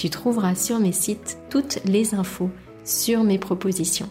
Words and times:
tu 0.00 0.08
trouveras 0.08 0.54
sur 0.54 0.80
mes 0.80 0.92
sites 0.92 1.36
toutes 1.50 1.84
les 1.84 2.14
infos 2.14 2.48
sur 2.84 3.22
mes 3.22 3.38
propositions. 3.38 4.08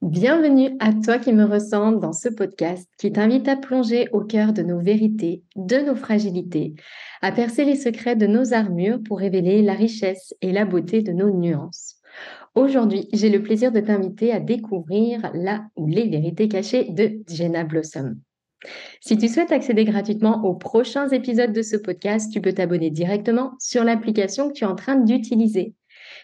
Bienvenue 0.00 0.76
à 0.80 0.92
toi 0.94 1.18
qui 1.18 1.32
me 1.32 1.44
ressemble 1.44 2.00
dans 2.00 2.12
ce 2.12 2.28
podcast 2.28 2.88
qui 2.98 3.12
t'invite 3.12 3.46
à 3.46 3.54
plonger 3.54 4.08
au 4.10 4.22
cœur 4.22 4.52
de 4.52 4.62
nos 4.62 4.80
vérités, 4.80 5.44
de 5.54 5.76
nos 5.76 5.94
fragilités, 5.94 6.74
à 7.20 7.30
percer 7.30 7.64
les 7.64 7.76
secrets 7.76 8.16
de 8.16 8.26
nos 8.26 8.52
armures 8.52 8.98
pour 9.00 9.20
révéler 9.20 9.62
la 9.62 9.74
richesse 9.74 10.34
et 10.40 10.50
la 10.50 10.64
beauté 10.64 11.02
de 11.02 11.12
nos 11.12 11.30
nuances. 11.30 11.98
Aujourd'hui, 12.56 13.08
j'ai 13.12 13.30
le 13.30 13.44
plaisir 13.44 13.70
de 13.70 13.78
t'inviter 13.78 14.32
à 14.32 14.40
découvrir 14.40 15.30
la 15.34 15.66
ou 15.76 15.86
les 15.86 16.08
vérités 16.08 16.48
cachées 16.48 16.90
de 16.90 17.22
Jenna 17.28 17.62
Blossom. 17.62 18.16
Si 19.00 19.16
tu 19.18 19.28
souhaites 19.28 19.52
accéder 19.52 19.84
gratuitement 19.84 20.44
aux 20.44 20.54
prochains 20.54 21.08
épisodes 21.08 21.52
de 21.52 21.62
ce 21.62 21.76
podcast, 21.76 22.32
tu 22.32 22.40
peux 22.40 22.52
t'abonner 22.52 22.90
directement 22.90 23.52
sur 23.58 23.84
l'application 23.84 24.48
que 24.48 24.54
tu 24.54 24.64
es 24.64 24.66
en 24.66 24.76
train 24.76 24.96
d'utiliser. 24.96 25.74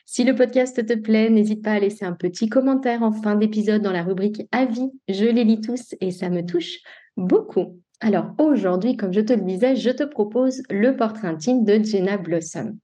Si 0.07 0.25
le 0.25 0.35
podcast 0.35 0.87
te 0.87 0.95
plaît, 0.95 1.31
n'hésite 1.31 1.63
pas 1.63 1.73
à 1.73 1.79
laisser 1.79 2.05
un 2.05 2.13
petit 2.13 2.49
commentaire 2.49 3.03
en 3.03 3.13
fin 3.13 3.37
d'épisode 3.37 3.83
dans 3.83 3.93
la 3.93 4.03
rubrique 4.03 4.43
Avis. 4.53 4.91
Je 5.09 5.25
les 5.25 5.45
lis 5.45 5.61
tous 5.61 5.95
et 6.01 6.11
ça 6.11 6.31
me 6.31 6.45
touche 6.45 6.79
beaucoup. 7.17 7.81
Alors 8.01 8.33
aujourd'hui, 8.39 8.97
comme 8.97 9.13
je 9.13 9.21
te 9.21 9.33
le 9.33 9.43
disais, 9.43 9.77
je 9.77 9.91
te 9.91 10.05
propose 10.05 10.63
le 10.71 10.97
portrait 10.97 11.29
intime 11.29 11.65
de 11.65 11.83
Jenna 11.83 12.17
Blossom. 12.17 12.79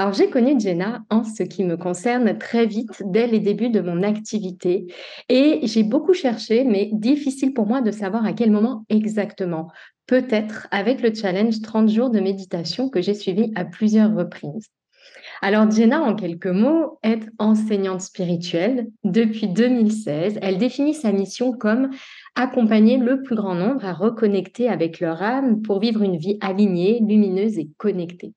Alors 0.00 0.14
j'ai 0.14 0.30
connu 0.30 0.58
Jenna 0.58 1.02
en 1.10 1.24
ce 1.24 1.42
qui 1.42 1.62
me 1.62 1.76
concerne 1.76 2.38
très 2.38 2.64
vite 2.64 3.02
dès 3.04 3.26
les 3.26 3.38
débuts 3.38 3.68
de 3.68 3.82
mon 3.82 4.02
activité 4.02 4.86
et 5.28 5.60
j'ai 5.64 5.82
beaucoup 5.82 6.14
cherché 6.14 6.64
mais 6.64 6.88
difficile 6.90 7.52
pour 7.52 7.66
moi 7.66 7.82
de 7.82 7.90
savoir 7.90 8.24
à 8.24 8.32
quel 8.32 8.50
moment 8.50 8.86
exactement. 8.88 9.68
Peut-être 10.06 10.68
avec 10.70 11.02
le 11.02 11.12
challenge 11.12 11.60
30 11.60 11.90
jours 11.90 12.08
de 12.08 12.18
méditation 12.18 12.88
que 12.88 13.02
j'ai 13.02 13.12
suivi 13.12 13.52
à 13.56 13.66
plusieurs 13.66 14.16
reprises. 14.16 14.70
Alors 15.42 15.70
Jenna, 15.70 16.00
en 16.00 16.14
quelques 16.14 16.46
mots, 16.46 16.98
est 17.02 17.28
enseignante 17.38 18.00
spirituelle. 18.00 18.86
Depuis 19.04 19.48
2016, 19.48 20.38
elle 20.40 20.56
définit 20.56 20.94
sa 20.94 21.12
mission 21.12 21.52
comme 21.52 21.90
accompagner 22.36 22.96
le 22.96 23.20
plus 23.20 23.36
grand 23.36 23.54
nombre 23.54 23.84
à 23.84 23.92
reconnecter 23.92 24.66
avec 24.66 24.98
leur 24.98 25.22
âme 25.22 25.60
pour 25.60 25.78
vivre 25.78 26.00
une 26.00 26.16
vie 26.16 26.38
alignée, 26.40 27.00
lumineuse 27.06 27.58
et 27.58 27.68
connectée. 27.76 28.32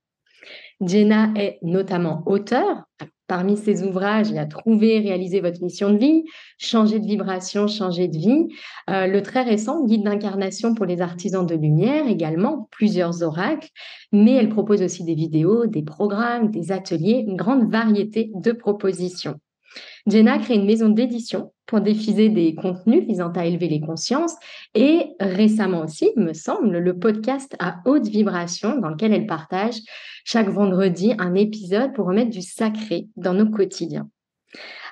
Jenna 0.81 1.31
est 1.35 1.59
notamment 1.61 2.23
auteur. 2.25 2.83
Parmi 3.27 3.55
ses 3.55 3.83
ouvrages, 3.83 4.29
il 4.29 4.35
y 4.35 4.39
a 4.39 4.45
Trouver, 4.45 4.99
réaliser 4.99 5.39
votre 5.39 5.63
mission 5.63 5.91
de 5.91 5.97
vie, 5.97 6.23
Changer 6.57 6.99
de 6.99 7.05
vibration, 7.05 7.67
changer 7.67 8.07
de 8.07 8.17
vie. 8.17 8.47
Euh, 8.89 9.07
le 9.07 9.21
très 9.21 9.43
récent 9.43 9.85
Guide 9.85 10.03
d'incarnation 10.03 10.75
pour 10.75 10.85
les 10.85 11.01
artisans 11.01 11.45
de 11.45 11.55
lumière, 11.55 12.07
également 12.07 12.67
plusieurs 12.69 13.23
oracles. 13.23 13.69
Mais 14.11 14.33
elle 14.33 14.49
propose 14.49 14.81
aussi 14.81 15.05
des 15.05 15.15
vidéos, 15.15 15.67
des 15.67 15.83
programmes, 15.83 16.51
des 16.51 16.71
ateliers, 16.71 17.23
une 17.25 17.37
grande 17.37 17.71
variété 17.71 18.29
de 18.35 18.51
propositions. 18.51 19.39
Jenna 20.05 20.37
crée 20.37 20.55
une 20.55 20.65
maison 20.65 20.89
d'édition 20.89 21.52
pour 21.65 21.81
diffuser 21.81 22.29
des 22.29 22.55
contenus 22.55 23.05
visant 23.05 23.31
à 23.31 23.45
élever 23.45 23.67
les 23.67 23.79
consciences 23.79 24.35
et 24.75 25.07
récemment 25.19 25.81
aussi, 25.81 26.11
me 26.15 26.33
semble, 26.33 26.77
le 26.77 26.97
podcast 26.97 27.55
à 27.59 27.77
haute 27.85 28.07
vibration 28.07 28.77
dans 28.79 28.89
lequel 28.89 29.13
elle 29.13 29.27
partage 29.27 29.75
chaque 30.25 30.49
vendredi 30.49 31.13
un 31.19 31.35
épisode 31.35 31.93
pour 31.93 32.07
remettre 32.07 32.31
du 32.31 32.41
sacré 32.41 33.07
dans 33.15 33.33
nos 33.33 33.49
quotidiens. 33.49 34.09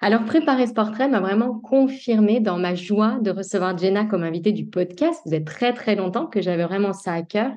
Alors, 0.01 0.25
préparer 0.25 0.65
ce 0.65 0.73
portrait 0.73 1.07
m'a 1.07 1.19
vraiment 1.19 1.59
confirmé 1.59 2.39
dans 2.39 2.57
ma 2.57 2.73
joie 2.73 3.19
de 3.21 3.29
recevoir 3.29 3.77
Jenna 3.77 4.05
comme 4.05 4.23
invitée 4.23 4.51
du 4.51 4.65
podcast. 4.65 5.21
Vous 5.25 5.35
êtes 5.35 5.45
très, 5.45 5.73
très 5.73 5.95
longtemps 5.95 6.25
que 6.25 6.41
j'avais 6.41 6.63
vraiment 6.63 6.93
ça 6.93 7.13
à 7.13 7.21
cœur 7.21 7.51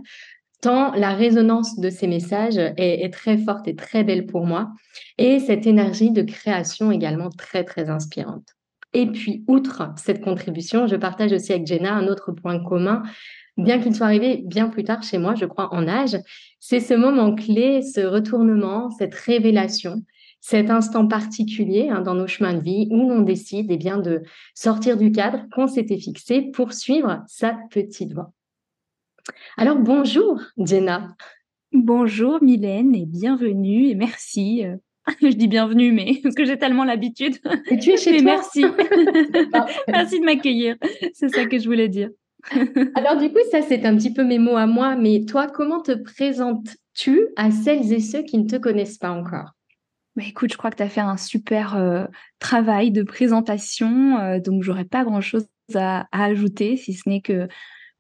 tant 0.65 0.95
la 0.95 1.13
résonance 1.13 1.79
de 1.79 1.91
ces 1.91 2.07
messages 2.07 2.57
est, 2.57 3.13
très 3.13 3.37
forte 3.37 3.69
et 3.69 3.77
très 3.77 4.03
belle 4.03 4.25
pour 4.25 4.47
moi, 4.47 4.71
et 5.19 5.39
cette 5.39 5.67
énergie 5.67 6.11
de 6.11 6.23
création 6.23 6.91
également 6.91 7.29
très, 7.29 7.65
très 7.65 7.91
inspirante. 7.91 8.49
Et 8.95 9.07
puis, 9.07 9.45
outre 9.49 9.93
cette 9.97 10.23
contribution, 10.23 10.87
je 10.87 10.95
partage 10.95 11.33
aussi 11.33 11.53
avec 11.53 11.67
Jenna 11.67 11.93
un 11.95 12.07
autre 12.07 12.31
point 12.31 12.63
commun, 12.63 13.03
bien 13.57 13.81
qu'il 13.81 13.95
soit 13.95 14.07
arrivé 14.07 14.43
bien 14.47 14.69
plus 14.69 14.85
tard 14.85 15.03
chez 15.03 15.19
moi, 15.19 15.35
je 15.35 15.47
crois, 15.47 15.75
en 15.75 15.87
âge, 15.89 16.17
c'est 16.61 16.81
ce 16.81 16.95
moment 16.95 17.35
clé, 17.35 17.83
ce 17.83 18.01
retournement, 18.01 18.91
cette 18.91 19.15
révélation, 19.15 20.03
cet 20.41 20.71
instant 20.71 21.09
particulier 21.09 21.89
hein, 21.91 22.03
dans 22.03 22.15
nos 22.15 22.29
chemins 22.29 22.55
de 22.55 22.61
vie 22.61 22.87
où 22.91 23.11
on 23.11 23.23
décide 23.23 23.67
eh 23.71 23.77
bien, 23.77 23.99
de 23.99 24.23
sortir 24.55 24.97
du 24.97 25.11
cadre 25.11 25.41
qu'on 25.53 25.67
s'était 25.67 25.99
fixé 25.99 26.43
pour 26.53 26.73
suivre 26.73 27.23
sa 27.27 27.57
petite 27.71 28.13
voix. 28.13 28.33
Alors 29.57 29.79
bonjour 29.79 30.41
Jenna. 30.59 31.17
Bonjour 31.73 32.43
Mylène 32.43 32.95
et 32.95 33.07
bienvenue 33.07 33.89
et 33.89 33.95
merci. 33.95 34.65
Je 35.21 35.29
dis 35.29 35.49
bienvenue, 35.49 35.93
mais 35.93 36.19
parce 36.23 36.35
que 36.35 36.45
j'ai 36.45 36.59
tellement 36.59 36.85
l'habitude. 36.85 37.37
Et 37.71 37.79
tu 37.79 37.91
es 37.91 37.97
chez 37.97 38.17
toi. 38.17 38.25
Merci. 38.25 38.65
merci 39.89 40.21
de 40.21 40.25
m'accueillir. 40.25 40.77
C'est 41.13 41.29
ça 41.29 41.47
que 41.47 41.59
je 41.59 41.67
voulais 41.67 41.89
dire. 41.89 42.11
Alors 42.95 43.17
du 43.17 43.31
coup, 43.31 43.39
ça 43.51 43.63
c'est 43.63 43.85
un 43.87 43.97
petit 43.97 44.13
peu 44.13 44.25
mes 44.25 44.39
mots 44.39 44.57
à 44.57 44.67
moi, 44.67 44.97
mais 44.97 45.25
toi, 45.27 45.47
comment 45.47 45.81
te 45.81 45.93
présentes-tu 45.93 47.29
à 47.37 47.51
celles 47.51 47.93
et 47.93 48.01
ceux 48.01 48.23
qui 48.23 48.39
ne 48.39 48.47
te 48.47 48.57
connaissent 48.57 48.99
pas 48.99 49.11
encore? 49.11 49.53
Bah 50.17 50.23
écoute, 50.27 50.53
je 50.53 50.57
crois 50.57 50.71
que 50.71 50.77
tu 50.77 50.83
as 50.83 50.89
fait 50.89 51.01
un 51.01 51.17
super 51.17 51.77
euh, 51.77 52.05
travail 52.39 52.93
de 52.93 53.03
présentation, 53.03 54.19
euh, 54.19 54.39
donc 54.41 54.63
j'aurais 54.63 54.85
pas 54.85 55.05
grand-chose 55.05 55.47
à, 55.75 56.07
ajouter, 56.13 56.77
si 56.77 56.93
ce 56.93 57.09
n'est 57.09 57.21
que 57.21 57.49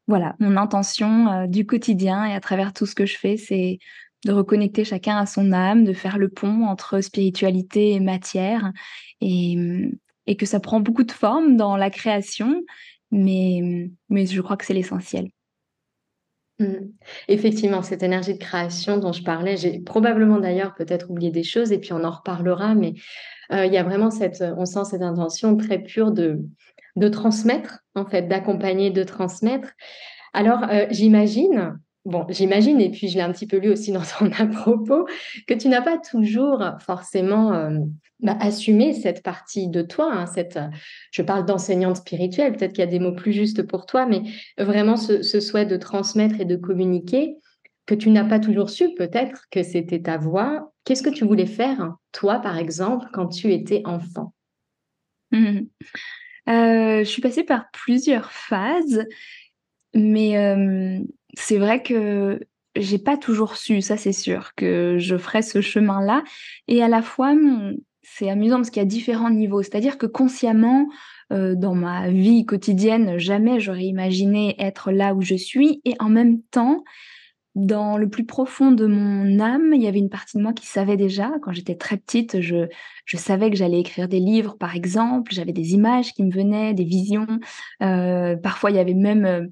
voilà, 0.07 0.37
mon 0.39 0.57
intention 0.57 1.29
euh, 1.29 1.47
du 1.47 1.67
quotidien 1.67 2.25
et 2.27 2.35
à 2.35 2.41
travers 2.41 2.73
tout 2.73 2.87
ce 2.87 2.95
que 2.95 3.07
je 3.07 3.17
fais, 3.17 3.37
c'est 3.37 3.79
de 4.25 4.33
reconnecter 4.33 4.85
chacun 4.85 5.17
à 5.17 5.27
son 5.27 5.53
âme, 5.53 5.85
de 5.85 5.93
faire 5.93 6.19
le 6.19 6.29
pont 6.29 6.65
entre 6.65 7.01
spiritualité 7.01 7.93
et 7.93 8.01
matière, 8.01 8.73
et, 9.21 9.57
mm, 9.57 10.37
que 10.39 10.47
ça 10.47 10.61
prend 10.61 10.81
beaucoup 10.81 11.05
de 11.05 11.13
forme 11.13 11.57
dans 11.57 11.77
la 11.77 11.91
création, 11.91 12.63
mais, 13.11 13.89
mm, 14.11 14.27
je 14.27 14.41
crois 14.41 14.57
que 14.57 14.65
c'est 14.65 14.75
l'essentiel. 14.75 15.29
Mmh. 16.61 16.75
Effectivement, 17.27 17.83
cette 17.83 18.05
énergie 18.05 18.35
de 18.35 18.39
création 18.39 18.99
dont 18.99 19.13
je 19.13 19.25
parlais, 19.25 19.57
j'ai 19.57 19.81
probablement 19.81 20.39
d'ailleurs 20.39 20.75
peut-être 20.75 21.11
oublié 21.11 21.33
des 21.33 21.43
choses 21.43 21.73
et 21.73 21.79
puis 21.79 21.93
on 21.93 22.05
en 22.05 22.13
reparlera, 22.13 22.77
mais 22.77 22.95
euh, 23.53 23.67
il 23.67 23.73
y 23.73 23.77
a 23.77 23.83
vraiment 23.83 24.13
cette, 24.13 24.43
on 24.57 24.65
sent 24.65 24.85
cette 24.85 25.03
intention 25.03 25.57
très 25.57 25.81
pure 25.81 26.13
de, 26.13 26.39
de 26.97 27.09
transmettre, 27.09 27.81
en 27.97 28.07
fait, 28.07 28.23
d'accompagner, 28.29 28.91
de 28.91 29.03
transmettre. 29.03 29.73
Alors, 30.33 30.63
euh, 30.71 30.87
j'imagine 30.91 31.79
bon, 32.05 32.27
j'imagine, 32.29 32.81
et 32.81 32.91
puis 32.91 33.09
je 33.09 33.15
l'ai 33.15 33.23
un 33.23 33.33
petit 33.33 33.47
peu 33.47 33.59
lu 33.59 33.71
aussi 33.71 33.93
dans 33.93 34.03
ton 34.03 34.31
à 34.33 34.47
propos, 34.47 35.07
que 35.47 35.55
tu 35.55 35.69
n'as 35.69 35.83
pas 35.83 35.99
toujours 35.99 36.63
forcément 36.81 37.55
euh, 37.55 37.79
bah, 38.21 38.37
assumé 38.41 38.93
cette 38.93 39.23
partie 39.23 39.69
de 39.69 39.83
toi. 39.83 40.13
Hein, 40.13 40.27
cette, 40.27 40.59
je 41.11 41.23
parle 41.23 41.47
d'enseignante 41.47 41.97
spirituelle, 41.97 42.53
peut-être 42.53 42.73
qu'il 42.73 42.85
y 42.85 42.89
a 42.89 42.91
des 42.91 42.99
mots 42.99 43.15
plus 43.15 43.33
justes 43.33 43.63
pour 43.63 43.87
toi, 43.87 44.07
mais 44.07 44.23
vraiment 44.59 44.97
ce, 44.97 45.23
souhait 45.23 45.67
de 45.67 45.77
transmettre 45.77 46.41
et 46.41 46.45
de 46.45 46.57
communiquer, 46.57 47.37
que 47.87 47.95
tu 47.95 48.11
n'as 48.11 48.25
pas 48.25 48.39
toujours 48.39 48.71
su 48.71 48.95
peut-être 48.95 49.45
que 49.51 49.63
c'était 49.63 50.01
ta 50.01 50.17
voix. 50.17 50.73
Qu'est-ce 50.85 51.03
que 51.03 51.11
tu 51.11 51.25
voulais 51.25 51.47
faire, 51.47 51.95
toi, 52.13 52.39
par 52.39 52.59
exemple, 52.59 53.09
quand 53.13 53.29
tu 53.29 53.53
étais 53.53 53.83
enfant? 53.85 54.33
Mmh. 55.33 55.61
euh, 56.49 56.99
Je 56.99 57.05
suis 57.05 57.21
passée 57.21 57.45
par 57.45 57.71
plusieurs 57.73 58.33
phases, 58.33 59.05
mais 59.95 60.39
euh, 60.39 60.99
c'est 61.37 61.59
vrai 61.59 61.83
que 61.83 62.41
j'ai 62.77 62.99
pas 62.99 63.17
toujours 63.17 63.57
su, 63.57 63.81
ça 63.81 63.97
c'est 63.97 64.13
sûr, 64.13 64.55
que 64.55 64.97
je 64.99 65.17
ferais 65.17 65.43
ce 65.43 65.61
chemin-là. 65.61 66.25
Et 66.69 66.83
à 66.83 66.89
la 66.89 67.03
fois, 67.03 67.35
c'est 68.03 68.29
amusant 68.29 68.57
parce 68.57 68.71
qu'il 68.71 68.83
y 68.83 68.87
a 68.87 68.89
différents 68.89 69.31
niveaux. 69.31 69.63
C'est-à-dire 69.63 69.99
que 69.99 70.07
consciemment, 70.07 70.89
euh, 71.33 71.55
dans 71.55 71.75
ma 71.75 72.11
vie 72.11 72.45
quotidienne, 72.45 73.19
jamais 73.19 73.61
j'aurais 73.61 73.85
imaginé 73.85 74.57
être 74.59 74.91
là 74.91 75.15
où 75.15 75.23
je 75.23 75.35
suis. 75.35 75.81
Et 75.85 75.95
en 76.01 76.09
même 76.09 76.43
temps, 76.51 76.85
dans 77.55 77.97
le 77.97 78.09
plus 78.09 78.27
profond 78.27 78.73
de 78.73 78.87
mon 78.87 79.39
âme, 79.39 79.73
il 79.75 79.83
y 79.83 79.87
avait 79.87 80.01
une 80.01 80.11
partie 80.11 80.37
de 80.37 80.43
moi 80.43 80.53
qui 80.53 80.67
savait 80.67 80.97
déjà. 80.97 81.31
Quand 81.43 81.53
j'étais 81.53 81.77
très 81.77 81.97
petite, 81.97 82.41
je, 82.41 82.67
je 83.05 83.17
savais 83.17 83.49
que 83.51 83.57
j'allais 83.57 83.79
écrire 83.79 84.09
des 84.09 84.19
livres, 84.19 84.57
par 84.59 84.75
exemple. 84.75 85.33
J'avais 85.33 85.53
des 85.53 85.73
images 85.75 86.13
qui 86.13 86.25
me 86.25 86.33
venaient, 86.33 86.75
des 86.75 86.85
visions. 86.85 87.29
Euh, 87.83 88.35
parfois, 88.37 88.73
il 88.73 88.77
y 88.77 88.81
avait 88.81 88.95
même 88.95 89.51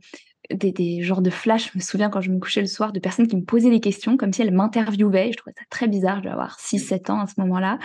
des, 0.55 1.03
genres 1.03 1.23
de 1.23 1.31
flash, 1.31 1.71
je 1.73 1.79
me 1.79 1.83
souviens 1.83 2.11
quand 2.11 2.21
je 2.21 2.31
me 2.31 2.39
couchais 2.39 2.61
le 2.61 2.67
soir, 2.67 2.93
de 2.93 3.01
personnes 3.01 3.27
qui 3.27 3.37
me 3.37 3.45
posaient 3.45 3.71
des 3.71 3.81
questions 3.81 4.17
comme 4.17 4.33
si 4.33 4.43
elles 4.43 4.53
m'interviewaient. 4.53 5.33
Je 5.33 5.37
trouvais 5.37 5.55
ça 5.57 5.65
très 5.71 5.89
bizarre, 5.89 6.17
je 6.17 6.23
devais 6.23 6.33
avoir 6.33 6.59
6-7 6.59 7.11
ans 7.11 7.21
à 7.21 7.27
ce 7.27 7.35
moment-là. 7.39 7.79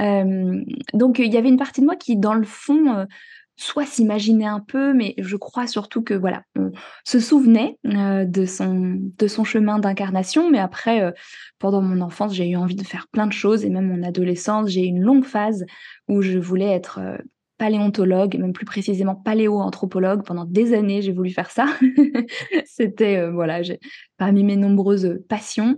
Euh, 0.00 0.60
donc 0.94 1.18
il 1.18 1.32
y 1.32 1.36
avait 1.36 1.48
une 1.48 1.56
partie 1.56 1.80
de 1.80 1.86
moi 1.86 1.96
qui, 1.96 2.16
dans 2.16 2.34
le 2.34 2.44
fond, 2.44 2.94
euh, 2.94 3.04
soit 3.56 3.86
s'imaginait 3.86 4.46
un 4.46 4.60
peu, 4.60 4.92
mais 4.92 5.14
je 5.18 5.36
crois 5.36 5.66
surtout 5.66 6.02
que 6.02 6.12
voilà, 6.12 6.42
on 6.56 6.72
se 7.04 7.20
souvenait 7.20 7.78
euh, 7.86 8.24
de, 8.24 8.44
son, 8.44 8.98
de 9.00 9.26
son 9.26 9.44
chemin 9.44 9.78
d'incarnation. 9.78 10.50
Mais 10.50 10.58
après, 10.58 11.14
pendant 11.58 11.80
mon 11.80 12.00
enfance, 12.02 12.34
j'ai 12.34 12.48
eu 12.50 12.56
envie 12.56 12.76
de 12.76 12.84
faire 12.84 13.08
plein 13.08 13.26
de 13.26 13.32
choses 13.32 13.64
et 13.64 13.70
même 13.70 13.88
mon 13.88 14.02
adolescence, 14.02 14.70
j'ai 14.70 14.82
eu 14.82 14.88
une 14.88 15.02
longue 15.02 15.24
phase 15.24 15.64
où 16.08 16.20
je 16.20 16.38
voulais 16.38 16.70
être 16.70 17.00
paléontologue, 17.58 18.36
même 18.36 18.52
plus 18.52 18.66
précisément 18.66 19.14
paléoanthropologue. 19.14 20.24
Pendant 20.24 20.44
des 20.44 20.74
années, 20.74 21.02
j'ai 21.02 21.12
voulu 21.12 21.30
faire 21.30 21.50
ça. 21.50 21.66
C'était 22.66 23.16
euh, 23.16 23.30
voilà, 23.30 23.60
parmi 24.18 24.44
mes 24.44 24.56
nombreuses 24.56 25.18
passions. 25.28 25.76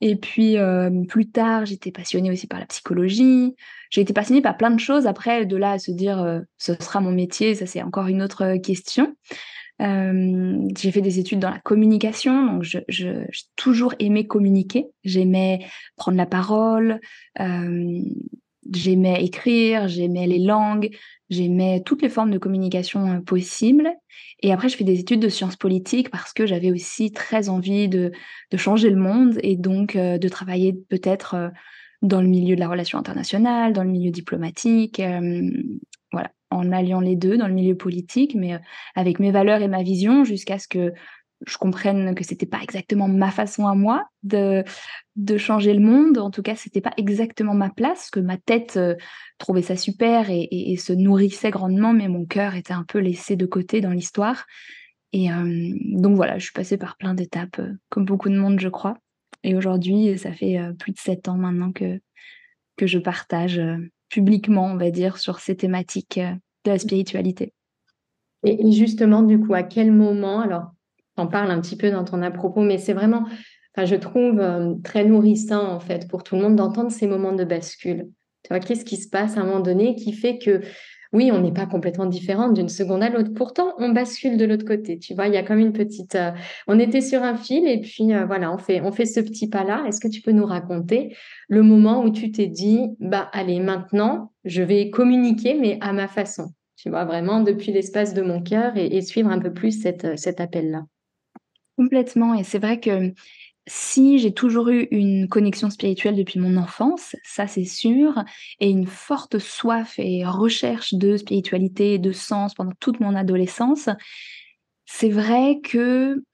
Et 0.00 0.16
puis 0.16 0.56
euh, 0.58 0.90
plus 1.08 1.30
tard, 1.30 1.66
j'étais 1.66 1.90
passionnée 1.90 2.30
aussi 2.30 2.46
par 2.46 2.60
la 2.60 2.66
psychologie. 2.66 3.54
J'ai 3.90 4.00
été 4.00 4.12
passionnée 4.12 4.42
par 4.42 4.56
plein 4.56 4.70
de 4.70 4.80
choses. 4.80 5.06
Après, 5.06 5.46
de 5.46 5.56
là 5.56 5.72
à 5.72 5.78
se 5.78 5.90
dire 5.90 6.20
euh, 6.22 6.40
ce 6.58 6.74
sera 6.74 7.00
mon 7.00 7.12
métier, 7.12 7.54
ça 7.54 7.66
c'est 7.66 7.82
encore 7.82 8.06
une 8.06 8.22
autre 8.22 8.56
question. 8.56 9.14
j'ai 9.80 10.90
fait 10.92 11.02
des 11.02 11.18
études 11.18 11.40
dans 11.40 11.50
la 11.50 11.60
communication, 11.60 12.46
donc 12.46 12.62
j'ai 12.62 13.26
toujours 13.56 13.94
aimé 13.98 14.26
communiquer. 14.26 14.86
J'aimais 15.04 15.66
prendre 15.96 16.16
la 16.16 16.26
parole, 16.26 17.00
j'aimais 18.72 19.24
écrire, 19.24 19.88
j'aimais 19.88 20.26
les 20.26 20.38
langues, 20.38 20.90
J'aimais 21.28 21.82
toutes 21.84 22.02
les 22.02 22.08
formes 22.08 22.30
de 22.30 22.38
communication 22.38 23.08
euh, 23.08 23.20
possibles. 23.20 23.90
Et 24.42 24.52
après, 24.52 24.68
je 24.68 24.76
fais 24.76 24.84
des 24.84 25.00
études 25.00 25.20
de 25.20 25.28
sciences 25.28 25.56
politiques 25.56 26.10
parce 26.10 26.32
que 26.32 26.46
j'avais 26.46 26.70
aussi 26.70 27.10
très 27.10 27.48
envie 27.48 27.88
de, 27.88 28.12
de, 28.52 28.56
changer 28.56 28.90
le 28.90 28.96
monde 28.96 29.38
et 29.42 29.56
donc 29.56 29.96
euh, 29.96 30.18
de 30.18 30.28
travailler 30.28 30.72
peut-être 30.88 31.34
euh, 31.34 31.48
dans 32.02 32.20
le 32.20 32.28
milieu 32.28 32.54
de 32.54 32.60
la 32.60 32.68
relation 32.68 32.98
internationale, 32.98 33.72
dans 33.72 33.82
le 33.82 33.90
milieu 33.90 34.10
diplomatique, 34.10 35.00
voilà, 36.12 36.30
en 36.50 36.70
alliant 36.70 37.00
les 37.00 37.16
deux 37.16 37.38
dans 37.38 37.48
le 37.48 37.54
milieu 37.54 37.74
politique, 37.74 38.34
mais 38.34 38.60
avec 38.94 39.18
mes 39.18 39.30
valeurs 39.30 39.62
et 39.62 39.68
ma 39.68 39.82
vision 39.82 40.22
jusqu'à 40.22 40.58
ce 40.58 40.68
que 40.68 40.92
je 41.46 41.58
comprenne 41.58 42.14
que 42.14 42.24
c'était 42.24 42.46
pas 42.46 42.60
exactement 42.62 43.08
ma 43.08 43.30
façon 43.30 43.66
à 43.66 43.74
moi 43.74 44.04
de, 44.24 44.64
de 45.14 45.36
changer 45.36 45.72
le 45.74 45.80
monde. 45.80 46.18
En 46.18 46.30
tout 46.30 46.42
cas, 46.42 46.56
c'était 46.56 46.80
pas 46.80 46.92
exactement 46.96 47.54
ma 47.54 47.70
place, 47.70 48.10
que 48.10 48.20
ma 48.20 48.36
tête 48.36 48.76
euh, 48.76 48.96
trouvait 49.38 49.62
ça 49.62 49.76
super 49.76 50.26
et, 50.28 50.76
se 50.76 50.92
nourrissait 50.92 51.50
grandement, 51.50 51.92
mais 51.92 52.08
mon 52.08 52.26
cœur 52.26 52.56
était 52.56 52.72
un 52.72 52.84
peu 52.84 52.98
laissé 52.98 53.36
de 53.36 53.46
côté 53.46 53.80
dans 53.80 53.92
l'histoire. 53.92 54.44
Et 55.12 55.32
euh, 55.32 55.70
donc 55.92 56.16
voilà, 56.16 56.38
je 56.38 56.44
suis 56.44 56.52
passée 56.52 56.76
par 56.76 56.96
plein 56.96 57.14
d'étapes, 57.14 57.60
euh, 57.60 57.72
comme 57.88 58.04
beaucoup 58.04 58.28
de 58.28 58.36
monde, 58.36 58.58
je 58.58 58.68
crois. 58.68 58.98
Et 59.44 59.54
aujourd'hui, 59.54 60.18
ça 60.18 60.32
fait 60.32 60.58
plus 60.78 60.92
de 60.92 60.98
sept 60.98 61.28
ans 61.28 61.36
maintenant 61.36 61.70
que, 61.70 62.00
que 62.76 62.88
je 62.88 62.98
partage 62.98 63.60
publiquement, 64.08 64.66
on 64.66 64.76
va 64.76 64.90
dire, 64.90 65.18
sur 65.18 65.38
ces 65.38 65.56
thématiques 65.56 66.18
de 66.18 66.70
la 66.70 66.78
spiritualité. 66.78 67.52
Et 68.42 68.72
justement, 68.72 69.22
du 69.22 69.38
coup, 69.38 69.54
à 69.54 69.62
quel 69.62 69.92
moment, 69.92 70.40
alors 70.40 70.72
en 71.16 71.26
parles 71.26 71.50
un 71.50 71.60
petit 71.60 71.76
peu 71.76 71.90
dans 71.90 72.04
ton 72.04 72.22
à 72.22 72.30
propos, 72.30 72.60
mais 72.60 72.78
c'est 72.78 72.92
vraiment, 72.92 73.24
enfin, 73.74 73.84
je 73.86 73.96
trouve 73.96 74.40
euh, 74.40 74.74
très 74.84 75.04
nourrissant 75.04 75.66
en 75.66 75.80
fait 75.80 76.08
pour 76.08 76.22
tout 76.22 76.36
le 76.36 76.42
monde 76.42 76.56
d'entendre 76.56 76.90
ces 76.90 77.06
moments 77.06 77.32
de 77.32 77.44
bascule. 77.44 78.08
Tu 78.42 78.48
vois, 78.50 78.60
qu'est-ce 78.60 78.84
qui 78.84 78.96
se 78.96 79.08
passe 79.08 79.36
à 79.36 79.40
un 79.40 79.44
moment 79.44 79.60
donné 79.60 79.96
qui 79.96 80.12
fait 80.12 80.38
que 80.38 80.60
oui, 81.12 81.30
on 81.32 81.40
n'est 81.40 81.52
pas 81.52 81.66
complètement 81.66 82.06
différente 82.06 82.54
d'une 82.54 82.68
seconde 82.68 83.02
à 83.02 83.08
l'autre. 83.08 83.32
Pourtant, 83.34 83.74
on 83.78 83.90
bascule 83.90 84.36
de 84.36 84.44
l'autre 84.44 84.64
côté. 84.64 84.98
Tu 84.98 85.14
vois, 85.14 85.28
il 85.28 85.34
y 85.34 85.36
a 85.36 85.42
comme 85.42 85.58
une 85.58 85.72
petite. 85.72 86.14
Euh, 86.14 86.32
on 86.66 86.78
était 86.78 87.00
sur 87.00 87.22
un 87.22 87.36
fil 87.36 87.66
et 87.66 87.80
puis 87.80 88.12
euh, 88.12 88.26
voilà, 88.26 88.52
on 88.52 88.58
fait, 88.58 88.80
on 88.82 88.92
fait 88.92 89.06
ce 89.06 89.20
petit 89.20 89.48
pas-là. 89.48 89.84
Est-ce 89.86 90.00
que 90.00 90.08
tu 90.08 90.20
peux 90.20 90.32
nous 90.32 90.46
raconter 90.46 91.16
le 91.48 91.62
moment 91.62 92.04
où 92.04 92.10
tu 92.10 92.30
t'es 92.32 92.48
dit, 92.48 92.88
bah 93.00 93.30
allez, 93.32 93.60
maintenant, 93.60 94.32
je 94.44 94.62
vais 94.62 94.90
communiquer, 94.90 95.54
mais 95.54 95.78
à 95.80 95.92
ma 95.92 96.08
façon? 96.08 96.48
Tu 96.76 96.90
vois, 96.90 97.04
vraiment 97.04 97.40
depuis 97.40 97.72
l'espace 97.72 98.12
de 98.12 98.22
mon 98.22 98.42
cœur 98.42 98.76
et, 98.76 99.00
suivre 99.00 99.30
un 99.30 99.38
peu 99.38 99.52
plus 99.52 99.80
cet 99.80 100.40
appel-là. 100.40 100.84
Complètement. 101.78 102.34
Et 102.34 102.42
c'est 102.42 102.58
vrai 102.58 102.80
que 102.80 103.12
si 103.66 104.18
j'ai 104.18 104.32
toujours 104.34 104.68
eu 104.68 104.88
une 104.92 105.28
connexion 105.28 105.70
spirituelle 105.70 106.16
depuis 106.16 106.38
mon 106.40 106.56
enfance, 106.58 107.16
ça 107.24 107.46
c'est 107.46 107.64
sûr, 107.64 108.24
et 108.60 108.70
une 108.70 108.86
forte 108.86 109.38
soif 109.38 109.94
et 109.98 110.24
recherche 110.26 110.94
de 110.94 111.16
spiritualité 111.16 111.94
et 111.94 111.98
de 111.98 112.12
sens 112.12 112.54
pendant 112.54 112.72
toute 112.80 113.00
mon 113.00 113.14
adolescence, 113.16 113.88
c'est 114.86 115.10
vrai 115.10 115.60
que 115.62 116.24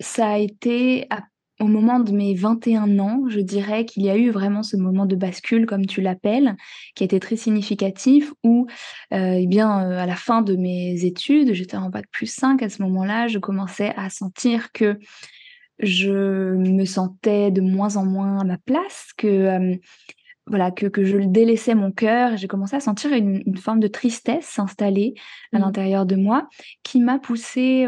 ça 0.00 0.28
a 0.30 0.38
été 0.38 1.08
au 1.58 1.66
moment 1.66 2.00
de 2.00 2.12
mes 2.12 2.34
21 2.34 2.98
ans, 2.98 3.22
je 3.28 3.40
dirais 3.40 3.86
qu'il 3.86 4.02
y 4.02 4.10
a 4.10 4.16
eu 4.16 4.30
vraiment 4.30 4.62
ce 4.62 4.76
moment 4.76 5.06
de 5.06 5.16
bascule, 5.16 5.64
comme 5.64 5.86
tu 5.86 6.02
l'appelles, 6.02 6.56
qui 6.94 7.02
a 7.02 7.06
été 7.06 7.18
très 7.18 7.36
significatif, 7.36 8.32
où, 8.44 8.66
euh, 9.14 9.38
eh 9.40 9.46
bien, 9.46 9.90
euh, 9.90 9.98
à 9.98 10.06
la 10.06 10.16
fin 10.16 10.42
de 10.42 10.54
mes 10.54 11.04
études, 11.04 11.54
j'étais 11.54 11.78
en 11.78 11.88
bac 11.88 12.04
plus 12.10 12.26
5 12.26 12.62
à 12.62 12.68
ce 12.68 12.82
moment-là, 12.82 13.26
je 13.28 13.38
commençais 13.38 13.94
à 13.96 14.10
sentir 14.10 14.70
que 14.72 14.98
je 15.78 16.54
me 16.56 16.84
sentais 16.84 17.50
de 17.50 17.60
moins 17.60 17.96
en 17.96 18.04
moins 18.04 18.40
à 18.40 18.44
ma 18.44 18.58
place, 18.58 19.10
que 19.16 19.26
euh, 19.26 19.76
voilà 20.46 20.70
que, 20.70 20.86
que 20.86 21.04
je 21.04 21.16
délaissais 21.18 21.74
mon 21.74 21.90
cœur 21.90 22.36
j'ai 22.36 22.46
commencé 22.46 22.76
à 22.76 22.80
sentir 22.80 23.12
une, 23.12 23.56
forme 23.56 23.80
de 23.80 23.88
tristesse 23.88 24.46
s'installer 24.46 25.14
à 25.52 25.58
mmh. 25.58 25.60
l'intérieur 25.60 26.06
de 26.06 26.14
moi 26.14 26.48
qui 26.84 27.00
m'a 27.00 27.18
poussée 27.18 27.84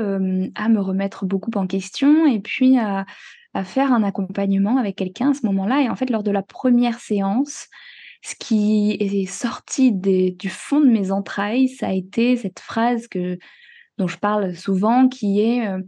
à 0.57 0.69
me 0.69 0.81
remettre 0.81 1.25
beaucoup 1.25 1.53
en 1.55 1.69
question 1.69 2.27
et 2.27 2.41
puis 2.41 2.77
à, 2.77 3.07
à 3.59 3.65
faire 3.65 3.93
un 3.93 4.05
accompagnement 4.05 4.77
avec 4.77 4.95
quelqu'un 4.95 5.33
à 5.33 5.35
ce 5.35 5.45
moment-là. 5.47 5.83
Et 5.83 5.89
en 5.89 5.97
fait, 5.97 6.11
lors 6.11 6.23
de 6.23 6.31
la 6.31 6.43
première 6.43 7.01
séance, 7.01 7.67
ce 8.23 8.37
qui 8.37 8.93
est 9.01 9.27
sorti 9.27 9.91
du 9.93 10.49
fond 10.49 10.81
de 10.81 10.89
mes 10.89 11.11
entrailles, 11.11 11.69
ça 11.69 11.89
a 11.89 11.93
été 11.93 12.37
cette 12.37 12.61
phrase 12.61 13.09
que, 13.09 13.37
dont 13.99 14.07
je 14.07 14.17
parle 14.17 14.55
souvent, 14.55 15.09
qui 15.09 15.41
est 15.41 15.67
euh, 15.67 15.81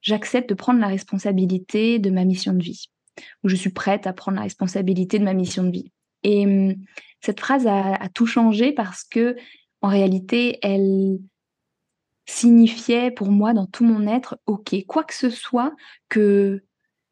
J'accepte 0.00 0.48
de 0.48 0.54
prendre 0.54 0.78
la 0.78 0.86
responsabilité 0.86 1.98
de 1.98 2.08
ma 2.08 2.24
mission 2.24 2.52
de 2.52 2.62
vie, 2.62 2.86
ou 3.42 3.48
je 3.48 3.56
suis 3.56 3.70
prête 3.70 4.06
à 4.06 4.12
prendre 4.12 4.36
la 4.36 4.44
responsabilité 4.44 5.18
de 5.18 5.24
ma 5.24 5.34
mission 5.34 5.64
de 5.64 5.72
vie. 5.72 5.92
Et 6.22 6.46
hum, 6.46 6.76
cette 7.20 7.40
phrase 7.40 7.66
a, 7.66 7.94
a 7.94 8.08
tout 8.08 8.26
changé 8.26 8.72
parce 8.72 9.02
que, 9.02 9.34
en 9.82 9.88
réalité, 9.88 10.60
elle 10.62 11.18
signifiait 12.26 13.10
pour 13.10 13.32
moi 13.32 13.54
dans 13.54 13.66
tout 13.66 13.84
mon 13.84 14.06
être, 14.06 14.38
ok, 14.46 14.76
quoi 14.86 15.02
que 15.02 15.14
ce 15.14 15.30
soit 15.30 15.74
que 16.08 16.62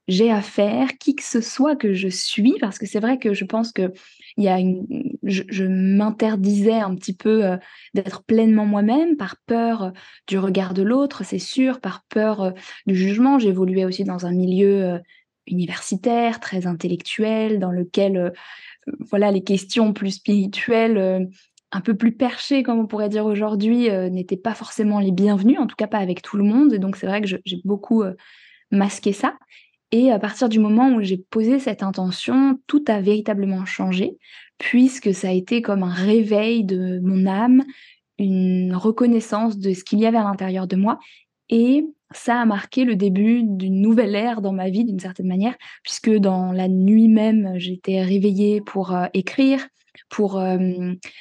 j'ai 0.09 0.31
à 0.31 0.41
faire, 0.41 0.99
qui 0.99 1.15
que 1.15 1.23
ce 1.23 1.41
soit 1.41 1.77
que 1.77 1.93
je 1.93 2.09
suis, 2.09 2.55
parce 2.61 2.79
que 2.79 2.87
c'est 2.87 3.01
vrai 3.01 3.19
que 3.19 3.35
je 3.35 3.45
pense 3.45 3.73
que 3.73 3.93
y 4.37 4.49
a 4.49 4.59
une, 4.59 4.87
je, 5.25 5.65
m'interdisais 5.65 6.79
un 6.79 6.95
petit 6.95 7.15
peu 7.15 7.45
euh, 7.45 7.57
d'être 7.95 8.23
pleinement 8.25 8.67
moi-même 8.67 9.17
par 9.17 9.37
peur 9.47 9.93
du 10.27 10.39
regard 10.39 10.75
de 10.75 10.83
l'autre, 10.83 11.25
c'est 11.25 11.39
sûr, 11.39 11.81
par 11.81 12.05
peur 12.09 12.43
euh, 12.43 12.51
du 12.87 12.95
jugement. 12.95 13.39
J'évoluais 13.39 13.85
aussi 13.85 14.05
dans 14.05 14.27
un 14.27 14.33
milieu 14.33 14.85
euh, 14.85 14.99
universitaire, 15.47 16.39
très 16.41 16.67
intellectuel, 16.67 17.59
dans 17.59 17.71
lequel 17.71 18.33
voilà 19.11 19.31
les 19.31 19.43
questions 19.43 19.93
plus 19.93 20.13
spirituelles 20.13 21.29
un 21.71 21.81
peu 21.81 21.95
plus 21.95 22.17
perchées, 22.17 22.65
comme 22.65 22.81
on 22.81 22.87
pourrait 22.89 23.09
dire 23.09 23.27
aujourd'hui, 23.27 23.89
n'étaient 24.11 24.37
pas 24.37 24.55
forcément 24.55 24.99
les 24.99 25.13
bienvenues, 25.13 25.59
en 25.59 25.69
tout 25.69 25.77
cas 25.77 25.87
pas 25.87 25.99
avec 25.99 26.21
tout 26.21 26.37
le 26.37 26.43
monde. 26.43 26.73
Et 26.73 26.81
donc 26.81 26.97
c'est 26.97 27.07
vrai 27.07 27.21
que 27.21 27.29
j'ai 27.29 27.61
beaucoup 27.65 28.03
masqué 28.73 29.13
ça. 29.13 29.37
Et 29.93 30.11
à 30.11 30.19
partir 30.19 30.49
du 30.49 30.59
moment 30.59 30.95
où 30.95 31.03
j'ai 31.03 31.19
posé 31.19 31.59
cette 31.59 31.83
intention, 31.83 32.59
tout 32.67 32.85
a 32.89 33.01
véritablement 33.01 33.65
changé, 33.65 34.17
puisque 34.59 35.15
ça 35.15 35.29
a 35.29 35.33
été 35.33 35.63
comme 35.63 35.83
un 35.83 35.93
réveil 35.93 36.65
de 36.65 36.99
mon 37.01 37.27
âme, 37.27 37.65
une 38.19 38.75
reconnaissance 38.75 39.59
de 39.59 39.73
ce 39.73 39.85
qu'il 39.85 40.01
y 40.01 40.07
avait 40.07 40.17
à 40.17 40.25
l'intérieur 40.25 40.67
de 40.67 40.77
moi. 40.77 40.99
Et 41.49 41.85
ça 42.13 42.41
a 42.41 42.45
marqué 42.45 42.85
le 42.85 42.97
début 42.97 43.43
d'une 43.43 43.81
nouvelle 43.81 44.15
ère 44.15 44.41
dans 44.41 44.53
ma 44.53 44.71
vie, 44.71 44.85
d'une 44.85 45.01
certaine 45.01 45.29
manière, 45.29 45.55
puisque 45.83 46.11
dans 46.11 46.53
la 46.53 46.69
nuit 46.69 47.09
même, 47.09 47.55
j'étais 47.57 48.03
réveillée 48.03 48.61
pour 48.61 48.95
euh, 48.95 49.07
écrire, 49.13 49.67
pour 50.09 50.39
euh, 50.39 50.59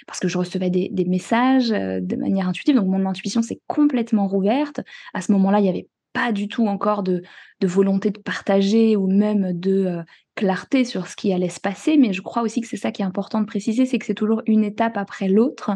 parce 0.07 0.19
que 0.19 0.27
je 0.27 0.37
recevais 0.37 0.69
des, 0.69 1.05
messages 1.05 1.71
euh, 1.71 1.99
de 2.01 2.15
manière 2.15 2.47
intuitive. 2.47 2.75
Donc 2.75 2.87
mon 2.87 3.05
intuition 3.05 3.41
s'est 3.41 3.61
complètement 3.67 4.27
rouverte. 4.27 4.81
À 5.13 5.21
ce 5.21 5.31
moment-là, 5.31 5.59
il 5.59 5.63
n'y 5.63 5.69
avait 5.69 5.87
pas 6.15 6.31
du 6.31 6.47
tout 6.47 6.65
encore 6.65 7.03
de, 7.03 7.21
volonté 7.61 8.09
de 8.09 8.19
partager 8.19 8.95
ou 8.95 9.07
même 9.07 9.51
de 9.59 9.99
clarté 10.35 10.85
sur 10.85 11.07
ce 11.07 11.15
qui 11.15 11.33
allait 11.33 11.49
se 11.49 11.59
passer. 11.59 11.97
Mais 11.97 12.13
je 12.13 12.21
crois 12.21 12.41
aussi 12.41 12.61
que 12.61 12.67
c'est 12.67 12.77
ça 12.77 12.91
qui 12.91 13.01
est 13.01 13.05
important 13.05 13.41
de 13.41 13.45
préciser, 13.45 13.85
c'est 13.85 13.99
que 13.99 14.05
c'est 14.05 14.13
toujours 14.13 14.41
une 14.47 14.63
étape 14.63 14.97
après 14.97 15.27
l'autre 15.27 15.71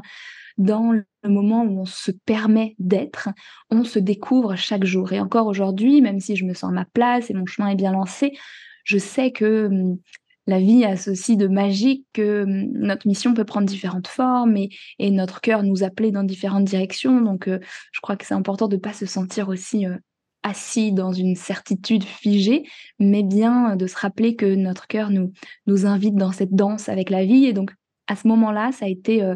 dans 0.57 0.91
le 0.91 1.29
moment 1.29 1.63
où 1.63 1.81
on 1.81 1.85
se 1.85 2.11
permet 2.11 2.75
d'être, 2.79 3.29
on 3.69 3.83
se 3.83 3.99
découvre 3.99 4.55
chaque 4.55 4.85
jour. 4.85 5.13
Et 5.13 5.19
encore 5.19 5.47
aujourd'hui, 5.47 6.01
même 6.01 6.19
si 6.19 6.35
je 6.35 6.45
me 6.45 6.53
sens 6.53 6.71
à 6.71 6.73
ma 6.73 6.85
place 6.85 7.29
et 7.29 7.33
mon 7.33 7.45
chemin 7.45 7.69
est 7.69 7.75
bien 7.75 7.93
lancé, 7.93 8.37
je 8.83 8.97
sais 8.97 9.31
que 9.31 9.67
hum, 9.67 9.99
la 10.47 10.59
vie 10.59 10.83
a 10.83 10.97
ceci 10.97 11.37
de 11.37 11.47
magique 11.47 12.05
que 12.13 12.43
hum, 12.43 12.71
notre 12.73 13.07
mission 13.07 13.33
peut 13.33 13.45
prendre 13.45 13.67
différentes 13.67 14.07
formes 14.07 14.57
et, 14.57 15.11
notre 15.11 15.41
cœur 15.41 15.63
nous 15.63 15.83
appeler 15.83 16.11
dans 16.11 16.23
différentes 16.23 16.65
directions. 16.65 17.21
Donc, 17.21 17.47
euh, 17.47 17.59
je 17.91 17.99
crois 18.01 18.17
que 18.17 18.25
c'est 18.25 18.33
important 18.33 18.67
de 18.67 18.75
ne 18.75 18.81
pas 18.81 18.93
se 18.93 19.05
sentir 19.05 19.47
aussi 19.47 19.85
euh, 19.85 19.95
assis 20.43 20.91
dans 20.91 21.11
une 21.11 21.35
certitude 21.35 22.03
figée, 22.03 22.63
mais 22.99 23.23
bien 23.23 23.75
de 23.75 23.87
se 23.87 23.97
rappeler 23.97 24.35
que 24.35 24.55
notre 24.55 24.87
cœur 24.87 25.09
nous, 25.09 25.33
nous 25.67 25.85
invite 25.85 26.15
dans 26.15 26.31
cette 26.31 26.53
danse 26.53 26.89
avec 26.89 27.09
la 27.09 27.25
vie. 27.25 27.45
Et 27.45 27.53
donc, 27.53 27.71
à 28.07 28.15
ce 28.15 28.27
moment-là, 28.27 28.71
ça 28.71 28.85
a 28.85 28.89
été 28.89 29.21
euh, 29.21 29.35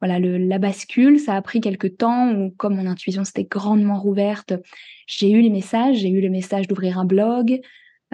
voilà 0.00 0.18
la 0.18 0.58
bascule. 0.58 1.18
Ça 1.18 1.34
a 1.34 1.42
pris 1.42 1.60
quelques 1.60 1.96
temps 1.96 2.32
où, 2.32 2.50
comme 2.50 2.76
mon 2.76 2.86
intuition 2.86 3.24
s'était 3.24 3.44
grandement 3.44 4.00
rouverte, 4.00 4.52
j'ai 5.06 5.30
eu 5.30 5.40
les 5.40 5.50
messages. 5.50 5.98
J'ai 5.98 6.10
eu 6.10 6.20
le 6.20 6.30
message 6.30 6.66
d'ouvrir 6.66 6.98
un 6.98 7.04
blog. 7.04 7.60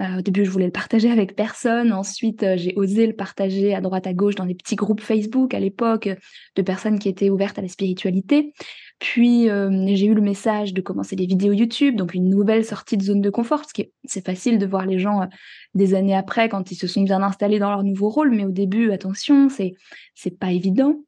Euh, 0.01 0.17
au 0.17 0.21
début, 0.21 0.43
je 0.43 0.49
voulais 0.49 0.65
le 0.65 0.71
partager 0.71 1.09
avec 1.09 1.35
personne. 1.35 1.93
Ensuite, 1.93 2.43
euh, 2.43 2.57
j'ai 2.57 2.73
osé 2.75 3.07
le 3.07 3.13
partager 3.13 3.73
à 3.73 3.79
droite 3.79 4.07
à 4.07 4.13
gauche 4.13 4.35
dans 4.35 4.45
des 4.45 4.55
petits 4.55 4.75
groupes 4.75 4.99
Facebook 4.99 5.53
à 5.53 5.59
l'époque 5.59 6.09
de 6.55 6.61
personnes 6.61 6.99
qui 6.99 7.07
étaient 7.07 7.29
ouvertes 7.29 7.57
à 7.59 7.61
la 7.61 7.69
spiritualité. 7.69 8.53
Puis, 8.99 9.49
euh, 9.49 9.69
j'ai 9.93 10.05
eu 10.05 10.13
le 10.13 10.21
message 10.21 10.73
de 10.73 10.81
commencer 10.81 11.15
des 11.15 11.25
vidéos 11.25 11.51
YouTube, 11.51 11.95
donc 11.95 12.13
une 12.13 12.29
nouvelle 12.29 12.63
sortie 12.63 12.97
de 12.97 13.03
zone 13.03 13.21
de 13.21 13.29
confort, 13.29 13.59
parce 13.59 13.73
que 13.73 13.83
c'est 14.05 14.25
facile 14.25 14.57
de 14.57 14.65
voir 14.65 14.85
les 14.85 14.99
gens 14.99 15.27
des 15.73 15.93
années 15.93 16.15
après 16.15 16.47
quand 16.47 16.71
ils 16.71 16.75
se 16.75 16.87
sont 16.87 17.01
bien 17.01 17.21
installés 17.21 17.59
dans 17.59 17.69
leur 17.69 17.83
nouveau 17.83 18.09
rôle. 18.09 18.31
Mais 18.31 18.45
au 18.45 18.51
début, 18.51 18.91
attention, 18.91 19.49
c'est 19.49 19.73
c'est 20.13 20.39
pas 20.39 20.51
évident. 20.51 21.01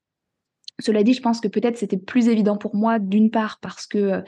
Cela 0.79 1.03
dit, 1.03 1.13
je 1.13 1.21
pense 1.21 1.41
que 1.41 1.47
peut-être 1.47 1.77
c'était 1.77 1.97
plus 1.97 2.27
évident 2.27 2.57
pour 2.57 2.75
moi, 2.75 2.99
d'une 2.99 3.31
part 3.31 3.59
parce 3.61 3.87
que 3.87 3.97
euh, 3.97 4.21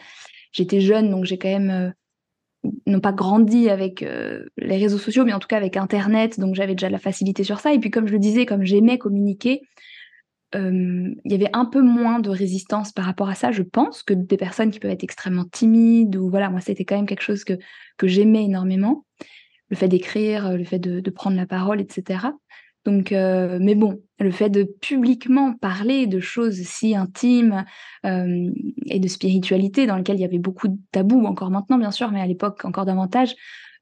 j'étais 0.51 0.79
jeune, 0.79 1.09
donc 1.11 1.25
j'ai 1.25 1.37
quand 1.37 1.49
même 1.49 1.69
euh, 1.69 2.69
non 2.87 2.99
pas 2.99 3.11
grandi 3.11 3.69
avec 3.69 4.01
euh, 4.01 4.45
les 4.57 4.77
réseaux 4.77 4.97
sociaux, 4.97 5.25
mais 5.25 5.33
en 5.33 5.39
tout 5.39 5.47
cas 5.47 5.57
avec 5.57 5.77
Internet, 5.77 6.39
donc 6.39 6.55
j'avais 6.55 6.73
déjà 6.73 6.87
de 6.87 6.93
la 6.93 6.99
facilité 6.99 7.43
sur 7.43 7.59
ça. 7.59 7.73
Et 7.73 7.79
puis 7.79 7.91
comme 7.91 8.07
je 8.07 8.13
le 8.13 8.19
disais, 8.19 8.45
comme 8.45 8.63
j'aimais 8.63 8.97
communiquer, 8.97 9.61
il 10.53 11.19
y 11.25 11.33
avait 11.33 11.49
un 11.53 11.65
peu 11.65 11.81
moins 11.81 12.19
de 12.19 12.29
résistance 12.29 12.91
par 12.91 13.05
rapport 13.05 13.29
à 13.29 13.35
ça, 13.35 13.51
je 13.51 13.63
pense, 13.63 14.03
que 14.03 14.13
des 14.13 14.37
personnes 14.37 14.71
qui 14.71 14.79
peuvent 14.79 14.91
être 14.91 15.03
extrêmement 15.03 15.45
timides, 15.45 16.15
ou 16.15 16.29
voilà, 16.29 16.49
moi 16.49 16.59
c'était 16.59 16.85
quand 16.85 16.95
même 16.95 17.05
quelque 17.05 17.21
chose 17.21 17.43
que, 17.43 17.53
que 17.97 18.07
j'aimais 18.07 18.45
énormément, 18.45 19.05
le 19.69 19.75
fait 19.75 19.87
d'écrire, 19.87 20.57
le 20.57 20.63
fait 20.63 20.79
de, 20.79 21.09
prendre 21.11 21.37
la 21.37 21.45
parole, 21.45 21.81
etc. 21.81 22.19
Donc, 22.85 23.11
mais 23.11 23.75
bon, 23.75 24.01
le 24.19 24.31
fait 24.31 24.49
de 24.49 24.63
publiquement 24.63 25.53
parler 25.53 26.07
de 26.07 26.19
choses 26.19 26.61
si 26.63 26.95
intimes 26.95 27.65
et 28.03 28.99
de 28.99 29.07
spiritualité 29.07 29.85
dans 29.85 29.97
lesquelles 29.97 30.17
il 30.17 30.21
y 30.21 30.25
avait 30.25 30.39
beaucoup 30.39 30.67
de 30.67 30.77
tabous, 30.91 31.25
encore 31.25 31.51
maintenant 31.51 31.77
bien 31.77 31.91
sûr, 31.91 32.11
mais 32.11 32.21
à 32.21 32.25
l'époque 32.25 32.65
encore 32.65 32.85
davantage, 32.85 33.35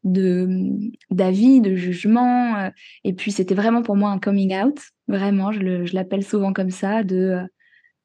d'avis, 0.03 1.61
de 1.61 1.75
jugements. 1.75 2.71
Et 3.03 3.13
puis 3.13 3.31
c'était 3.31 3.55
vraiment 3.55 3.81
pour 3.81 3.95
moi 3.95 4.09
un 4.09 4.19
coming 4.19 4.55
out, 4.55 4.79
vraiment, 5.07 5.51
je 5.51 5.93
l'appelle 5.93 6.23
souvent 6.23 6.53
comme 6.53 6.71
ça, 6.71 7.03
de 7.03 7.47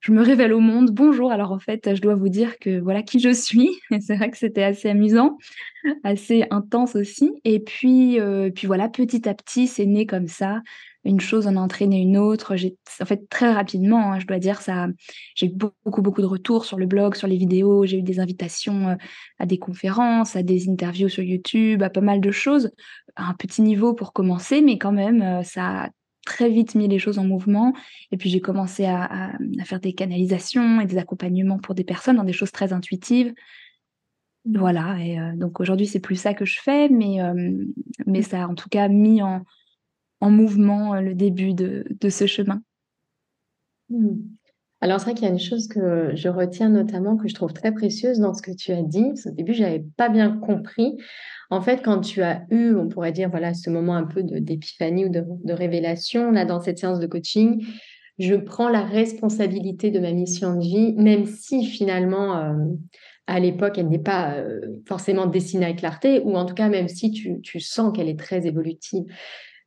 je 0.03 0.11
me 0.11 0.21
révèle 0.21 0.53
au 0.53 0.59
monde. 0.59 0.91
Bonjour. 0.91 1.31
Alors 1.31 1.53
en 1.53 1.61
fait, 1.61 1.95
je 1.95 2.01
dois 2.01 2.17
vous 2.17 2.29
dire 2.29 2.59
que 2.59 2.81
voilà 2.81 3.05
qui 3.05 3.21
je 3.21 3.33
suis. 3.33 3.71
C'est 4.01 4.17
vrai 4.17 4.33
que 4.33 4.37
c'était 4.37 4.65
assez 4.65 4.91
amusant, 4.91 5.39
assez 6.03 6.45
intense 6.51 6.97
aussi. 6.97 7.31
Et 7.45 7.61
puis, 7.61 8.19
euh, 8.19 8.51
puis 8.51 8.67
voilà, 8.67 8.89
petit 8.89 9.29
à 9.29 9.35
petit, 9.35 9.69
c'est 9.69 9.87
né 9.87 10.05
comme 10.05 10.27
ça. 10.27 10.61
Une 11.05 11.21
chose 11.21 11.47
en 11.47 11.57
a 11.57 11.61
entraîné 11.61 12.01
une 12.01 12.17
autre. 12.17 12.57
J'ai, 12.57 12.77
en 13.01 13.05
fait, 13.05 13.29
très 13.29 13.53
rapidement, 13.53 14.13
hein, 14.13 14.19
je 14.19 14.27
dois 14.27 14.41
dire 14.41 14.61
ça. 14.61 14.89
J'ai 15.37 15.47
eu 15.47 15.51
beaucoup, 15.51 16.03
beaucoup 16.03 16.21
de 16.21 16.27
retours 16.27 16.65
sur 16.65 16.79
le 16.79 16.87
blog, 16.87 17.15
sur 17.15 17.29
les 17.29 17.37
vidéos. 17.37 17.87
J'ai 17.87 17.99
eu 17.99 18.03
des 18.03 18.19
invitations 18.19 18.89
euh, 18.89 18.95
à 19.39 19.47
des 19.47 19.59
conférences, 19.59 20.35
à 20.35 20.43
des 20.43 20.69
interviews 20.69 21.09
sur 21.09 21.23
YouTube, 21.23 21.81
à 21.81 21.91
pas 21.91 22.01
mal 22.01 22.21
de 22.21 22.31
choses. 22.33 22.73
À 23.15 23.29
un 23.29 23.35
petit 23.35 23.63
niveau 23.63 23.95
pour 23.95 24.13
commencer, 24.13 24.63
mais 24.63 24.79
quand 24.79 24.93
même, 24.93 25.23
euh, 25.23 25.43
ça 25.45 25.85
a 25.85 25.89
très 26.25 26.49
vite 26.49 26.75
mis 26.75 26.89
les 26.89 26.99
choses 26.99 27.19
en 27.19 27.25
mouvement. 27.25 27.73
Et 28.11 28.17
puis 28.17 28.31
j'ai 28.31 28.41
commencé 28.41 28.85
à, 28.85 29.33
faire 29.65 29.81
des 29.81 29.93
canalisations 29.93 30.81
et 30.81 30.87
des 30.87 30.99
accompagnements 30.99 31.59
pour 31.59 31.75
des 31.75 31.85
personnes 31.85 32.17
dans 32.17 32.25
des 32.25 32.33
choses 32.33 32.53
très 32.53 32.73
intuitives. 32.73 33.35
Voilà, 34.45 34.99
et 34.99 35.21
euh, 35.21 35.37
donc 35.37 35.61
aujourd'hui 35.61 35.87
c'est 35.87 36.01
plus 36.01 36.17
ça 36.17 36.35
que 36.35 36.45
je 36.45 36.61
fais, 36.61 36.89
mais, 36.89 37.23
euh, 37.23 37.65
mais 38.07 38.23
ça 38.23 38.43
a 38.43 38.49
en 38.49 38.57
tout 38.57 38.69
cas 38.69 38.89
mis 38.89 39.23
en, 39.23 39.45
en 40.21 40.31
mouvement 40.31 40.95
euh, 40.95 41.01
le 41.01 41.15
début 41.15 41.55
de, 41.55 41.85
de 42.01 42.09
ce 42.09 42.27
chemin. 42.27 42.61
Mmh. 43.89 44.17
Alors 44.81 44.99
c'est 44.99 45.05
vrai 45.05 45.15
qu'il 45.15 45.25
y 45.25 45.29
a 45.29 45.33
une 45.33 45.39
chose 45.39 45.69
que 45.69 46.11
je 46.17 46.29
retiens 46.29 46.71
notamment, 46.71 47.17
que 47.17 47.29
je 47.29 47.35
trouve 47.35 47.53
très 47.53 47.71
précieuse 47.71 48.19
dans 48.19 48.35
ce 48.35 48.43
que 48.43 48.51
tu 48.51 48.73
as 48.73 48.83
dit. 48.83 49.13
Au 49.27 49.31
début, 49.31 49.55
je 49.55 49.63
n'avais 49.63 49.85
pas 49.97 50.09
bien 50.09 50.37
compris. 50.39 50.97
En 51.53 51.61
fait, 51.61 51.83
quand 51.83 52.01
tu 52.01 52.23
as 52.23 52.47
eu, 52.51 52.75
on 52.75 52.89
pourrait 52.89 53.13
dire, 53.13 53.29
voilà, 53.29 53.53
ce 53.53 53.69
moment 53.69 53.95
un 53.95 54.05
peu 54.05 54.23
d'épiphanie 54.23 55.05
ou 55.05 55.11
de, 55.11 55.53
révélation, 55.53 56.31
là, 56.31 56.47
dans 56.47 56.61
cette 56.61 56.79
séance 56.79 56.99
de 56.99 57.07
coaching, 57.07 57.63
je 58.19 58.37
prends 58.37 58.71
la 58.71 58.81
responsabilité 58.81 59.91
de 59.91 60.01
ma 60.01 60.13
mission 60.13 60.55
de 60.55 60.63
vie, 60.63 60.95
même 60.95 61.27
si 61.27 61.67
finalement, 61.67 62.39
euh, 62.39 62.55
à 63.27 63.39
l'époque, 63.39 63.77
elle 63.77 63.91
n'est 63.91 63.99
pas 63.99 64.33
euh, 64.33 64.61
forcément 64.89 65.27
dessinée 65.27 65.67
à 65.67 65.75
clarté, 65.75 66.21
ou 66.21 66.37
en 66.37 66.47
tout 66.47 66.55
cas, 66.55 66.71
même 66.71 66.89
si 66.89 67.11
tu, 67.11 67.61
sens 67.61 67.95
qu'elle 67.95 68.09
est 68.09 68.19
très 68.19 68.47
évolutive. 68.47 69.05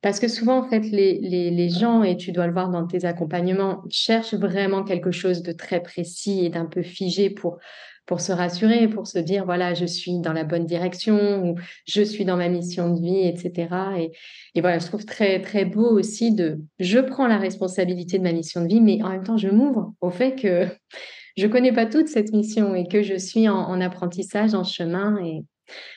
Parce 0.01 0.19
que 0.19 0.27
souvent, 0.27 0.65
en 0.65 0.67
fait, 0.67 0.79
les, 0.79 1.69
gens, 1.69 2.01
et 2.01 2.17
tu 2.17 2.31
dois 2.31 2.47
le 2.47 2.53
voir 2.53 2.71
dans 2.71 2.87
tes 2.87 3.05
accompagnements, 3.05 3.83
cherchent 3.91 4.33
vraiment 4.33 4.83
quelque 4.83 5.11
chose 5.11 5.43
de 5.43 5.51
très 5.51 5.83
précis 5.83 6.45
et 6.45 6.49
d'un 6.49 6.65
peu 6.65 6.81
figé 6.81 7.29
pour 7.29 7.59
pour 8.05 8.21
se 8.21 8.31
rassurer, 8.31 8.87
pour 8.87 9.07
se 9.07 9.17
dire, 9.17 9.45
voilà, 9.45 9.73
je 9.73 9.85
suis 9.85 10.19
dans 10.19 10.33
la 10.33 10.43
bonne 10.43 10.65
direction, 10.65 11.43
ou 11.43 11.55
je 11.87 12.01
suis 12.01 12.23
dans 12.23 12.37
ma 12.37 12.49
mission 12.49 12.93
de 12.93 13.01
vie, 13.01 13.27
etc. 13.27 13.67
Et, 13.97 14.11
et 14.53 14.61
voilà, 14.61 14.79
je 14.79 14.85
trouve 14.85 15.05
très, 15.05 15.41
très 15.41 15.65
beau 15.65 15.89
aussi 15.89 16.31
de, 16.31 16.59
je 16.79 16.99
prends 16.99 17.27
la 17.27 17.37
responsabilité 17.37 18.19
de 18.19 18.23
ma 18.23 18.31
mission 18.31 18.61
de 18.61 18.67
vie, 18.67 18.81
mais 18.81 19.01
en 19.01 19.09
même 19.09 19.23
temps, 19.23 19.37
je 19.37 19.49
m'ouvre 19.49 19.93
au 20.01 20.11
fait 20.11 20.35
que 20.35 20.67
je 21.37 21.47
connais 21.47 21.73
pas 21.73 21.85
toute 21.85 22.07
cette 22.07 22.31
mission 22.31 22.75
et 22.75 22.87
que 22.87 23.01
je 23.01 23.15
suis 23.15 23.49
en, 23.49 23.81
apprentissage, 23.81 24.53
en 24.53 24.63
chemin. 24.63 25.17
Et 25.23 25.43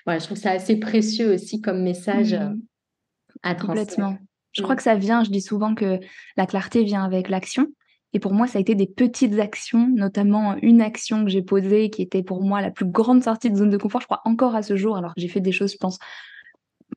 voilà, 0.07 0.19
je 0.19 0.25
trouve 0.25 0.39
ça 0.39 0.53
assez 0.53 0.77
précieux 0.77 1.33
aussi 1.35 1.61
comme 1.61 1.83
message 1.83 2.35
mmh. 2.35 2.61
à 3.43 3.55
transmettre. 3.55 3.97
Complètement. 3.97 4.19
Je 4.53 4.63
crois 4.63 4.75
mmh. 4.75 4.79
que 4.79 4.83
ça 4.83 4.95
vient, 4.95 5.25
je 5.25 5.31
dis 5.31 5.43
souvent 5.43 5.75
que 5.75 6.01
la 6.39 6.47
clarté 6.47 6.85
vient 6.85 7.05
avec 7.05 7.29
l'action. 7.29 7.67
Et 8.15 8.21
pour 8.21 8.33
moi, 8.33 8.47
ça 8.47 8.59
a 8.59 8.61
été 8.61 8.75
des 8.75 8.87
petites 8.87 9.39
actions, 9.39 9.89
notamment 9.95 10.57
une 10.63 10.81
action 10.81 11.25
que 11.25 11.31
j'ai 11.31 11.43
posée 11.43 11.91
qui 11.91 12.03
était 12.03 12.23
pour 12.23 12.43
moi 12.43 12.61
la 12.63 12.71
plus 12.71 12.87
grande 12.87 13.23
sortie 13.23 13.51
de 13.51 13.57
zone 13.57 13.71
de 13.71 13.77
confort, 13.77 14.01
je 14.01 14.07
crois 14.07 14.23
encore 14.25 14.55
à 14.55 14.63
ce 14.63 14.77
jour, 14.77 14.97
alors 14.97 15.15
que 15.15 15.21
j'ai 15.21 15.29
fait 15.29 15.41
des 15.41 15.53
choses, 15.53 15.73
je 15.73 15.79
pense, 15.79 15.99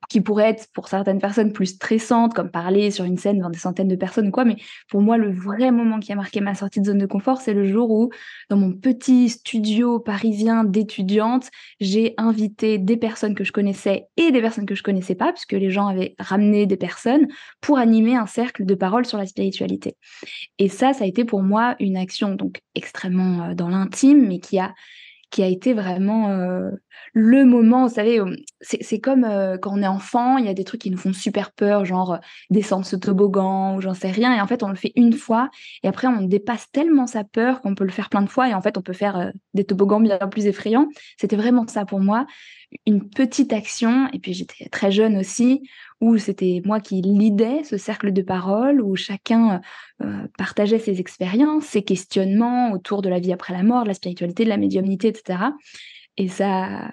qui 0.09 0.21
pourraient 0.21 0.49
être 0.49 0.67
pour 0.73 0.87
certaines 0.87 1.19
personnes 1.19 1.53
plus 1.53 1.67
stressantes, 1.67 2.33
comme 2.33 2.49
parler 2.49 2.91
sur 2.91 3.05
une 3.05 3.17
scène 3.17 3.37
devant 3.37 3.49
des 3.49 3.59
centaines 3.59 3.87
de 3.87 3.95
personnes 3.95 4.27
ou 4.27 4.31
quoi. 4.31 4.45
Mais 4.45 4.57
pour 4.89 5.01
moi, 5.01 5.17
le 5.17 5.31
vrai 5.31 5.71
moment 5.71 5.99
qui 5.99 6.11
a 6.11 6.15
marqué 6.15 6.41
ma 6.41 6.55
sortie 6.55 6.81
de 6.81 6.85
zone 6.85 6.97
de 6.97 7.05
confort, 7.05 7.39
c'est 7.39 7.53
le 7.53 7.65
jour 7.65 7.91
où, 7.91 8.09
dans 8.49 8.57
mon 8.57 8.73
petit 8.73 9.29
studio 9.29 9.99
parisien 9.99 10.63
d'étudiante, 10.63 11.49
j'ai 11.79 12.13
invité 12.17 12.77
des 12.77 12.97
personnes 12.97 13.35
que 13.35 13.43
je 13.43 13.51
connaissais 13.51 14.07
et 14.17 14.31
des 14.31 14.41
personnes 14.41 14.65
que 14.65 14.75
je 14.75 14.83
connaissais 14.83 15.15
pas, 15.15 15.31
puisque 15.31 15.53
les 15.53 15.71
gens 15.71 15.87
avaient 15.87 16.15
ramené 16.19 16.65
des 16.65 16.77
personnes 16.77 17.27
pour 17.61 17.77
animer 17.77 18.15
un 18.15 18.27
cercle 18.27 18.65
de 18.65 18.75
parole 18.75 19.05
sur 19.05 19.17
la 19.17 19.25
spiritualité. 19.25 19.95
Et 20.57 20.67
ça, 20.67 20.93
ça 20.93 21.03
a 21.03 21.07
été 21.07 21.25
pour 21.25 21.41
moi 21.41 21.75
une 21.79 21.97
action 21.97 22.35
donc 22.35 22.61
extrêmement 22.75 23.43
euh, 23.43 23.53
dans 23.53 23.69
l'intime, 23.69 24.27
mais 24.27 24.39
qui 24.39 24.59
a 24.59 24.73
qui 25.31 25.41
a 25.41 25.47
été 25.47 25.73
vraiment 25.73 26.29
le 27.13 27.45
moment, 27.45 27.87
vous 27.87 27.93
savez, 27.95 28.21
c'est 28.61 28.99
comme 28.99 29.25
quand 29.61 29.71
on 29.73 29.81
est 29.81 29.87
enfant, 29.87 30.37
il 30.37 30.45
y 30.45 30.49
a 30.49 30.53
des 30.53 30.63
trucs 30.63 30.81
qui 30.81 30.91
nous 30.91 30.97
font 30.97 31.13
super 31.13 31.51
peur, 31.51 31.85
genre 31.85 32.19
descendre 32.49 32.85
ce 32.85 32.95
toboggan 32.95 33.75
ou 33.75 33.81
j'en 33.81 33.93
sais 33.93 34.11
rien, 34.11 34.35
et 34.35 34.41
en 34.41 34.47
fait 34.47 34.61
on 34.61 34.69
le 34.69 34.75
fait 34.75 34.91
une 34.95 35.13
fois, 35.13 35.49
et 35.83 35.87
après 35.87 36.07
on 36.07 36.21
dépasse 36.21 36.69
tellement 36.71 37.07
sa 37.07 37.23
peur 37.23 37.61
qu'on 37.61 37.75
peut 37.75 37.85
le 37.85 37.91
faire 37.91 38.09
plein 38.09 38.21
de 38.21 38.29
fois, 38.29 38.49
et 38.49 38.53
en 38.53 38.61
fait 38.61 38.77
on 38.77 38.81
peut 38.81 38.93
faire 38.93 39.31
des 39.53 39.63
toboggans 39.63 40.01
bien 40.01 40.17
plus 40.29 40.45
effrayants. 40.45 40.87
C'était 41.17 41.37
vraiment 41.37 41.65
ça 41.67 41.85
pour 41.85 41.99
moi, 41.99 42.27
une 42.85 43.09
petite 43.09 43.53
action, 43.53 44.07
et 44.13 44.19
puis 44.19 44.33
j'étais 44.33 44.69
très 44.69 44.91
jeune 44.91 45.17
aussi, 45.17 45.61
où 46.01 46.17
c'était 46.17 46.61
moi 46.65 46.79
qui 46.79 47.01
lidais 47.01 47.63
ce 47.63 47.77
cercle 47.77 48.11
de 48.11 48.21
parole, 48.23 48.81
où 48.81 48.95
chacun 48.95 49.61
euh, 50.01 50.27
partageait 50.37 50.79
ses 50.79 50.99
expériences, 50.99 51.65
ses 51.65 51.83
questionnements 51.83 52.71
autour 52.71 53.03
de 53.03 53.09
la 53.09 53.19
vie 53.19 53.31
après 53.31 53.53
la 53.53 53.61
mort, 53.61 53.83
de 53.83 53.89
la 53.89 53.93
spiritualité, 53.93 54.43
de 54.43 54.49
la 54.49 54.57
médiumnité, 54.57 55.09
etc. 55.09 55.39
Et 56.17 56.27
ça, 56.27 56.91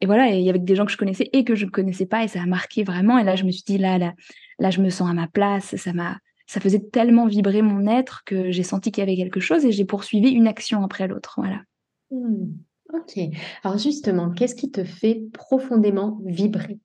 et 0.00 0.06
voilà, 0.06 0.34
et 0.34 0.50
avec 0.50 0.64
des 0.64 0.74
gens 0.74 0.84
que 0.84 0.92
je 0.92 0.96
connaissais 0.96 1.30
et 1.32 1.44
que 1.44 1.54
je 1.54 1.64
ne 1.64 1.70
connaissais 1.70 2.06
pas, 2.06 2.24
et 2.24 2.28
ça 2.28 2.42
a 2.42 2.46
marqué 2.46 2.82
vraiment. 2.82 3.18
Et 3.18 3.24
là, 3.24 3.36
je 3.36 3.44
me 3.44 3.52
suis 3.52 3.62
dit, 3.64 3.78
là, 3.78 3.98
là, 3.98 4.14
là, 4.58 4.70
je 4.70 4.80
me 4.80 4.90
sens 4.90 5.08
à 5.08 5.12
ma 5.12 5.28
place. 5.28 5.76
Ça 5.76 5.92
m'a, 5.92 6.18
ça 6.46 6.60
faisait 6.60 6.80
tellement 6.80 7.26
vibrer 7.26 7.62
mon 7.62 7.86
être 7.86 8.24
que 8.24 8.50
j'ai 8.50 8.64
senti 8.64 8.90
qu'il 8.90 9.02
y 9.02 9.06
avait 9.06 9.16
quelque 9.16 9.40
chose 9.40 9.64
et 9.64 9.70
j'ai 9.70 9.84
poursuivi 9.84 10.30
une 10.30 10.48
action 10.48 10.82
après 10.82 11.06
l'autre. 11.06 11.34
Voilà. 11.36 11.62
Mmh. 12.10 12.46
ok. 12.94 13.20
Alors 13.62 13.78
justement, 13.78 14.30
qu'est-ce 14.30 14.56
qui 14.56 14.72
te 14.72 14.82
fait 14.82 15.22
profondément 15.32 16.18
vibrer? 16.24 16.80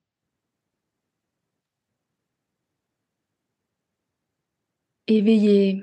Éveiller 5.06 5.82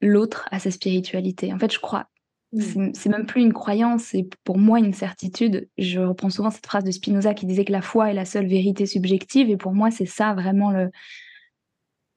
l'autre 0.00 0.48
à 0.50 0.58
sa 0.58 0.70
spiritualité. 0.70 1.52
En 1.52 1.58
fait, 1.58 1.72
je 1.72 1.78
crois, 1.78 2.08
mmh. 2.52 2.90
c'est 2.94 3.08
même 3.08 3.26
plus 3.26 3.42
une 3.42 3.52
croyance, 3.52 4.04
c'est 4.04 4.28
pour 4.44 4.58
moi 4.58 4.78
une 4.78 4.92
certitude. 4.92 5.68
Je 5.78 6.00
reprends 6.00 6.30
souvent 6.30 6.50
cette 6.50 6.66
phrase 6.66 6.84
de 6.84 6.90
Spinoza 6.90 7.34
qui 7.34 7.46
disait 7.46 7.64
que 7.64 7.72
la 7.72 7.82
foi 7.82 8.10
est 8.10 8.14
la 8.14 8.24
seule 8.24 8.46
vérité 8.46 8.86
subjective, 8.86 9.48
et 9.50 9.56
pour 9.56 9.72
moi, 9.72 9.90
c'est 9.90 10.06
ça 10.06 10.34
vraiment 10.34 10.70
le. 10.70 10.90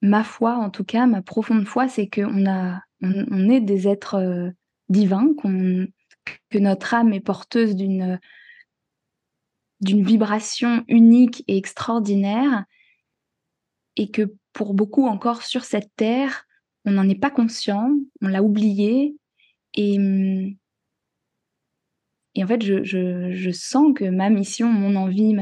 Ma 0.02 0.24
foi, 0.24 0.56
en 0.56 0.70
tout 0.70 0.84
cas, 0.84 1.08
ma 1.08 1.22
profonde 1.22 1.66
foi, 1.66 1.88
c'est 1.88 2.08
qu'on 2.08 2.46
a, 2.46 2.82
on, 3.02 3.50
est 3.50 3.62
des 3.62 3.88
êtres 3.88 4.16
euh, 4.16 4.50
divins, 4.90 5.34
qu'on, 5.38 5.88
que 6.50 6.58
notre 6.58 6.94
âme 6.94 7.14
est 7.14 7.22
porteuse 7.22 7.76
d'une 7.76 8.20
d'une 9.82 10.04
vibration 10.04 10.84
unique 10.88 11.44
et 11.48 11.58
extraordinaire, 11.58 12.66
et 13.98 14.10
que 14.10 14.34
pour 14.54 14.74
beaucoup 14.74 15.06
encore 15.06 15.44
sur 15.44 15.64
cette 15.64 15.92
terre, 15.96 16.45
on 16.86 16.92
n'en 16.92 17.10
est 17.10 17.20
pas 17.20 17.32
conscient, 17.32 17.92
on 18.22 18.28
l'a 18.28 18.44
oublié. 18.44 19.16
Et, 19.74 19.98
en 22.38 22.48
fait, 22.48 22.62
je, 22.64 23.52
sens 23.52 23.94
que 23.96 24.06
ma 24.06 24.30
mission, 24.30 24.68
mon 24.68 24.96
envie, 24.96 25.36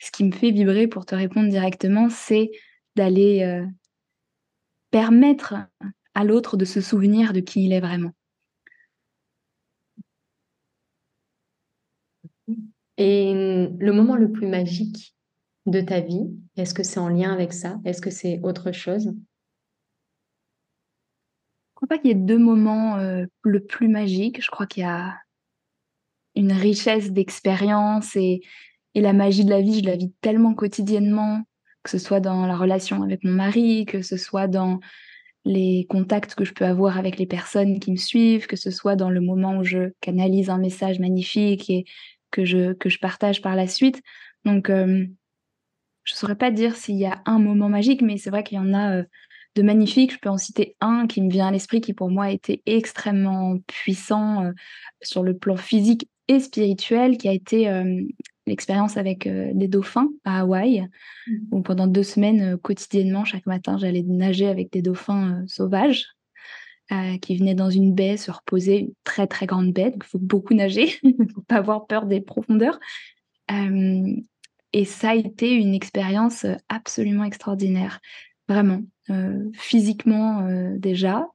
ce 0.00 0.10
qui 0.10 0.24
me 0.24 0.32
fait 0.32 0.50
vibrer 0.50 0.86
pour 0.88 1.06
te 1.06 1.14
répondre 1.14 1.48
directement, 1.48 2.08
c'est 2.08 2.50
d'aller 2.96 3.42
euh, 3.42 3.66
permettre 4.90 5.54
à 6.14 6.24
l'autre 6.24 6.56
de 6.56 6.64
se 6.64 6.80
souvenir 6.80 7.32
de 7.32 7.40
qui 7.40 7.64
il 7.64 7.72
est 7.72 7.80
vraiment. 7.80 8.12
Et 12.96 13.32
le 13.78 13.92
moment 13.92 14.16
le 14.16 14.32
plus 14.32 14.48
magique 14.48 15.14
de 15.66 15.80
ta 15.80 16.00
vie, 16.00 16.26
est-ce 16.56 16.74
que 16.74 16.82
c'est 16.82 16.98
en 16.98 17.08
lien 17.08 17.32
avec 17.32 17.52
ça? 17.52 17.78
Est-ce 17.84 18.00
que 18.00 18.10
c'est 18.10 18.40
autre 18.42 18.72
chose? 18.72 19.14
Pas 21.88 21.98
qu'il 21.98 22.08
y 22.08 22.12
ait 22.12 22.14
deux 22.14 22.38
moments 22.38 22.96
euh, 22.96 23.26
le 23.42 23.60
plus 23.60 23.88
magique. 23.88 24.42
Je 24.42 24.50
crois 24.50 24.66
qu'il 24.66 24.82
y 24.82 24.86
a 24.86 25.16
une 26.34 26.52
richesse 26.52 27.10
d'expérience 27.10 28.14
et, 28.16 28.40
et 28.94 29.00
la 29.00 29.12
magie 29.12 29.44
de 29.44 29.50
la 29.50 29.60
vie, 29.60 29.80
je 29.80 29.86
la 29.86 29.96
vis 29.96 30.12
tellement 30.20 30.54
quotidiennement, 30.54 31.42
que 31.82 31.90
ce 31.90 31.98
soit 31.98 32.20
dans 32.20 32.46
la 32.46 32.56
relation 32.56 33.02
avec 33.02 33.24
mon 33.24 33.32
mari, 33.32 33.86
que 33.86 34.02
ce 34.02 34.16
soit 34.16 34.46
dans 34.46 34.80
les 35.44 35.86
contacts 35.88 36.34
que 36.34 36.44
je 36.44 36.52
peux 36.52 36.66
avoir 36.66 36.98
avec 36.98 37.18
les 37.18 37.26
personnes 37.26 37.80
qui 37.80 37.90
me 37.90 37.96
suivent, 37.96 38.46
que 38.46 38.56
ce 38.56 38.70
soit 38.70 38.96
dans 38.96 39.10
le 39.10 39.20
moment 39.20 39.58
où 39.58 39.64
je 39.64 39.92
canalise 40.00 40.50
un 40.50 40.58
message 40.58 40.98
magnifique 40.98 41.70
et 41.70 41.84
que 42.30 42.44
je, 42.44 42.74
que 42.74 42.88
je 42.88 42.98
partage 42.98 43.40
par 43.40 43.56
la 43.56 43.66
suite. 43.66 44.02
Donc, 44.44 44.68
euh, 44.68 45.06
je 46.04 46.12
ne 46.14 46.16
saurais 46.16 46.36
pas 46.36 46.50
dire 46.50 46.76
s'il 46.76 46.96
y 46.96 47.06
a 47.06 47.22
un 47.26 47.38
moment 47.38 47.68
magique, 47.68 48.02
mais 48.02 48.16
c'est 48.16 48.30
vrai 48.30 48.42
qu'il 48.42 48.56
y 48.56 48.60
en 48.60 48.74
a 48.74 48.98
euh, 48.98 49.04
de 49.58 49.62
magnifiques. 49.62 50.12
Je 50.12 50.18
peux 50.18 50.28
en 50.28 50.38
citer 50.38 50.76
un 50.80 51.06
qui 51.06 51.20
me 51.20 51.30
vient 51.30 51.48
à 51.48 51.50
l'esprit, 51.50 51.80
qui 51.80 51.92
pour 51.92 52.10
moi 52.10 52.26
a 52.26 52.30
été 52.30 52.62
extrêmement 52.64 53.58
puissant 53.66 54.44
euh, 54.44 54.52
sur 55.02 55.22
le 55.22 55.36
plan 55.36 55.56
physique 55.56 56.08
et 56.28 56.40
spirituel, 56.40 57.18
qui 57.18 57.28
a 57.28 57.32
été 57.32 57.68
euh, 57.68 58.02
l'expérience 58.46 58.96
avec 58.96 59.26
euh, 59.26 59.50
des 59.54 59.68
dauphins 59.68 60.08
à 60.24 60.40
Hawaï, 60.40 60.86
mmh. 61.26 61.32
où 61.50 61.62
pendant 61.62 61.86
deux 61.86 62.02
semaines, 62.02 62.56
quotidiennement, 62.58 63.24
chaque 63.24 63.46
matin, 63.46 63.76
j'allais 63.78 64.02
nager 64.02 64.46
avec 64.46 64.72
des 64.72 64.82
dauphins 64.82 65.44
sauvages. 65.46 66.06
qui 67.20 67.36
venaient 67.36 67.54
dans 67.54 67.68
une 67.68 67.94
baie 67.94 68.16
se 68.16 68.30
reposer, 68.30 68.78
une 68.78 68.92
très 69.04 69.26
très 69.26 69.46
grande 69.46 69.72
baie, 69.74 69.90
donc 69.90 70.04
il 70.06 70.10
faut 70.10 70.18
beaucoup 70.18 70.54
nager, 70.54 70.94
il 71.02 71.16
ne 71.18 71.28
faut 71.28 71.42
pas 71.42 71.56
avoir 71.56 71.86
peur 71.86 72.06
des 72.06 72.22
profondeurs. 72.22 72.78
et 74.72 74.84
ça 74.84 75.10
a 75.10 75.14
été 75.14 75.52
une 75.52 75.74
expérience 75.74 76.46
absolument 76.70 77.24
extraordinaire, 77.24 78.00
vraiment. 78.48 78.82
Euh, 79.10 79.50
physiquement 79.54 80.46
euh, 80.46 80.74
déjà, 80.76 81.26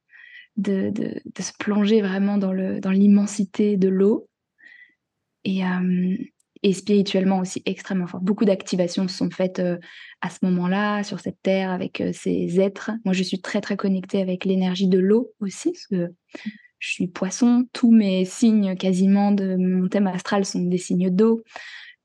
de, 0.57 0.93
se 1.39 1.51
plonger 1.57 2.01
vraiment 2.01 2.37
dans 2.37 2.51
l'immensité 2.91 3.77
de 3.77 3.89
l'eau. 3.89 4.27
Et, 5.45 5.65
euh, 5.65 6.15
et 6.65 6.71
spirituellement 6.71 7.39
aussi 7.39 7.61
extrêmement 7.65 8.07
fort. 8.07 8.21
Beaucoup 8.21 8.45
d'activations 8.45 9.09
sont 9.09 9.29
faites 9.29 9.61
à 10.21 10.29
ce 10.29 10.37
moment-là, 10.43 11.03
sur 11.03 11.19
cette 11.19 11.41
terre, 11.41 11.71
avec 11.71 12.01
ces 12.13 12.61
êtres. 12.61 12.91
Moi, 13.03 13.13
je 13.13 13.23
suis 13.23 13.41
très, 13.41 13.59
très 13.59 13.75
connectée 13.75 14.21
avec 14.21 14.45
l'énergie 14.45 14.87
de 14.87 14.99
l'eau 14.99 15.33
aussi, 15.41 15.73
parce 15.73 15.87
que 15.87 16.13
je 16.79 16.91
suis 16.91 17.07
poisson. 17.07 17.65
Tous 17.73 17.91
mes 17.91 18.23
signes, 18.23 18.77
quasiment, 18.77 19.33
de 19.33 19.57
mon 19.57 19.89
thème 19.89 20.07
astral 20.07 20.45
sont 20.45 20.61
des 20.61 20.77
signes 20.77 21.09
d'eau. 21.09 21.43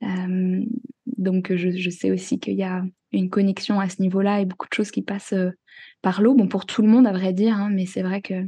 Donc, 0.00 1.54
je, 1.54 1.70
je, 1.70 1.90
sais 1.90 2.10
aussi 2.10 2.38
qu'il 2.38 2.54
y 2.54 2.62
a 2.62 2.84
une 3.12 3.30
connexion 3.30 3.80
à 3.80 3.88
ce 3.88 4.02
niveau-là 4.02 4.40
et 4.40 4.44
beaucoup 4.44 4.68
de 4.68 4.74
choses 4.74 4.90
qui 4.90 5.02
passent 5.02 5.32
euh, 5.32 5.50
par 6.02 6.22
l'eau. 6.22 6.34
Bon, 6.34 6.48
pour 6.48 6.66
tout 6.66 6.82
le 6.82 6.88
monde, 6.88 7.06
à 7.06 7.12
vrai 7.12 7.32
dire, 7.32 7.56
hein, 7.56 7.70
mais 7.70 7.86
c'est 7.86 8.02
vrai 8.02 8.20
que 8.20 8.46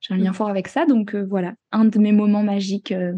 j'ai 0.00 0.14
un 0.14 0.18
lien 0.18 0.30
mmh. 0.30 0.34
fort 0.34 0.48
avec 0.48 0.68
ça. 0.68 0.86
Donc 0.86 1.14
euh, 1.14 1.24
voilà, 1.24 1.54
un 1.72 1.86
de 1.86 1.98
mes 1.98 2.12
moments 2.12 2.42
magiques 2.42 2.92
euh, 2.92 3.14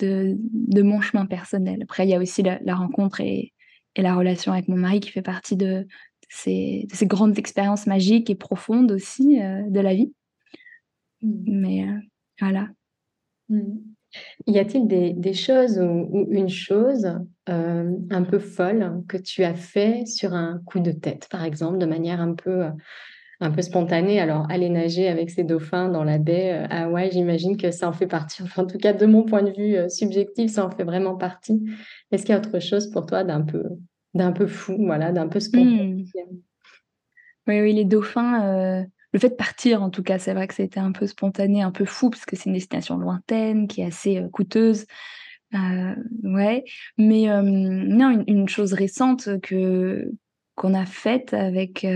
de, 0.00 0.36
de, 0.38 0.82
mon 0.82 1.00
chemin 1.00 1.26
personnel. 1.26 1.82
Après, 1.82 2.06
il 2.06 2.10
y 2.10 2.14
a 2.14 2.18
aussi 2.18 2.42
la, 2.42 2.74
rencontre 2.74 3.20
et, 3.20 3.52
et, 3.94 4.02
la 4.02 4.14
relation 4.14 4.52
avec 4.52 4.68
mon 4.68 4.76
mari 4.76 5.00
qui 5.00 5.10
fait 5.10 5.22
partie 5.22 5.56
de, 5.56 5.86
ces, 6.28 6.86
de 6.90 6.96
ces, 6.96 7.06
grandes 7.06 7.38
expériences 7.38 7.86
magiques 7.86 8.28
et 8.28 8.34
profondes 8.34 8.90
aussi 8.90 9.38
de 9.38 9.80
la 9.80 9.94
vie. 9.94 10.12
Mmh. 11.22 11.42
Mais 11.46 11.86
voilà. 12.40 12.68
Mmh. 13.48 13.76
Y 14.46 14.58
a-t-il 14.58 14.86
des, 14.86 15.32
choses 15.32 15.78
ou, 15.78 16.26
une 16.30 16.48
chose 16.48 17.18
euh, 17.48 17.90
un 18.10 18.22
peu 18.22 18.38
folle 18.38 19.02
que 19.08 19.16
tu 19.16 19.44
as 19.44 19.54
fait 19.54 20.06
sur 20.06 20.34
un 20.34 20.60
coup 20.66 20.80
de 20.80 20.92
tête, 20.92 21.28
par 21.30 21.44
exemple, 21.44 21.78
de 21.78 21.86
manière 21.86 22.20
un 22.20 22.34
peu, 22.34 22.64
un 23.40 23.50
peu 23.50 23.62
spontanée? 23.62 24.20
Alors, 24.20 24.46
aller 24.50 24.68
nager 24.68 25.08
avec 25.08 25.30
ces 25.30 25.44
dauphins 25.44 25.88
dans 25.88 26.04
la 26.04 26.18
baie 26.18 26.52
euh, 26.52 26.66
à 26.68 26.84
Hawaï, 26.84 27.10
j'imagine 27.12 27.56
que 27.56 27.70
ça 27.70 27.88
en 27.88 27.92
fait 27.92 28.06
partie. 28.06 28.42
en 28.56 28.66
tout 28.66 28.78
cas, 28.78 28.92
de 28.92 29.06
mon 29.06 29.22
point 29.22 29.42
de 29.42 29.50
vue 29.50 29.76
euh, 29.76 29.88
subjectif, 29.88 30.50
ça 30.50 30.66
en 30.66 30.70
fait 30.70 30.84
vraiment 30.84 31.16
partie. 31.16 31.62
Est-ce 32.10 32.24
qu'il 32.24 32.34
y 32.34 32.36
a 32.36 32.40
autre 32.40 32.60
chose 32.60 32.90
pour 32.90 33.06
toi 33.06 33.24
d'un 33.24 33.42
peu, 33.42 33.64
d'un 34.14 34.32
peu 34.32 34.46
fou, 34.46 34.76
voilà, 34.78 35.12
d'un 35.12 35.28
peu 35.28 35.40
spontané? 35.40 36.04
Mmh. 36.04 36.04
Oui, 37.46 37.60
oui, 37.60 37.72
les 37.74 37.84
dauphins 37.84 38.86
le 39.14 39.20
fait 39.20 39.28
de 39.28 39.34
partir, 39.34 39.80
en 39.80 39.90
tout 39.90 40.02
cas, 40.02 40.18
c'est 40.18 40.34
vrai 40.34 40.48
que 40.48 40.54
c'était 40.54 40.80
un 40.80 40.90
peu 40.90 41.06
spontané, 41.06 41.62
un 41.62 41.70
peu 41.70 41.84
fou, 41.84 42.10
parce 42.10 42.26
que 42.26 42.34
c'est 42.34 42.46
une 42.46 42.54
destination 42.54 42.98
lointaine, 42.98 43.68
qui 43.68 43.80
est 43.80 43.86
assez 43.86 44.18
euh, 44.18 44.28
coûteuse. 44.28 44.86
Euh, 45.54 45.94
ouais, 46.24 46.64
mais 46.98 47.30
euh, 47.30 47.40
non, 47.40 48.24
une, 48.26 48.48
chose 48.48 48.72
récente 48.72 49.40
que 49.40 50.10
qu'on 50.56 50.74
a 50.74 50.84
faite 50.84 51.32
avec 51.32 51.86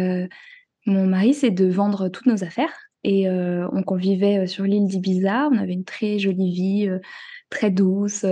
mon 0.87 1.07
mari, 1.07 1.35
c'est 1.35 1.50
de 1.50 1.66
vendre 1.66 2.09
toutes 2.09 2.26
nos 2.26 2.44
affaires. 2.44 2.72
Et 3.04 3.28
on 3.31 3.83
convivait 3.85 4.48
sur 4.48 4.64
l'île 4.64 4.87
d'Ibiza, 4.87 5.48
on 5.52 5.59
avait 5.59 5.72
une 5.72 5.85
très 5.85 6.18
jolie 6.18 6.52
vie 6.52 6.90
très 7.50 7.70
douce, 7.70 8.26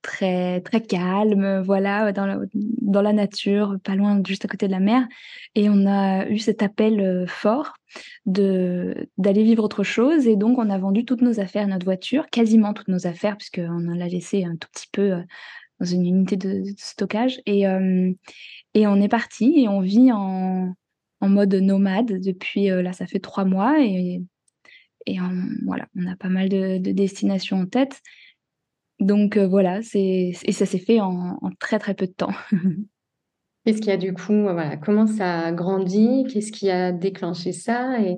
très 0.00 0.62
très 0.62 0.80
calme, 0.80 1.60
voilà, 1.60 2.12
dans 2.12 2.46
dans 2.54 3.02
la 3.02 3.12
nature, 3.12 3.76
pas 3.84 3.94
loin, 3.94 4.22
juste 4.26 4.46
à 4.46 4.48
côté 4.48 4.66
de 4.66 4.72
la 4.72 4.80
mer. 4.80 5.06
Et 5.54 5.68
on 5.68 5.86
a 5.86 6.26
eu 6.28 6.38
cet 6.38 6.62
appel 6.62 7.26
fort 7.28 7.74
de 8.26 9.08
d'aller 9.18 9.44
vivre 9.44 9.64
autre 9.64 9.82
chose. 9.82 10.26
Et 10.26 10.36
donc, 10.36 10.58
on 10.58 10.70
a 10.70 10.78
vendu 10.78 11.04
toutes 11.04 11.22
nos 11.22 11.40
affaires, 11.40 11.66
notre 11.68 11.84
voiture, 11.84 12.28
quasiment 12.30 12.72
toutes 12.74 12.88
nos 12.88 13.06
affaires, 13.06 13.36
puisqu'on 13.36 13.88
en 13.88 14.00
a 14.00 14.08
laissé 14.08 14.44
un 14.44 14.56
tout 14.56 14.68
petit 14.72 14.88
peu 14.92 15.22
dans 15.80 15.86
une 15.86 16.06
unité 16.06 16.36
de, 16.36 16.64
stockage. 16.76 17.40
Et, 17.46 17.62
et 18.74 18.86
on 18.86 19.00
est 19.00 19.08
parti 19.08 19.54
et 19.58 19.68
on 19.68 19.80
vit 19.80 20.12
en, 20.12 20.74
en 21.20 21.28
mode 21.28 21.54
nomade 21.54 22.20
depuis, 22.20 22.68
là, 22.68 22.92
ça 22.92 23.06
fait 23.06 23.20
trois 23.20 23.44
mois. 23.44 23.82
Et, 23.82 24.22
et 25.06 25.18
voilà, 25.64 25.88
on 25.96 26.06
a 26.06 26.16
pas 26.16 26.28
mal 26.28 26.48
de, 26.48 26.78
de 26.78 26.92
destinations 26.92 27.60
en 27.60 27.66
tête. 27.66 28.00
Donc 29.02 29.36
voilà, 29.36 29.82
c'est 29.82 30.32
et 30.42 30.52
ça 30.52 30.64
s'est 30.66 30.78
fait 30.78 31.00
en, 31.00 31.38
très 31.58 31.78
très 31.78 31.94
peu 31.94 32.06
de 32.06 32.12
temps. 32.12 32.32
Qu'est-ce 33.64 33.80
qui 33.80 33.90
a 33.90 33.96
du 33.96 34.12
coup, 34.12 34.42
voilà, 34.42 34.76
comment 34.76 35.06
ça 35.06 35.40
a 35.40 35.52
grandi? 35.52 36.24
Qu'est-ce 36.28 36.50
qui 36.52 36.70
a 36.70 36.92
déclenché 36.92 37.52
ça? 37.52 38.00
Et 38.00 38.16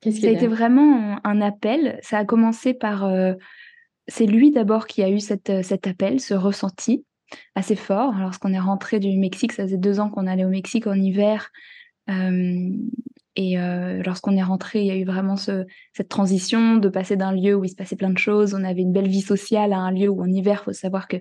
qu'est-ce 0.00 0.16
qui 0.16 0.22
Ça 0.22 0.28
a 0.28 0.30
été 0.30 0.46
vraiment 0.46 1.18
un 1.24 1.40
appel. 1.40 1.98
Ça 2.02 2.18
a 2.18 2.24
commencé 2.24 2.74
par, 2.74 3.10
c'est 4.06 4.26
lui 4.26 4.52
d'abord 4.52 4.86
qui 4.86 5.02
a 5.02 5.10
eu 5.10 5.18
cette, 5.18 5.64
cet 5.64 5.88
appel, 5.88 6.20
ce 6.20 6.34
ressenti 6.34 7.04
assez 7.56 7.74
fort. 7.74 8.14
Lorsqu'on 8.20 8.52
est 8.52 8.60
rentré 8.60 9.00
du 9.00 9.18
Mexique, 9.18 9.52
ça 9.52 9.64
faisait 9.64 9.78
deux 9.78 9.98
ans 9.98 10.10
qu'on 10.10 10.28
allait 10.28 10.44
au 10.44 10.50
Mexique 10.50 10.86
en 10.86 10.94
hiver. 10.94 11.50
Et 13.36 13.58
euh, 13.58 14.02
lorsqu'on 14.04 14.36
est 14.36 14.42
rentré, 14.42 14.80
il 14.80 14.86
y 14.86 14.90
a 14.90 14.96
eu 14.96 15.04
vraiment 15.04 15.36
ce, 15.36 15.66
cette 15.92 16.08
transition 16.08 16.76
de 16.76 16.88
passer 16.88 17.16
d'un 17.16 17.32
lieu 17.32 17.54
où 17.56 17.64
il 17.64 17.68
se 17.68 17.74
passait 17.74 17.96
plein 17.96 18.10
de 18.10 18.18
choses, 18.18 18.54
on 18.54 18.62
avait 18.62 18.82
une 18.82 18.92
belle 18.92 19.08
vie 19.08 19.22
sociale 19.22 19.72
à 19.72 19.78
un 19.78 19.90
lieu 19.90 20.08
où 20.08 20.22
en 20.22 20.30
hiver, 20.30 20.60
il 20.62 20.64
faut 20.66 20.72
savoir 20.72 21.08
que 21.08 21.16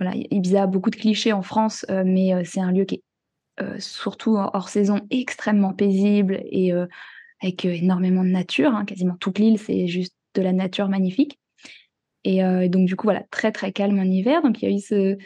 voilà, 0.00 0.14
Ibiza 0.30 0.64
a 0.64 0.66
beaucoup 0.66 0.90
de 0.90 0.96
clichés 0.96 1.32
en 1.32 1.42
France, 1.42 1.86
euh, 1.90 2.02
mais 2.04 2.34
euh, 2.34 2.42
c'est 2.44 2.60
un 2.60 2.72
lieu 2.72 2.84
qui 2.84 2.96
est 2.96 3.02
surtout 3.78 4.36
hors 4.36 4.68
saison 4.68 5.00
extrêmement 5.08 5.72
paisible 5.72 6.42
et 6.44 6.72
avec 7.40 7.64
énormément 7.64 8.22
de 8.22 8.28
nature. 8.28 8.74
Hein, 8.74 8.84
quasiment 8.84 9.16
toute 9.18 9.38
l'île, 9.38 9.58
c'est 9.58 9.86
juste 9.86 10.14
de 10.34 10.42
la 10.42 10.52
nature 10.52 10.90
magnifique. 10.90 11.40
Et 12.24 12.42
donc 12.68 12.86
du 12.86 12.96
coup, 12.96 13.06
voilà, 13.06 13.22
très 13.30 13.52
très 13.52 13.72
calme 13.72 13.98
en 13.98 14.02
hiver. 14.02 14.42
Donc 14.42 14.60
il 14.60 14.68
y 14.68 14.70
a 14.70 14.76
eu 14.76 14.78
ce, 14.78 15.16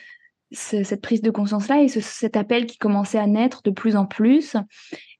cette 0.53 1.01
prise 1.01 1.23
de 1.23 1.31
conscience-là 1.31 1.83
et 1.83 1.89
cet 1.89 2.37
appel 2.37 2.67
qui 2.67 2.79
commençait 2.79 3.19
à 3.19 3.27
naître 3.27 3.63
de 3.63 3.71
plus 3.71 3.97
en 3.97 4.07
plus. 4.07 4.57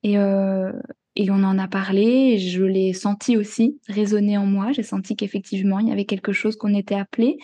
Et, 0.03 0.19
euh, 0.19 0.73
et 1.17 1.31
on 1.31 1.43
en 1.45 1.59
a 1.59 1.69
parlé, 1.69 2.39
je 2.39 2.65
l'ai 2.65 2.93
senti 2.93 3.37
aussi 3.37 3.79
résonner 3.89 4.37
en 4.39 4.47
moi. 4.47 4.73
J'ai 4.73 4.83
senti 4.83 5.17
qu'effectivement, 5.17 5.79
il 5.79 5.89
y 5.89 5.93
avait 5.93 6.05
quelque 6.05 6.33
chose 6.33 6.57
qu'on 6.57 6.75
était 6.75 6.97
appelé. 6.97 7.39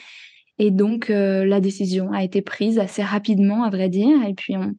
Et 0.59 0.71
donc, 0.71 1.11
euh, 1.11 1.45
la 1.45 1.61
décision 1.61 2.13
a 2.13 2.23
été 2.25 2.43
prise 2.43 2.79
assez 2.79 3.03
rapidement, 3.03 3.65
à 3.65 3.71
vrai 3.71 3.89
dire. 3.89 4.25
Et 4.27 4.35
puis, 4.35 4.57
on, 4.57 4.75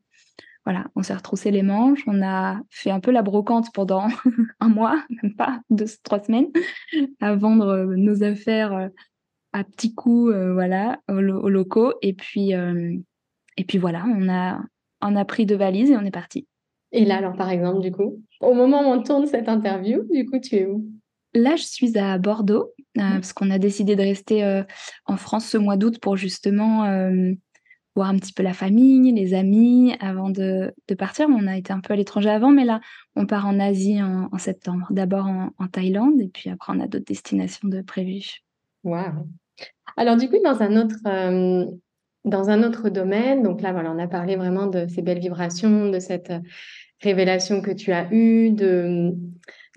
voilà, 0.66 0.86
on 0.96 1.04
s'est 1.04 1.16
retroussé 1.16 1.52
les 1.52 1.63
manches. 1.63 2.04
On 2.08 2.22
a 2.22 2.60
fait 2.70 2.92
un 2.92 3.00
peu 3.00 3.12
la 3.12 3.22
brocante 3.22 3.68
pendant 3.74 4.08
un 4.60 4.70
mois, 4.70 5.04
même 5.22 5.36
pas 5.36 5.62
deux, 5.70 5.86
trois 6.04 6.22
semaines, 6.22 6.48
à 7.22 7.36
vendre 7.36 7.94
nos 7.96 8.24
affaires 8.24 8.90
à 9.54 9.63
petits 9.63 9.94
coups, 9.96 10.34
voilà, 10.54 11.00
aux, 11.10 11.22
locaux. 11.50 11.94
Et 12.02 12.13
puis, 12.13 12.52
et 12.52 13.63
puis 13.63 13.78
voilà, 13.78 14.06
on 14.16 14.30
a, 14.30 14.60
on 15.02 15.16
a 15.16 15.26
pris 15.26 15.46
deux 15.46 15.56
valises 15.56 15.92
et 15.92 15.98
on 15.98 16.06
est 16.06 16.12
parti. 16.12 16.48
Et 16.92 17.06
là, 17.06 17.18
alors, 17.18 17.36
par 17.36 17.50
exemple, 17.50 17.82
du 17.82 17.92
coup, 17.92 18.24
au 18.40 18.54
moment 18.54 18.82
où 18.82 18.94
on 18.94 19.04
tourne 19.04 19.26
cette 19.26 19.50
interview, 19.50 20.04
du 20.10 20.26
coup, 20.26 20.40
tu 20.40 20.56
es 20.56 20.66
où? 20.66 20.86
Là, 21.38 21.56
je 21.56 21.63
suis 21.63 21.97
à 22.00 22.17
Bordeaux, 22.17 22.73
euh, 22.97 23.02
mmh. 23.02 23.13
parce 23.13 23.32
qu'on 23.32 23.52
a 23.52 23.60
décidé 23.60 23.95
de 23.95 24.02
rester 24.02 24.43
euh, 24.43 24.63
en 25.06 25.17
France 25.17 25.45
ce 25.45 25.58
mois 25.58 25.78
d'août 25.78 26.00
pour 26.00 26.17
justement 26.17 26.86
euh, 26.86 27.32
voir 27.95 28.10
un 28.10 28.17
petit 28.17 28.34
peu 28.34 28.41
la 28.41 28.54
famille, 28.54 29.12
les 29.12 29.36
amis, 29.36 29.95
avant 30.00 30.32
de, 30.32 30.73
partir. 30.97 31.28
On 31.30 31.45
a 31.45 31.56
été 31.56 31.71
un 31.71 31.80
peu 31.80 31.93
à 31.93 31.95
l'étranger 31.95 32.32
avant, 32.32 32.50
mais 32.50 32.65
là, 32.65 32.82
on 33.15 33.28
part 33.28 33.45
en 33.45 33.60
Asie 33.60 34.02
en, 34.02 34.36
septembre. 34.39 34.88
D'abord 34.89 35.28
en, 35.28 35.67
Thaïlande, 35.71 36.19
et 36.19 36.28
puis 36.28 36.50
après, 36.50 36.73
on 36.76 36.80
a 36.80 36.88
d'autres 36.88 37.06
destinations 37.06 37.67
de 37.67 37.82
prévues. 37.82 38.41
Waouh 38.84 39.28
Alors, 39.95 40.17
du 40.17 40.30
coup, 40.30 40.38
dans 40.43 40.62
un 40.62 40.76
autre 40.76 40.95
dans 42.26 42.50
un 42.50 42.63
autre 42.63 42.89
domaine, 42.89 43.41
donc 43.41 43.62
là, 43.62 43.71
voilà, 43.71 43.91
on 43.91 44.00
a 44.00 44.08
parlé 44.08 44.36
vraiment 44.36 44.67
de 44.67 44.86
ces 44.88 45.02
belles 45.02 45.19
vibrations, 45.19 45.89
de 45.89 46.00
cette 46.00 46.34
révélation 47.02 47.62
que 47.62 47.71
tu 47.71 47.93
as 47.93 48.12
eue, 48.12 48.52
de, 48.52 49.13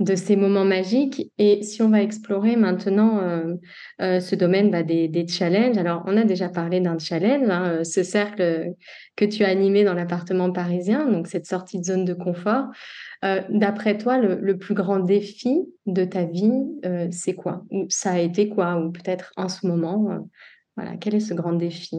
de 0.01 0.15
ces 0.17 0.35
moments 0.35 0.65
magiques. 0.65 1.31
Et 1.39 1.63
si 1.63 1.83
on 1.83 1.91
va 1.91 2.03
explorer 2.03 2.57
maintenant 2.57 3.21
euh, 3.21 3.55
euh, 4.01 4.21
ce 4.21 4.35
domaine 4.35 4.71
bah, 4.71 4.83
des, 4.83 5.27
challenges, 5.29 5.79
alors 5.79 6.03
on 6.07 6.17
a 6.17 6.25
déjà 6.25 6.49
parlé 6.49 6.81
d'un 6.81 6.99
challenge, 6.99 7.49
hein, 7.49 7.85
ce 7.85 8.03
cercle 8.03 8.73
que 9.15 9.25
tu 9.25 9.45
as 9.45 9.49
animé 9.49 9.85
dans 9.85 9.95
l'appartement 9.95 10.51
parisien, 10.51 11.07
donc 11.09 11.29
cette 11.29 11.47
sortie 11.47 11.79
de 11.79 11.85
zone 11.85 12.05
de 12.05 12.15
confort. 12.15 12.67
D'après 13.51 13.99
toi, 13.99 14.17
le, 14.17 14.57
plus 14.57 14.75
grand 14.75 14.99
défi 14.99 15.61
de 15.85 16.05
ta 16.05 16.25
vie, 16.25 16.65
c'est 17.11 17.35
quoi? 17.35 17.65
Ou 17.71 17.85
ça 17.91 18.13
a 18.13 18.19
été 18.19 18.49
quoi? 18.49 18.77
Ou 18.77 18.91
peut-être 18.91 19.33
en 19.37 19.51
ce 19.51 19.67
moment, 19.67 20.27
voilà, 20.77 20.97
quel 20.97 21.15
est 21.15 21.21
ce 21.21 21.35
grand 21.35 21.53
défi? 21.53 21.99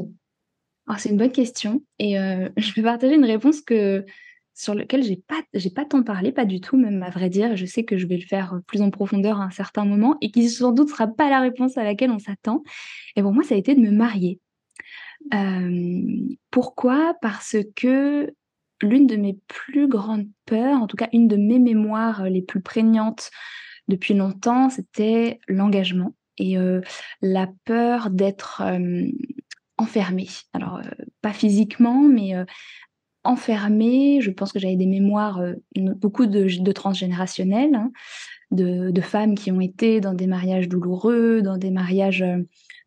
Ah, 0.88 0.96
c'est 0.98 1.10
une 1.10 1.18
bonne 1.18 1.32
question 1.32 1.82
et 2.00 2.20
euh, 2.20 2.50
je 2.58 2.74
vais 2.74 2.82
partager 2.82 3.16
une 3.16 3.26
réponse 3.26 3.62
que 3.62 4.06
sur 4.54 4.76
laquelle 4.76 5.04
j'ai 5.04 5.16
pas 5.16 5.42
j'ai 5.54 5.70
pas 5.70 5.86
tant 5.86 6.04
parlé, 6.04 6.32
pas 6.32 6.46
du 6.46 6.62
tout 6.62 6.78
même 6.78 7.04
à 7.04 7.10
vrai 7.10 7.30
dire. 7.30 7.56
Je 7.56 7.66
sais 7.66 7.84
que 7.84 7.98
je 7.98 8.08
vais 8.08 8.18
le 8.18 8.26
faire 8.26 8.60
plus 8.68 8.82
en 8.82 8.90
profondeur 8.92 9.40
à 9.40 9.46
un 9.46 9.50
certain 9.52 9.86
moment 9.86 10.18
et 10.22 10.32
qui 10.32 10.50
sans 10.50 10.72
doute 10.72 10.90
sera 10.90 11.08
pas 11.08 11.30
la 11.30 11.40
réponse 11.40 11.78
à 11.78 11.84
laquelle 11.84 12.12
on 12.12 12.20
s'attend. 12.20 12.64
Et 13.16 13.22
pour 13.22 13.34
moi, 13.34 13.44
ça 13.44 13.56
a 13.56 13.58
été 13.58 13.76
de 13.76 13.82
me 13.82 13.92
marier. 13.92 14.40
pourquoi? 16.52 17.16
Parce 17.22 17.58
que 17.76 18.34
l'une 18.82 19.08
de 19.08 19.16
mes 19.16 19.38
plus 19.48 19.88
grandes 19.88 20.28
peurs, 20.46 20.82
en 20.82 20.88
tout 20.88 20.98
cas 20.98 21.10
une 21.14 21.28
de 21.28 21.38
mes 21.38 21.60
mémoires 21.60 22.30
les 22.30 22.42
plus 22.42 22.62
prégnantes 22.62 23.32
depuis 23.88 24.14
longtemps, 24.14 24.70
c'était 24.70 25.40
l'engagement 25.48 26.16
et 26.38 26.58
la 27.22 27.48
peur 27.66 28.10
d'être, 28.10 28.64
enfermée. 29.82 30.30
Alors, 30.54 30.78
euh, 30.78 31.04
pas 31.22 31.34
physiquement, 31.34 32.02
mais 32.02 32.36
euh, 32.36 32.46
enfermée. 33.24 34.20
Je 34.22 34.32
pense 34.32 34.52
que 34.52 34.60
j'avais 34.60 34.76
des 34.76 34.86
mémoires, 34.86 35.40
euh, 35.40 35.54
beaucoup 35.76 36.26
de, 36.26 36.72
transgénérationnels, 36.72 37.76
hein, 37.76 37.92
de, 38.52 39.02
femmes 39.02 39.36
qui 39.36 39.52
ont 39.52 39.62
été 39.62 40.02
dans 40.02 40.14
des 40.14 40.28
mariages 40.28 40.68
douloureux, 40.68 41.42
dans 41.42 41.58
des 41.58 41.72
mariages 41.72 42.26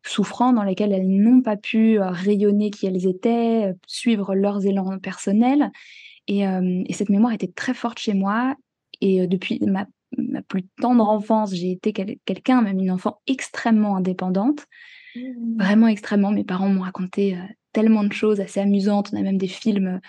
souffrants, 0.03 0.53
dans 0.53 0.63
lesquels 0.63 0.91
elles 0.91 1.07
n'ont 1.07 1.41
pas 1.41 1.57
pu 1.57 1.99
rayonner 1.99 2.69
qui 2.69 2.85
elles 2.85 3.07
étaient, 3.07 3.73
suivre 3.87 4.35
leurs 4.35 4.65
élans 4.65 4.99
personnels. 4.99 5.71
Et, 6.27 6.45
cette 6.91 7.09
mémoire 7.09 7.33
était 7.33 7.51
très 7.51 7.73
forte 7.73 7.99
chez 7.99 8.13
moi. 8.13 8.55
Et 9.01 9.27
depuis 9.27 9.59
ma, 9.65 9.87
ma 10.17 10.41
plus 10.41 10.63
tendre 10.81 11.09
enfance, 11.09 11.53
j'ai 11.53 11.71
été 11.71 11.93
quelqu'un, 11.93 12.61
même 12.61 12.79
une 12.79 12.91
enfant 12.91 13.19
extrêmement 13.27 13.95
indépendante. 13.97 14.65
Mmh. 15.15 15.57
Vraiment 15.57 15.87
extrêmement. 15.87 16.31
Mes 16.31 16.43
parents 16.43 16.69
m'ont 16.69 16.81
raconté 16.81 17.35
euh, 17.35 17.39
tellement 17.75 18.05
de 18.05 18.13
choses 18.13 18.39
assez 18.39 18.61
amusantes. 18.61 19.09
On 19.13 19.17
a 19.17 19.21
même 19.21 19.37
des 19.37 19.49
films 19.49 19.99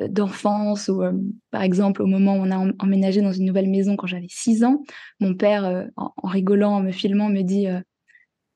euh, 0.00 0.08
d'enfance 0.08 0.88
ou, 0.88 1.02
euh, 1.02 1.12
par 1.50 1.62
exemple, 1.62 2.02
au 2.02 2.06
moment 2.06 2.36
où 2.36 2.42
on 2.42 2.50
a 2.52 2.72
emménagé 2.78 3.20
dans 3.20 3.32
une 3.32 3.46
nouvelle 3.46 3.68
maison 3.68 3.96
quand 3.96 4.06
j'avais 4.06 4.28
6 4.28 4.62
ans, 4.64 4.82
mon 5.18 5.34
père, 5.34 5.86
en, 5.96 6.12
rigolant, 6.28 6.76
en 6.76 6.80
me 6.80 6.92
filmant, 6.92 7.28
me 7.28 7.42
dit 7.42 7.66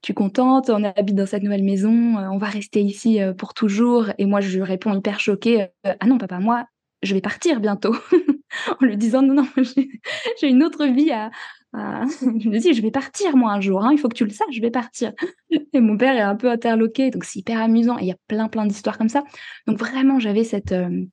tu 0.02 0.12
es 0.12 0.14
contente 0.14 0.70
On 0.70 0.84
habite 0.84 1.16
dans 1.16 1.26
cette 1.26 1.42
nouvelle 1.42 1.64
maison, 1.64 2.16
on 2.16 2.38
va 2.38 2.46
rester 2.46 2.80
ici 2.80 3.18
pour 3.36 3.54
toujours. 3.54 4.06
Et 4.18 4.26
moi, 4.26 4.40
je 4.40 4.56
lui 4.56 4.62
réponds 4.62 4.94
hyper 4.94 5.18
choquée 5.20 5.66
Ah 5.84 6.06
non, 6.06 6.18
papa, 6.18 6.38
moi, 6.38 6.66
je 7.02 7.14
vais 7.14 7.20
partir 7.20 7.60
bientôt. 7.60 7.94
en 8.80 8.84
lui 8.84 8.96
disant 8.96 9.22
Non, 9.22 9.34
non, 9.34 9.48
j'ai 10.40 10.48
une 10.48 10.62
autre 10.62 10.86
vie 10.86 11.10
à, 11.10 11.30
je 11.74 12.48
me 12.48 12.58
dis, 12.58 12.74
je 12.74 12.82
vais 12.82 12.90
partir 12.90 13.36
moi 13.36 13.52
un 13.52 13.60
jour, 13.60 13.84
hein, 13.84 13.90
il 13.92 13.98
faut 13.98 14.08
que 14.08 14.16
tu 14.16 14.24
le 14.24 14.30
saches, 14.30 14.52
je 14.52 14.60
vais 14.60 14.70
partir. 14.70 15.12
Et 15.72 15.80
mon 15.80 15.96
père 15.96 16.16
est 16.16 16.20
un 16.20 16.36
peu 16.36 16.50
interloqué, 16.50 17.10
donc 17.10 17.24
c'est 17.24 17.38
hyper 17.38 17.60
amusant. 17.60 17.98
Et 17.98 18.02
il 18.02 18.08
y 18.08 18.12
a 18.12 18.16
plein, 18.26 18.48
plein 18.48 18.66
d'histoires 18.66 18.98
comme 18.98 19.08
ça. 19.08 19.22
Donc 19.66 19.78
vraiment, 19.78 20.18
j'avais 20.18 20.44
cette, 20.44 20.72
euh, 20.72 21.04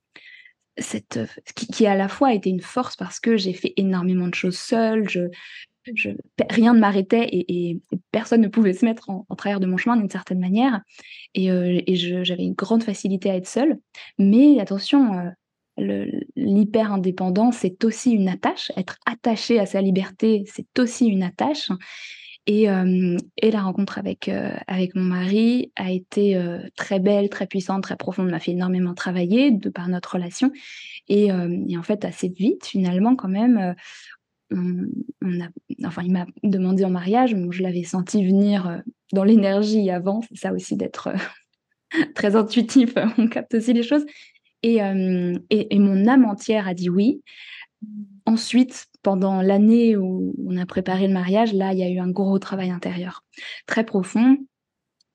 cette 0.77 1.19
qui, 1.55 1.85
à 1.85 1.95
la 1.95 2.07
fois 2.07 2.33
était 2.33 2.49
une 2.49 2.61
force 2.61 2.95
parce 2.95 3.19
que 3.19 3.37
j'ai 3.37 3.53
fait 3.53 3.73
énormément 3.77 4.27
de 4.27 4.35
choses 4.35 4.57
seule. 4.57 5.07
Je, 5.09 5.21
rien 6.49 6.73
ne 6.73 6.79
m'arrêtait 6.79 7.29
et, 7.31 7.79
personne 8.11 8.41
ne 8.41 8.49
pouvait 8.49 8.73
se 8.73 8.83
mettre 8.83 9.09
en, 9.09 9.23
travers 9.37 9.61
de 9.61 9.67
mon 9.67 9.77
chemin 9.77 9.95
d'une 9.95 10.09
certaine 10.09 10.39
manière. 10.39 10.81
Et, 11.33 11.51
euh, 11.51 11.79
j'avais 12.23 12.43
une 12.43 12.53
grande 12.53 12.83
facilité 12.83 13.29
à 13.29 13.35
être 13.35 13.47
seule. 13.47 13.77
Mais 14.17 14.59
attention, 14.59 15.13
euh, 15.13 15.29
l'hyper-indépendance, 15.77 17.57
c'est 17.57 17.83
aussi 17.83 18.11
une 18.11 18.29
attache. 18.29 18.71
Être 18.77 18.97
attaché 19.05 19.59
à 19.59 19.65
sa 19.65 19.81
liberté, 19.81 20.43
c'est 20.47 20.79
aussi 20.79 21.07
une 21.07 21.23
attache. 21.23 21.69
Et, 22.47 22.69
euh, 22.69 23.17
et 23.35 23.51
la 23.51 23.61
rencontre 23.61 23.97
avec, 23.97 24.29
euh, 24.29 24.55
avec 24.67 24.95
mon 24.95 25.03
mari 25.03 25.73
a 25.75 25.91
été 25.91 26.37
euh, 26.37 26.59
très 26.77 26.99
belle, 26.99 27.29
très 27.29 27.45
puissante, 27.45 27.83
très 27.83 27.97
profonde, 27.97 28.29
m'a 28.29 28.39
fait 28.39 28.51
énormément 28.51 28.93
travailler 28.93 29.51
de 29.51 29.69
par 29.69 29.89
notre 29.89 30.13
relation. 30.13 30.51
Et, 31.09 31.31
en 31.31 31.83
fait, 31.83 32.05
assez 32.05 32.29
vite, 32.29 32.65
finalement, 32.65 33.15
quand 33.15 33.29
même, 33.29 33.75
on, 34.51 34.87
a, 35.41 35.47
enfin, 35.85 36.03
il 36.03 36.11
m'a 36.11 36.25
demandé 36.43 36.83
en 36.83 36.89
mariage, 36.89 37.35
je 37.49 37.63
l'avais 37.63 37.83
senti 37.83 38.25
venir 38.25 38.81
dans 39.13 39.23
l'énergie 39.23 39.89
avant, 39.89 40.21
c'est 40.21 40.37
ça 40.37 40.51
aussi 40.51 40.75
d'être 40.75 41.13
très 42.15 42.35
intuitif, 42.35 42.93
on 43.17 43.27
capte 43.27 43.53
aussi 43.53 43.71
les 43.71 43.83
choses. 43.83 44.05
Euh, 44.81 45.37
et, 45.49 45.79
mon 45.79 46.07
âme 46.07 46.25
entière 46.25 46.67
a 46.67 46.73
dit 46.73 46.89
oui. 46.89 47.21
Ensuite, 48.25 48.87
pendant 49.03 49.41
l'année 49.41 49.95
où 49.95 50.35
on 50.45 50.57
a 50.57 50.65
préparé 50.65 51.07
le 51.07 51.13
mariage, 51.13 51.53
là, 51.53 51.73
il 51.73 51.79
y 51.79 51.83
a 51.83 51.89
eu 51.89 51.99
un 51.99 52.09
gros 52.09 52.39
travail 52.39 52.71
intérieur, 52.71 53.23
très 53.67 53.85
profond. 53.85 54.37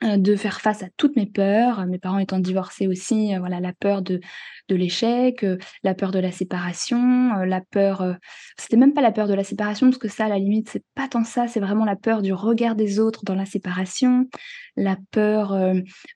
Euh, 0.04 0.16
de 0.16 0.36
faire 0.36 0.60
face 0.60 0.82
à 0.82 0.88
toutes 0.96 1.16
mes 1.16 1.26
peurs, 1.26 1.86
mes 1.86 1.98
parents 1.98 2.18
étant 2.18 2.38
divorcés 2.38 2.88
aussi, 2.88 3.34
euh, 3.34 3.38
voilà, 3.38 3.60
la 3.60 3.72
peur 3.72 4.02
de, 4.02 4.20
de 4.68 4.74
l'échec, 4.74 5.44
euh, 5.44 5.58
la 5.84 5.94
peur 5.94 6.10
de 6.10 6.18
la 6.18 6.32
séparation, 6.32 7.34
la 7.44 7.60
peur, 7.60 8.16
c'était 8.58 8.76
même 8.76 8.94
pas 8.94 9.00
la 9.00 9.12
peur 9.12 9.28
de 9.28 9.34
la 9.34 9.44
séparation, 9.44 9.88
parce 9.88 9.98
que 9.98 10.08
ça, 10.08 10.24
à 10.24 10.28
la 10.28 10.38
limite, 10.38 10.70
c'est 10.70 10.84
pas 10.94 11.08
tant 11.08 11.24
ça, 11.24 11.46
c'est 11.46 11.60
vraiment 11.60 11.84
la 11.84 11.94
peur 11.94 12.22
du 12.22 12.32
regard 12.32 12.74
des 12.74 12.98
autres 12.98 13.24
dans 13.24 13.34
la 13.34 13.46
séparation, 13.46 14.28
la 14.76 14.96
peur 15.10 15.56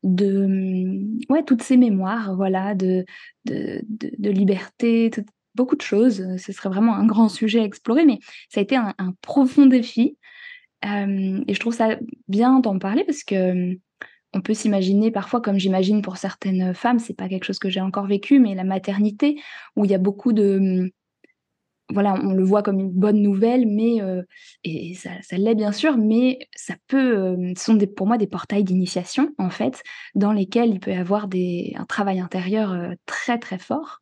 de, 0.02 0.46
mm, 0.46 1.18
ouais, 1.28 1.44
toutes 1.44 1.62
ces 1.62 1.76
mémoires, 1.76 2.34
voilà, 2.34 2.74
de, 2.74 3.04
de, 3.44 3.82
de, 3.88 4.30
liberté, 4.30 5.10
beaucoup 5.54 5.76
de 5.76 5.82
choses. 5.82 6.24
Ce 6.38 6.52
serait 6.52 6.70
vraiment 6.70 6.94
un 6.96 7.06
grand 7.06 7.28
sujet 7.28 7.60
à 7.60 7.64
explorer, 7.64 8.04
mais 8.04 8.18
ça 8.48 8.60
a 8.60 8.62
été 8.62 8.76
un 8.76 8.94
profond 9.22 9.66
défi 9.66 10.16
et 10.86 11.54
je 11.54 11.60
trouve 11.60 11.74
ça 11.74 11.98
bien 12.28 12.60
d'en 12.60 12.78
parler 12.78 13.04
parce 13.04 13.24
que 13.24 13.76
on 14.32 14.40
peut 14.40 14.54
s'imaginer 14.54 15.10
parfois, 15.10 15.40
comme 15.40 15.58
j'imagine 15.58 16.02
pour 16.02 16.18
certaines 16.18 16.74
femmes, 16.74 16.98
c'est 16.98 17.14
pas 17.14 17.28
quelque 17.28 17.44
chose 17.44 17.58
que 17.58 17.70
j'ai 17.70 17.80
encore 17.80 18.06
vécu, 18.06 18.38
mais 18.38 18.54
la 18.54 18.64
maternité, 18.64 19.40
où 19.76 19.84
il 19.84 19.90
y 19.90 19.94
a 19.94 19.98
beaucoup 19.98 20.32
de 20.32 20.92
voilà, 21.92 22.14
on 22.14 22.32
le 22.32 22.42
voit 22.42 22.64
comme 22.64 22.80
une 22.80 22.90
bonne 22.90 23.22
nouvelle, 23.22 23.66
mais 23.66 23.98
et 24.64 24.94
ça, 24.94 25.10
l'est 25.36 25.54
bien 25.54 25.70
sûr, 25.70 25.96
mais 25.96 26.40
ça 26.54 26.74
peut, 26.88 27.36
ce 27.56 27.64
sont 27.64 27.78
pour 27.96 28.08
moi 28.08 28.18
des 28.18 28.26
portails 28.26 28.64
d'initiation 28.64 29.32
en 29.38 29.50
fait, 29.50 29.82
dans 30.14 30.32
lesquels 30.32 30.70
il 30.70 30.80
peut 30.80 30.90
y 30.90 30.94
avoir 30.94 31.28
des, 31.28 31.74
un 31.76 31.84
travail 31.84 32.18
intérieur 32.20 32.76
très 33.06 33.38
très 33.38 33.58
fort. 33.58 34.00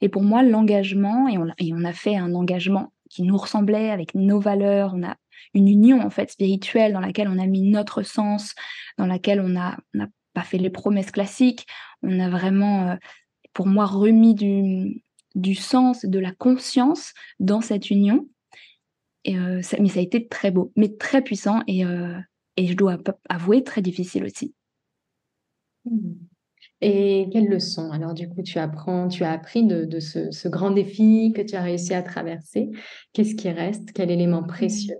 Et 0.00 0.08
pour 0.08 0.22
moi, 0.22 0.42
l'engagement, 0.42 1.28
et 1.28 1.38
on, 1.38 1.46
et 1.58 1.72
on 1.74 1.84
a 1.84 1.92
fait 1.92 2.16
un 2.16 2.34
engagement 2.34 2.92
qui 3.10 3.22
nous 3.22 3.36
ressemblait 3.36 3.90
avec 3.90 4.14
nos 4.14 4.40
valeurs, 4.40 4.92
on 4.94 5.02
a 5.02 5.16
une 5.54 5.68
union 5.68 6.00
en 6.00 6.10
fait 6.10 6.30
spirituelle 6.30 6.92
dans 6.92 7.00
laquelle 7.00 7.28
on 7.28 7.38
a 7.38 7.46
mis 7.46 7.62
notre 7.62 8.02
sens, 8.02 8.54
dans 8.98 9.06
laquelle 9.06 9.40
on 9.40 9.48
n'a 9.48 9.78
pas 10.34 10.42
fait 10.42 10.58
les 10.58 10.70
promesses 10.70 11.10
classiques, 11.10 11.66
on 12.02 12.20
a 12.20 12.28
vraiment, 12.28 12.90
euh, 12.90 12.96
pour 13.52 13.66
moi, 13.66 13.86
remis 13.86 14.34
du, 14.34 15.02
du 15.34 15.54
sens, 15.54 16.04
de 16.04 16.18
la 16.18 16.32
conscience 16.32 17.12
dans 17.40 17.60
cette 17.60 17.90
union. 17.90 18.28
Euh, 19.28 19.60
mais 19.80 19.88
ça 19.88 19.98
a 19.98 20.02
été 20.02 20.28
très 20.28 20.50
beau, 20.50 20.72
mais 20.76 20.94
très 20.96 21.22
puissant 21.22 21.62
et, 21.66 21.84
euh, 21.84 22.18
je 22.58 22.74
dois 22.74 22.98
avouer 23.28 23.64
très 23.64 23.82
difficile 23.82 24.24
aussi. 24.24 24.54
Mmh. 25.84 26.12
Et 26.82 27.28
quelles 27.32 27.48
leçons 27.48 27.90
alors 27.90 28.12
du 28.12 28.28
coup 28.28 28.42
tu 28.42 28.58
apprends, 28.58 29.08
tu 29.08 29.24
as 29.24 29.32
appris 29.32 29.64
de, 29.64 29.98
ce, 29.98 30.48
grand 30.48 30.70
défi 30.70 31.32
que 31.34 31.40
tu 31.40 31.56
as 31.56 31.62
réussi 31.62 31.94
à 31.94 32.02
traverser? 32.02 32.70
Qu'est-ce 33.12 33.34
qui 33.34 33.50
reste? 33.50 33.92
Quel 33.92 34.10
élément 34.10 34.42
précieux? 34.42 34.96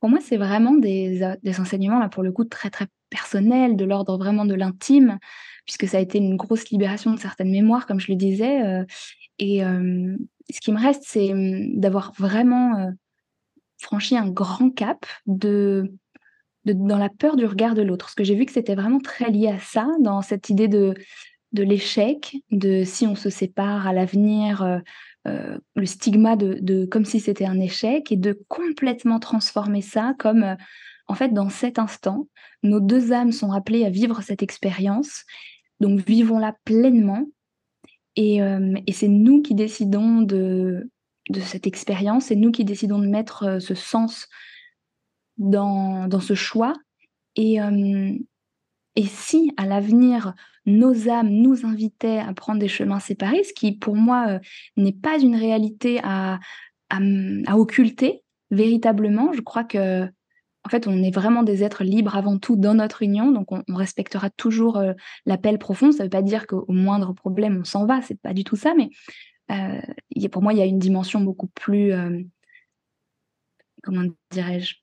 Pour 0.00 0.08
moi, 0.08 0.18
c'est 0.20 0.38
vraiment 0.38 0.72
des, 0.72 1.22
euh, 1.22 1.36
des 1.42 1.60
enseignements, 1.60 1.98
là, 2.00 2.08
pour 2.08 2.22
le 2.22 2.32
coup, 2.32 2.44
très, 2.44 2.70
très 2.70 2.86
personnels, 3.10 3.76
de 3.76 3.84
l'ordre 3.84 4.16
vraiment 4.16 4.46
de 4.46 4.54
l'intime, 4.54 5.18
puisque 5.66 5.86
ça 5.86 5.98
a 5.98 6.00
été 6.00 6.18
une 6.18 6.36
grosse 6.36 6.70
libération 6.70 7.12
de 7.12 7.18
certaines 7.18 7.50
mémoires, 7.50 7.86
comme 7.86 8.00
je 8.00 8.10
le 8.10 8.16
disais. 8.16 8.62
Euh, 8.62 8.84
et 9.38 9.60
ce 9.60 10.60
qui 10.60 10.72
me 10.72 10.80
reste, 10.80 11.02
c'est 11.06 11.32
d'avoir 11.74 12.12
vraiment 12.18 12.76
euh, 12.76 12.90
franchi 13.78 14.16
un 14.16 14.28
grand 14.28 14.70
cap 14.70 15.06
de, 15.26 15.92
de, 16.64 16.72
dans 16.72 16.98
la 16.98 17.08
peur 17.08 17.36
du 17.36 17.46
regard 17.46 17.74
de 17.74 17.82
l'autre. 17.82 18.06
Parce 18.06 18.14
que 18.14 18.24
j'ai 18.24 18.34
vu 18.34 18.46
que 18.46 18.52
c'était 18.52 18.74
vraiment 18.74 19.00
très 19.00 19.30
lié 19.30 19.48
à 19.48 19.58
ça, 19.58 19.88
dans 20.00 20.22
cette 20.22 20.50
idée 20.50 20.68
de, 20.68 20.94
de 21.52 21.62
l'échec, 21.62 22.36
de 22.50 22.84
si 22.84 23.06
on 23.06 23.14
se 23.14 23.30
sépare 23.30 23.86
à 23.86 23.92
l'avenir, 23.92 24.82
euh, 25.28 25.58
le 25.76 25.84
stigma 25.84 26.34
de, 26.36 26.86
comme 26.86 27.04
si 27.04 27.20
c'était 27.20 27.44
un 27.44 27.60
échec 27.60 28.10
et 28.10 28.16
de 28.16 28.42
complètement 28.48 29.20
transformer 29.20 29.82
ça 29.82 30.14
comme 30.18 30.42
euh, 30.42 30.56
en 31.08 31.14
fait 31.14 31.34
dans 31.34 31.50
cet 31.50 31.78
instant 31.78 32.26
nos 32.62 32.80
deux 32.80 33.12
âmes 33.12 33.32
sont 33.32 33.52
appelées 33.52 33.84
à 33.84 33.90
vivre 33.90 34.22
cette 34.22 34.42
expérience. 34.42 35.24
Donc 35.78 36.00
vivons-la 36.00 36.54
pleinement. 36.64 37.26
Et, 38.16 38.42
euh, 38.42 38.74
et 38.86 38.92
c'est 38.92 39.08
nous 39.08 39.42
qui 39.42 39.54
décidons 39.54 40.22
de, 40.22 40.90
de 41.28 41.40
cette 41.40 41.66
expérience. 41.66 42.26
C'est 42.26 42.36
nous 42.36 42.50
qui 42.50 42.64
décidons 42.64 42.98
de 42.98 43.06
mettre 43.06 43.60
ce 43.60 43.74
sens 43.74 44.26
dans, 45.38 46.06
dans 46.06 46.20
ce 46.20 46.34
choix. 46.34 46.74
Et, 47.36 47.58
et 48.96 49.06
si 49.06 49.52
à 49.56 49.64
l'avenir 49.64 50.34
nos 50.66 51.08
âmes 51.08 51.30
nous 51.30 51.66
invitaient 51.66 52.18
à 52.18 52.32
prendre 52.34 52.60
des 52.60 52.68
chemins 52.68 53.00
séparés, 53.00 53.44
ce 53.44 53.52
qui 53.52 53.72
pour 53.72 53.96
moi 53.96 54.26
euh, 54.28 54.38
n'est 54.76 54.92
pas 54.92 55.18
une 55.18 55.36
réalité 55.36 56.00
à, 56.02 56.38
occulter 57.52 58.22
véritablement. 58.50 59.32
Je 59.32 59.40
crois 59.40 59.64
que 59.64 60.06
en 60.62 60.68
fait, 60.68 60.86
on 60.86 61.02
est 61.02 61.14
vraiment 61.14 61.42
des 61.42 61.62
êtres 61.62 61.84
libres 61.84 62.16
avant 62.16 62.38
tout 62.38 62.54
dans 62.54 62.74
notre 62.74 63.02
union, 63.02 63.32
donc 63.32 63.50
on, 63.50 63.62
respectera 63.68 64.28
toujours 64.28 64.76
euh, 64.76 64.92
l'appel 65.24 65.58
profond. 65.58 65.90
Ça 65.90 65.98
ne 66.00 66.04
veut 66.04 66.10
pas 66.10 66.20
dire 66.20 66.46
qu'au 66.46 66.70
moindre 66.70 67.14
problème, 67.14 67.60
on 67.60 67.64
s'en 67.64 67.86
va, 67.86 68.02
c'est 68.02 68.20
pas 68.20 68.34
du 68.34 68.44
tout 68.44 68.56
ça, 68.56 68.74
mais 68.76 68.90
euh, 69.50 70.28
pour 70.28 70.42
moi, 70.42 70.52
il 70.52 70.58
y 70.58 70.62
a 70.62 70.66
une 70.66 70.78
dimension 70.78 71.20
beaucoup 71.20 71.46
plus, 71.46 71.92
comment 73.82 74.04
dirais-je, 74.30 74.74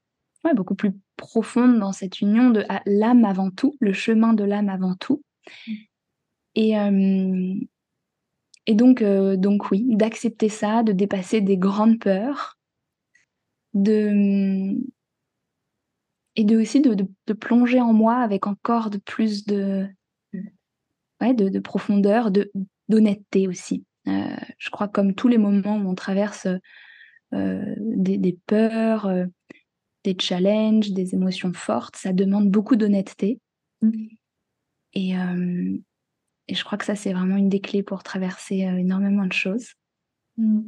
beaucoup 0.54 0.76
plus 0.76 0.92
profonde 1.16 1.80
dans 1.80 1.92
cette 1.92 2.22
union 2.22 2.50
de 2.50 2.63
l'âme 2.86 3.26
avant 3.26 3.52
tout, 3.52 3.76
le 3.80 3.94
chemin 3.94 4.34
de 4.34 4.44
l'âme 4.44 4.70
avant 4.70 4.96
tout. 4.96 5.22
Et, 6.56 6.74
et 8.66 8.74
donc, 8.74 9.04
donc 9.04 9.72
oui, 9.72 9.86
d'accepter 9.96 10.50
ça, 10.50 10.84
de 10.84 10.92
dépasser 10.92 11.42
des 11.42 11.58
grandes 11.58 12.00
peurs, 12.00 12.58
de 13.74 14.76
et 16.36 16.44
de 16.44 16.58
aussi 16.58 16.82
de, 16.82 16.94
de, 16.94 17.34
plonger 17.34 17.82
en 17.82 17.94
moi 17.94 18.18
avec 18.18 18.46
encore 18.46 18.90
de 18.90 19.00
plus 19.00 19.46
de 19.46 19.88
ouais, 21.22 21.34
de, 21.34 21.50
de 21.50 21.60
profondeur, 21.60 22.32
de 22.32 22.52
d'honnêteté 22.90 23.48
aussi. 23.48 23.84
Euh, 24.08 24.36
je 24.58 24.70
crois 24.70 24.88
comme 24.88 25.14
tous 25.14 25.28
les 25.28 25.38
moments 25.38 25.78
où 25.78 25.90
on 25.90 25.96
traverse 25.96 26.48
euh, 27.34 27.76
des, 27.78 28.38
peurs, 28.46 29.08
euh, 29.08 29.26
des 30.06 30.16
challenges, 30.18 30.92
des 30.92 31.14
émotions 31.14 31.52
fortes, 31.54 31.98
ça 31.98 32.14
demande 32.14 32.50
beaucoup 32.50 32.78
d'honnêteté. 32.78 33.40
Mmh. 33.82 34.08
Et, 34.93 35.12
et, 36.47 36.56
je 36.56 36.63
crois 36.63 36.78
que 36.78 36.86
ça, 36.86 36.95
c'est 36.95 37.13
vraiment 37.13 37.36
une 37.36 37.50
des 37.50 37.60
clés 37.60 37.84
pour 37.84 38.04
traverser 38.04 38.60
énormément 38.60 39.26
de 39.26 39.34
choses. 39.34 39.73
Mmh. 40.38 40.62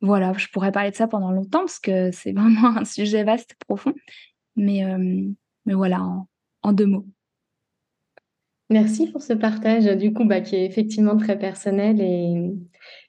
Voilà, 0.00 0.32
je 0.34 0.46
pourrais 0.48 0.70
parler 0.70 0.90
de 0.90 0.96
ça 0.96 1.08
pendant 1.08 1.32
longtemps 1.32 1.60
parce 1.60 1.78
que 1.78 2.10
c'est 2.12 2.32
vraiment 2.32 2.76
un 2.76 2.84
sujet 2.84 3.24
vaste, 3.24 3.54
profond. 3.66 3.94
Mais, 4.56 4.82
mais 5.64 5.74
voilà, 5.74 6.02
en, 6.62 6.72
deux 6.72 6.86
mots. 6.86 7.06
Merci 8.70 9.10
pour 9.10 9.22
ce 9.22 9.32
partage, 9.32 9.86
du 9.96 10.12
coup, 10.12 10.24
bah, 10.24 10.40
qui 10.40 10.56
est 10.56 10.66
effectivement 10.66 11.16
très 11.16 11.38
personnel 11.38 12.00
et, 12.00 12.52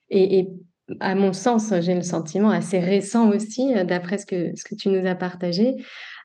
et, 0.10 0.40
et 0.40 0.50
à 1.00 1.16
mon 1.16 1.34
sens, 1.34 1.74
j'ai 1.82 1.94
le 1.94 2.02
sentiment 2.02 2.50
assez 2.50 2.80
récent 2.80 3.30
aussi, 3.30 3.74
euh, 3.76 3.84
d'après 3.84 4.18
ce 4.18 4.26
que, 4.26 4.56
ce 4.56 4.64
que 4.64 4.76
tu 4.76 4.90
nous 4.90 5.06
as 5.08 5.16
partagé. 5.16 5.76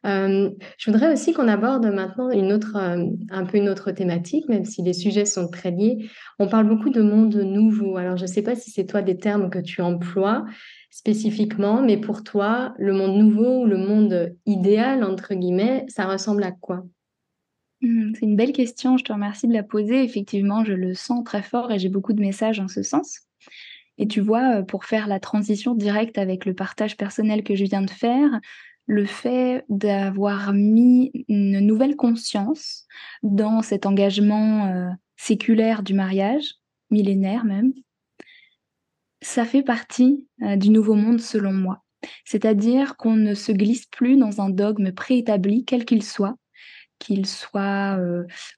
Euh, 0.05 0.51
je 0.77 0.91
voudrais 0.91 1.13
aussi 1.13 1.33
qu'on 1.33 1.49
aborde 1.49 1.87
maintenant 1.87 2.31
une 2.31 2.53
autre, 2.53 2.77
euh, 2.77 3.07
un 3.31 3.47
peu 3.47 3.57
une 3.57 3.69
autre 3.69 3.91
thématique, 3.91 4.49
même 4.49 4.65
si 4.65 4.83
les 4.83 4.93
sujets 4.93 5.25
sont 5.25 5.49
très 5.49 5.71
liés. 5.71 6.11
On 6.39 6.47
parle 6.47 6.69
beaucoup 6.69 6.91
de 6.91 7.01
monde 7.01 7.35
nouveau. 7.35 7.97
Alors, 7.97 8.17
je 8.17 8.23
ne 8.23 8.29
sais 8.29 8.43
pas 8.43 8.55
si 8.55 8.71
c'est 8.71 8.85
toi 8.85 9.01
des 9.01 9.17
termes 9.17 9.49
que 9.49 9.59
tu 9.59 9.81
emploies 9.81 10.45
spécifiquement, 10.91 11.83
mais 11.83 11.97
pour 11.97 12.23
toi, 12.23 12.75
le 12.79 12.93
monde 12.93 13.17
nouveau 13.17 13.63
ou 13.63 13.67
le 13.67 13.79
monde 13.79 14.37
idéal, 14.47 15.03
entre 15.03 15.35
guillemets, 15.35 15.87
ça 15.89 16.05
ressemble 16.05 16.45
à 16.45 16.53
quoi? 16.53 16.85
Mmh, 17.81 18.13
C'est 18.15 18.27
une 18.27 18.37
belle 18.37 18.53
question, 18.53 18.97
je 18.97 19.05
te 19.05 19.13
remercie 19.13 19.49
de 19.49 19.55
la 19.55 19.63
poser. 19.63 20.05
Effectivement, 20.05 20.65
je 20.65 20.75
le 20.75 20.95
sens 20.95 21.25
très 21.25 21.43
fort 21.43 21.73
et 21.73 21.79
j'ai 21.79 21.89
beaucoup 21.89 22.13
de 22.13 22.21
messages 22.21 22.61
en 22.61 22.69
ce 22.69 22.83
sens. 22.83 23.21
Et 23.97 24.07
tu 24.07 24.21
vois, 24.21 24.63
pour 24.63 24.85
faire 24.85 25.07
la 25.07 25.21
transition 25.21 25.75
directe 25.75 26.19
avec 26.19 26.47
le 26.47 26.55
partage 26.55 26.97
personnel 26.97 27.45
que 27.45 27.55
je 27.55 27.65
viens 27.65 27.83
de 27.83 27.91
faire, 27.91 28.41
le 28.87 29.07
fait 29.07 29.65
d'avoir 29.69 30.53
mis 30.53 31.25
une 31.29 31.61
nouvelle 31.61 31.97
conscience 31.97 32.87
dans 33.23 33.63
cet 33.63 33.87
engagement 33.87 34.95
séculaire 35.17 35.83
du 35.83 35.95
mariage, 35.95 36.55
millénaire 36.91 37.45
même, 37.45 37.73
ça 39.23 39.45
fait 39.45 39.63
partie 39.63 40.29
du 40.39 40.71
nouveau 40.71 40.95
monde 40.95 41.21
selon 41.21 41.53
moi. 41.53 41.83
C'est-à-dire 42.27 42.97
qu'on 42.97 43.17
ne 43.17 43.35
se 43.35 43.53
glisse 43.53 43.87
plus 43.87 44.19
dans 44.19 44.43
un 44.43 44.51
dogme 44.51 44.93
préétabli, 44.93 45.65
quel 45.65 45.87
qu'il 45.87 46.03
soit, 46.03 46.37
qu'il 46.99 47.27
soit 47.27 47.99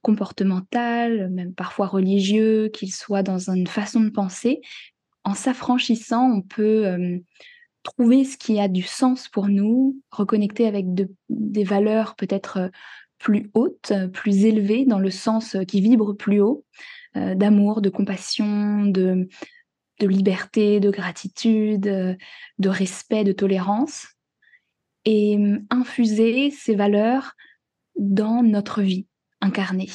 comportemental, 0.03 1.31
même 1.31 1.55
parfois 1.55 1.87
religieux, 1.87 2.69
qu'il 2.69 2.93
soit 2.93 3.23
dans 3.23 3.51
une 3.51 3.69
façon 3.69 4.01
de 4.01 4.11
penser, 4.11 4.61
en 5.23 5.35
s'affranchissant, 5.35 6.31
on 6.33 6.43
peut 6.43 7.21
trouver 7.87 8.25
ce 8.25 8.37
qui 8.37 8.61
a 8.61 8.69
du 8.69 8.83
sens 8.83 9.29
pour 9.29 9.49
nous, 9.49 10.01
reconnecter 10.11 10.67
avec 10.67 10.87
des 11.29 11.65
valeurs 11.65 12.17
peut-être 12.17 12.71
plus 13.19 13.51
hautes, 13.55 13.93
plus 14.13 14.45
élevées, 14.45 14.85
dans 14.85 14.99
le 14.99 15.11
sens 15.11 15.57
qui 15.67 15.81
vibre 15.81 16.15
plus 16.15 16.41
haut, 16.41 16.65
d'amour, 17.15 17.81
de 17.81 17.89
compassion, 17.89 18.85
de, 18.85 19.29
de 20.01 20.07
liberté, 20.07 20.81
de 20.81 20.91
gratitude, 20.91 21.81
de 22.59 22.69
respect, 22.69 23.25
de 23.25 23.33
tolérance, 23.33 24.09
et 25.05 25.39
infuser 25.71 26.51
ces 26.51 26.75
valeurs 26.75 27.35
dans 27.97 28.43
notre 28.43 28.83
vie 28.83 29.07
incarnée, 29.41 29.89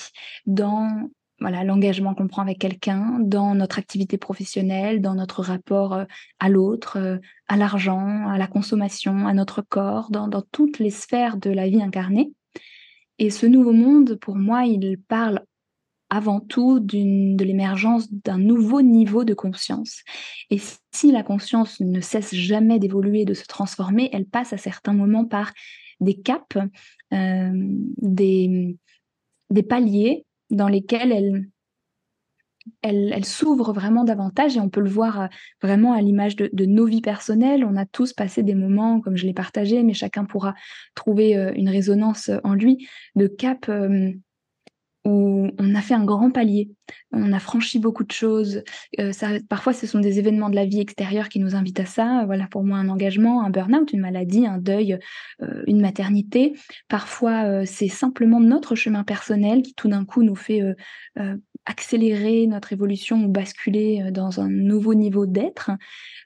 dans 0.46 1.10
voilà 1.42 1.64
l'engagement 1.64 2.14
qu'on 2.14 2.28
prend 2.28 2.44
avec 2.44 2.60
quelqu'un, 2.60 3.18
dans 3.20 3.56
notre 3.56 3.80
activité 3.80 4.18
professionnelle, 4.18 5.02
dans 5.02 5.16
notre 5.16 5.42
rapport 5.42 5.94
euh, 5.94 6.06
à 6.40 6.48
l'autre, 6.50 6.98
euh, 6.98 7.18
à 7.48 7.58
l'argent, 7.58 8.28
à 8.30 8.38
la 8.38 8.48
consommation, 8.48 9.28
à 9.28 9.34
notre 9.34 9.62
corps, 9.62 10.12
dans, 10.12 10.28
dans 10.28 10.44
toutes 10.52 10.78
les 10.78 10.92
sphères 10.92 11.38
de 11.38 11.50
la 11.50 11.68
vie 11.68 11.82
incarnée. 11.82 12.32
Et 13.18 13.32
ce 13.32 13.48
nouveau 13.48 13.74
monde, 13.74 14.16
pour 14.16 14.36
moi, 14.36 14.66
il 14.66 14.98
parle 15.08 15.42
avant 16.12 16.42
tout 16.42 16.80
de 16.80 17.44
l'émergence 17.44 18.12
d'un 18.12 18.38
nouveau 18.38 18.82
niveau 18.82 19.24
de 19.24 19.34
conscience. 19.34 20.02
Et 20.50 20.60
si 20.92 21.12
la 21.12 21.24
conscience 21.24 21.80
ne 21.80 22.02
cesse 22.02 22.36
jamais 22.36 22.80
d'évoluer, 22.80 23.26
de 23.26 23.34
se 23.34 23.46
transformer, 23.46 24.10
elle 24.12 24.26
passe 24.26 24.54
à 24.54 24.58
certains 24.58 24.94
moments 24.94 25.26
par 25.26 25.54
des 26.02 26.16
caps, 26.16 26.58
euh, 27.14 27.52
des, 27.54 28.76
des 29.50 29.64
paliers 29.64 30.26
dans 30.52 30.68
lesquels 30.68 31.12
elle, 31.12 31.48
elle, 32.82 33.26
s'ouvre 33.26 33.74
vraiment 33.74 34.04
davantage 34.04 34.56
et 34.56 34.60
on 34.60 34.70
peut 34.70 34.82
le 34.82 34.90
voir 34.90 35.22
euh, 35.22 35.28
vraiment 35.62 35.94
à 35.94 36.02
l'image 36.02 36.36
de, 36.36 36.66
nos 36.66 36.86
vies 36.86 37.02
personnelles. 37.02 37.66
On 37.66 37.76
a 37.76 37.86
tous 37.86 38.14
passé 38.14 38.44
des 38.44 38.56
moments, 38.56 39.02
comme 39.02 39.18
je 39.18 39.26
l'ai 39.26 39.34
partagé, 39.34 39.82
mais 39.84 39.94
chacun 39.94 40.26
pourra 40.26 40.54
trouver 40.94 41.36
euh, 41.38 41.52
une 41.56 41.70
résonance 41.70 42.30
en 42.44 42.54
lui, 42.54 42.88
de 43.16 43.28
cap 43.28 43.70
où 45.06 45.50
on 45.58 45.76
a 45.76 45.82
fait 45.82 45.96
un 45.96 46.06
grand 46.06 46.32
palier, 46.32 46.70
on 47.12 47.34
a 47.34 47.40
franchi 47.40 47.80
beaucoup 47.80 48.04
de 48.04 48.12
choses. 48.12 48.64
Euh, 49.00 49.12
parfois, 49.50 49.74
ce 49.74 49.88
sont 49.88 50.00
des 50.00 50.20
événements 50.20 50.50
de 50.50 50.56
la 50.56 50.66
vie 50.66 50.80
extérieure 50.80 51.30
qui 51.30 51.40
nous 51.40 51.56
invitent 51.56 51.80
à 51.80 51.86
ça. 51.86 52.24
Voilà, 52.26 52.48
pour 52.48 52.64
moi, 52.64 52.78
un 52.78 52.90
engagement, 52.90 53.44
un 53.44 53.50
burn-out, 53.50 53.92
une 53.94 54.02
maladie, 54.02 54.46
un 54.46 54.60
deuil, 54.60 55.00
euh, 55.42 55.64
une 55.66 55.82
maternité. 55.82 56.54
Parfois, 56.88 57.46
euh, 57.46 57.64
c'est 57.66 57.88
simplement 57.88 58.40
notre 58.40 58.76
chemin 58.76 59.04
personnel 59.04 59.64
qui, 59.64 59.74
tout 59.74 59.88
d'un 59.88 60.06
coup, 60.06 60.24
nous 60.24 60.36
fait 60.36 60.62
accélérer 61.66 62.48
notre 62.48 62.74
évolution 62.74 63.24
ou 63.24 63.28
basculer 63.28 64.12
dans 64.12 64.40
un 64.40 64.50
nouveau 64.50 64.94
niveau 64.94 65.26
d'être. 65.26 65.72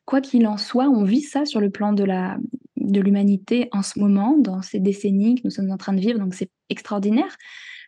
Quoi 0.05 0.21
qu'il 0.21 0.47
en 0.47 0.57
soit, 0.57 0.87
on 0.87 1.03
vit 1.03 1.21
ça 1.21 1.45
sur 1.45 1.59
le 1.59 1.69
plan 1.69 1.93
de 1.93 2.03
la 2.03 2.37
de 2.75 3.01
l'humanité 3.01 3.67
en 3.71 3.81
ce 3.81 3.99
moment, 3.99 4.37
dans 4.37 4.61
ces 4.61 4.79
décennies 4.79 5.35
que 5.35 5.41
nous 5.45 5.49
sommes 5.49 5.71
en 5.71 5.77
train 5.77 5.93
de 5.93 5.99
vivre. 5.99 6.19
Donc, 6.19 6.35
c'est 6.35 6.51
extraordinaire 6.69 7.35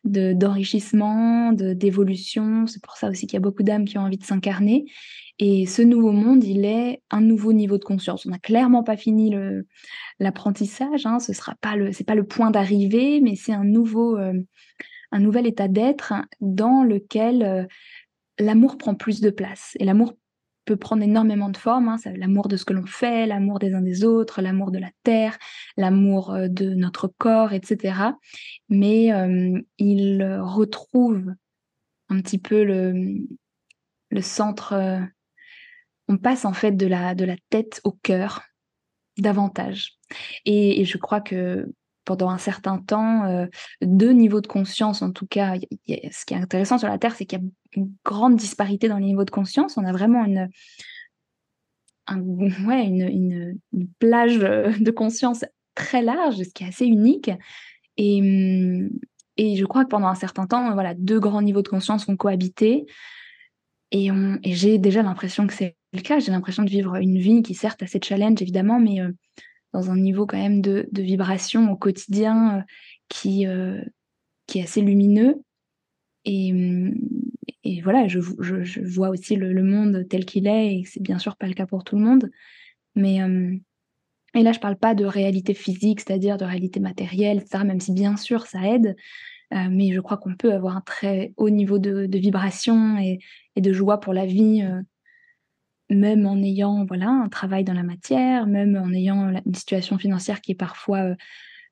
d'enrichissement, 0.03 1.51
de, 1.51 1.73
d'évolution. 1.73 2.67
C'est 2.67 2.81
pour 2.81 2.97
ça 2.97 3.09
aussi 3.09 3.27
qu'il 3.27 3.35
y 3.35 3.37
a 3.37 3.41
beaucoup 3.41 3.63
d'âmes 3.63 3.85
qui 3.85 3.97
ont 3.97 4.01
envie 4.01 4.17
de 4.17 4.23
s'incarner. 4.23 4.85
Et 5.39 5.65
ce 5.67 5.81
nouveau 5.81 6.11
monde, 6.11 6.43
il 6.43 6.65
est 6.65 7.03
un 7.11 7.21
nouveau 7.21 7.53
niveau 7.53 7.77
de 7.77 7.83
conscience. 7.83 8.25
On 8.25 8.29
n'a 8.29 8.39
clairement 8.39 8.83
pas 8.83 8.97
fini 8.97 9.35
l'apprentissage. 10.19 11.05
Hein. 11.05 11.19
Ce 11.19 11.33
sera 11.33 11.55
pas 11.61 11.75
le, 11.75 11.91
c'est 11.91 12.03
pas 12.03 12.15
le 12.15 12.25
point 12.25 12.49
d'arrivée, 12.49 13.21
mais 13.21 13.35
c'est 13.35 13.53
un 13.53 13.63
nouveau, 13.63 14.17
euh, 14.17 14.33
un 15.11 15.19
nouvel 15.19 15.45
état 15.45 15.67
d'être 15.67 16.13
dans 16.41 16.83
lequel 16.83 17.43
euh, 17.43 17.65
l'amour 18.39 18.77
prend 18.77 18.95
plus 18.95 19.21
de 19.21 19.29
place. 19.29 19.73
Et 19.79 19.85
l'amour 19.85 20.13
peut 20.67 20.75
prendre 20.75 21.01
énormément 21.01 21.49
de 21.49 21.57
formes. 21.57 21.87
Hein. 21.87 21.97
L'amour 22.17 22.49
de 22.49 22.57
ce 22.57 22.65
que 22.65 22.73
l'on 22.73 22.85
fait, 22.85 23.25
l'amour 23.25 23.57
des 23.57 23.73
uns 23.73 23.81
des 23.81 24.03
autres, 24.03 24.41
l'amour 24.41 24.69
de 24.69 24.77
la 24.77 24.91
terre, 25.03 25.39
l'amour 25.77 26.31
euh, 26.31 26.47
de 26.49 26.73
notre 26.73 27.07
corps, 27.07 27.53
etc. 27.53 28.11
Mais 28.69 29.13
euh, 29.13 29.59
il 29.79 30.23
retrouve 30.41 31.33
un 32.09 32.21
petit 32.21 32.37
peu 32.37 32.63
le, 32.63 33.25
centre. 34.21 34.73
Euh, 34.73 34.99
on 36.09 36.17
passe 36.17 36.45
en 36.45 36.53
fait 36.53 36.73
de 36.73 36.85
la, 36.85 37.15
de 37.15 37.25
la 37.25 37.37
tête 37.49 37.79
au 37.83 37.91
cœur 37.91 38.43
davantage. 39.17 39.93
Et, 40.45 40.85
je 40.85 40.97
crois 40.97 41.21
que 41.21 41.65
pendant 42.05 42.29
un 42.29 42.37
certain 42.37 42.77
temps, 42.77 43.47
deux 43.81 44.11
niveaux 44.11 44.39
de 44.39 44.47
conscience, 44.47 45.01
en 45.01 45.11
tout 45.11 45.27
cas, 45.27 45.55
ce 45.57 46.25
qui 46.25 46.33
est 46.33 46.37
intéressant 46.37 46.77
sur 46.77 46.87
la 46.87 46.97
Terre, 46.97 47.15
c'est 47.15 47.25
qu'il 47.25 47.39
y 47.39 47.41
a 47.41 47.45
grande 48.05 48.35
disparité 48.35 48.87
dans 48.87 48.97
les 48.97 49.05
niveaux 49.05 49.25
de 49.25 49.31
conscience. 49.31 49.77
On 49.77 49.85
a 49.85 49.91
vraiment 49.91 50.25
une, 50.25 50.49
une, 52.11 53.59
plage 53.99 54.37
de 54.37 54.91
conscience 54.91 55.45
très 55.75 56.01
large, 56.01 56.37
ce 56.37 56.53
qui 56.53 56.63
est 56.63 56.67
assez 56.67 56.85
unique. 56.85 57.31
Et, 57.97 58.21
hum, 58.21 58.89
et 59.37 59.55
je 59.55 59.65
crois 59.65 59.83
que 59.83 59.89
pendant 59.89 60.07
un 60.07 60.15
certain 60.15 60.47
temps, 60.47 60.73
voilà, 60.73 60.93
deux 60.95 61.19
grands 61.19 61.41
niveaux 61.41 61.61
de 61.61 61.67
conscience 61.67 62.07
vont 62.07 62.17
cohabiter. 62.17 62.85
Et, 63.91 64.07
et 64.43 64.53
j'ai 64.53 64.79
déjà 64.79 65.01
l'impression 65.03 65.47
que 65.47 65.53
c'est 65.53 65.77
le 65.93 66.01
cas. 66.01 66.19
J'ai 66.19 66.31
l'impression 66.31 66.63
de 66.63 66.69
vivre 66.69 66.95
une 66.95 67.17
vie 67.17 67.41
qui, 67.41 67.53
certes, 67.53 67.83
a 67.83 67.87
ses 67.87 67.99
challenges, 68.03 68.41
évidemment, 68.41 68.79
mais 68.79 69.01
euh, 69.01 69.11
dans 69.73 69.91
un 69.91 69.97
niveau 69.97 70.25
quand 70.25 70.37
même 70.37 70.61
de, 70.61 70.87
de 70.91 71.01
vibration 71.01 71.71
au 71.71 71.75
quotidien 71.75 72.57
euh, 72.57 72.61
qui, 73.09 73.47
euh, 73.47 73.81
qui 74.47 74.59
est 74.59 74.63
assez 74.63 74.81
lumineux. 74.81 75.41
Et, 76.25 76.51
hum, 76.51 76.95
et 77.63 77.81
voilà, 77.81 78.07
je, 78.07 78.19
je, 78.39 78.81
vois 78.81 79.09
aussi 79.09 79.35
le, 79.35 79.63
monde 79.63 80.05
tel 80.09 80.25
qu'il 80.25 80.47
est, 80.47 80.79
et 80.79 80.83
c'est 80.85 81.01
bien 81.01 81.19
sûr 81.19 81.35
pas 81.35 81.47
le 81.47 81.53
cas 81.53 81.65
pour 81.65 81.83
tout 81.83 81.97
le 81.97 82.03
monde. 82.03 82.29
Mais 82.95 83.21
euh, 83.21 83.55
et 84.35 84.43
là, 84.43 84.51
je 84.51 84.59
parle 84.59 84.77
pas 84.77 84.95
de 84.95 85.05
réalité 85.05 85.53
physique, 85.53 86.01
c'est-à-dire 86.01 86.37
de 86.37 86.45
réalité 86.45 86.79
matérielle, 86.79 87.37
etc., 87.37 87.63
même 87.63 87.79
si 87.79 87.93
bien 87.93 88.17
sûr 88.17 88.45
ça 88.45 88.61
aide. 88.67 88.95
Euh, 89.53 89.67
mais 89.71 89.93
je 89.93 90.01
crois 90.01 90.17
qu'on 90.17 90.35
peut 90.35 90.53
avoir 90.53 90.75
un 90.75 90.81
très 90.81 91.33
haut 91.37 91.49
niveau 91.49 91.79
de, 91.79 92.07
vibration 92.17 92.97
et, 92.97 93.19
et, 93.55 93.61
de 93.61 93.71
joie 93.71 93.99
pour 93.99 94.13
la 94.13 94.25
vie, 94.25 94.61
euh, 94.61 94.81
même 95.89 96.25
en 96.25 96.37
ayant 96.37 96.85
voilà 96.85 97.09
un 97.09 97.29
travail 97.29 97.63
dans 97.63 97.73
la 97.73 97.83
matière, 97.83 98.45
même 98.45 98.75
en 98.75 98.91
ayant 98.93 99.29
une 99.45 99.55
situation 99.55 99.97
financière 99.97 100.41
qui 100.41 100.51
est 100.51 100.55
parfois 100.55 101.15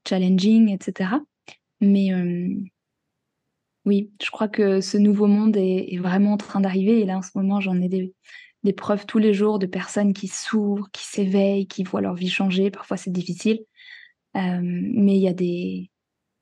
challenging, 0.08 0.70
etc. 0.70 1.10
Mais 1.82 2.12
oui, 3.86 4.12
je 4.22 4.32
crois 4.32 4.48
que 4.48 4.82
ce 4.82 4.98
nouveau 4.98 5.28
monde 5.28 5.56
est, 5.58 5.98
vraiment 5.98 6.34
en 6.34 6.38
train 6.38 6.60
d'arriver. 6.60 7.00
Et 7.02 7.06
là, 7.06 7.18
en 7.18 7.22
ce 7.22 7.32
moment, 7.36 7.60
j'en 7.62 7.80
ai 7.80 7.88
des, 7.88 8.74
preuves 8.74 9.06
tous 9.06 9.20
les 9.20 9.34
jours 9.34 9.60
de 9.60 9.68
personnes 9.68 10.14
qui 10.14 10.28
s'ouvrent, 10.28 10.90
qui 10.92 11.06
s'éveillent, 11.06 11.68
qui 11.68 11.84
voient 11.84 12.02
leur 12.02 12.16
vie 12.16 12.30
changer. 12.30 12.72
Parfois, 12.72 12.98
c'est 12.98 13.12
difficile. 13.12 13.60
Euh, 14.36 14.60
mais 14.62 15.16
il 15.16 15.22
y 15.22 15.28
a 15.28 15.34
des. 15.34 15.92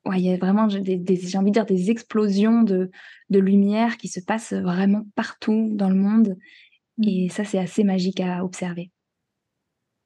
Ouais, 0.05 0.19
il 0.19 0.25
y 0.25 0.33
a 0.33 0.37
vraiment, 0.37 0.67
des, 0.67 1.01
j'ai 1.21 1.37
envie 1.37 1.51
de 1.51 1.53
dire, 1.53 1.65
des 1.65 1.91
explosions 1.91 2.63
de, 2.63 2.89
lumière 3.29 3.97
qui 3.97 4.07
se 4.07 4.19
passent 4.19 4.53
vraiment 4.53 5.05
partout 5.15 5.69
dans 5.73 5.89
le 5.89 5.95
monde. 5.95 6.37
Mmh. 6.97 7.07
Et 7.07 7.29
ça, 7.29 7.43
c'est 7.43 7.59
assez 7.59 7.83
magique 7.83 8.19
à 8.19 8.43
observer. 8.43 8.91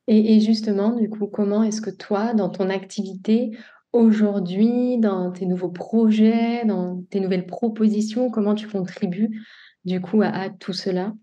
et 0.07 0.39
justement, 0.39 0.95
du 0.95 1.09
coup, 1.09 1.27
comment 1.27 1.63
est-ce 1.63 1.81
que 1.81 1.89
toi, 1.89 2.33
dans 2.33 2.49
ton 2.49 2.69
activité, 2.69 3.51
aujourd'hui, 3.93 4.97
dans 4.97 5.31
tes 5.31 5.45
nouveaux 5.45 5.69
projets, 5.69 6.65
dans 6.65 7.01
tes 7.09 7.19
nouvelles 7.19 7.45
propositions, 7.45 8.29
comment 8.29 8.55
tu 8.55 8.67
contribues 8.67 9.41
du 9.85 10.01
coup 10.01 10.21
à, 10.21 10.49
tout 10.49 10.73
cela? 10.73 11.13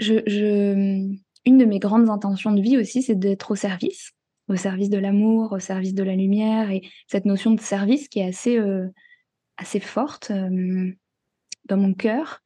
Une 0.00 1.58
de 1.58 1.64
mes 1.64 1.78
grandes 1.78 2.08
intentions 2.08 2.52
de 2.52 2.60
vie 2.60 2.78
aussi, 2.78 3.02
c'est 3.02 3.14
d'être 3.14 3.50
au 3.50 3.54
service, 3.54 4.12
au 4.48 4.56
service 4.56 4.90
de 4.90 4.98
l'amour, 4.98 5.52
au 5.52 5.58
service 5.58 5.94
de 5.94 6.02
la 6.02 6.16
lumière, 6.16 6.70
et 6.70 6.82
cette 7.06 7.26
notion 7.26 7.52
de 7.52 7.60
service 7.60 8.08
qui 8.08 8.20
est 8.20 8.28
assez, 8.28 8.58
euh, 8.58 8.88
assez 9.56 9.80
forte 9.80 10.30
euh, 10.30 10.92
dans 11.66 11.76
mon 11.76 11.94
cœur. 11.94 12.40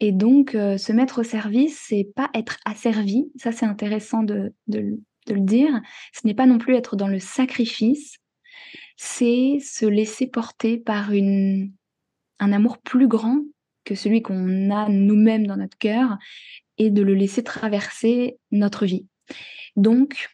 Et 0.00 0.12
donc, 0.12 0.54
euh, 0.54 0.78
se 0.78 0.92
mettre 0.92 1.20
au 1.20 1.22
service, 1.22 1.84
c'est 1.88 2.08
pas 2.14 2.28
être 2.34 2.58
asservi. 2.64 3.30
Ça, 3.36 3.52
c'est 3.52 3.66
intéressant 3.66 4.22
de, 4.22 4.52
de, 4.66 4.98
de 5.26 5.34
le 5.34 5.40
dire, 5.40 5.80
ce 6.12 6.26
n'est 6.26 6.34
pas 6.34 6.46
non 6.46 6.58
plus 6.58 6.74
être 6.74 6.96
dans 6.96 7.08
le 7.08 7.18
sacrifice, 7.18 8.18
c'est 8.96 9.58
se 9.60 9.86
laisser 9.86 10.26
porter 10.26 10.78
par 10.78 11.12
une, 11.12 11.72
un 12.38 12.52
amour 12.52 12.78
plus 12.78 13.08
grand 13.08 13.42
que 13.84 13.94
celui 13.94 14.22
qu'on 14.22 14.70
a 14.70 14.88
nous-mêmes 14.88 15.46
dans 15.46 15.56
notre 15.56 15.78
cœur 15.78 16.18
et 16.78 16.90
de 16.90 17.02
le 17.02 17.14
laisser 17.14 17.42
traverser 17.42 18.38
notre 18.50 18.86
vie. 18.86 19.06
Donc, 19.76 20.28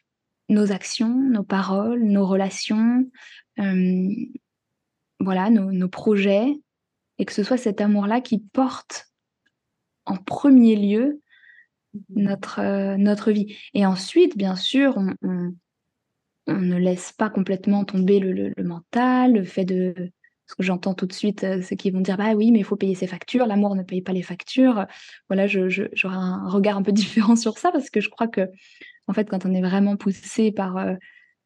nos 0.49 0.73
actions, 0.73 1.15
nos 1.15 1.43
paroles, 1.43 2.03
nos 2.05 2.27
relations, 2.27 3.07
euh, 3.59 4.09
voilà, 5.21 5.51
nos, 5.51 5.73
nos 5.73 5.89
projets, 5.89 6.55
et 7.19 7.25
que 7.25 7.33
ce 7.33 7.43
soit 7.43 7.57
cet 7.57 7.81
amour-là 7.81 8.21
qui 8.21 8.39
porte 8.39 9.09
en 10.07 10.17
premier 10.17 10.77
lieu 10.77 11.21
notre, 12.11 12.61
euh, 12.61 12.97
notre 12.97 13.31
vie. 13.31 13.57
Et 13.75 13.87
ensuite, 13.87 14.37
bien 14.37 14.57
sûr, 14.57 14.97
on, 15.23 15.53
ne 16.47 16.77
laisse 16.77 17.13
pas 17.13 17.29
complètement 17.29 17.85
tomber 17.85 18.21
le, 18.21 18.53
mental, 18.63 19.35
le 19.35 19.45
fait 19.45 19.65
de... 19.65 19.95
Ce 20.47 20.55
que 20.55 20.63
j'entends 20.63 20.95
tout 20.95 21.05
de 21.05 21.13
suite, 21.13 21.45
euh, 21.45 21.61
ceux 21.61 21.77
qui 21.77 21.91
vont 21.91 22.01
dire 22.01 22.17
bah 22.17 22.33
oui, 22.33 22.51
mais 22.53 22.61
il 22.61 22.65
faut 22.65 22.75
payer 22.75 22.95
ses 22.95 23.07
factures, 23.07 23.47
l'amour 23.47 23.77
ne 23.77 23.83
paye 23.83 24.01
pas 24.01 24.15
les 24.15 24.23
factures. 24.23 24.87
Voilà, 25.29 25.47
j'aurai 25.47 26.17
un 26.17 26.49
regard 26.49 26.79
un 26.79 26.83
peu 26.83 26.93
différent 26.93 27.37
sur 27.37 27.59
ça 27.59 27.71
parce 27.71 27.91
que 27.91 28.01
je 28.01 28.09
crois 28.09 28.29
que, 28.29 28.49
en 29.09 29.13
fait, 29.13 29.29
quand 29.29 29.45
on 29.45 29.53
est 29.53 29.61
vraiment 29.61 29.97
poussé 29.99 30.51
par 30.51 30.79
euh, 30.79 30.95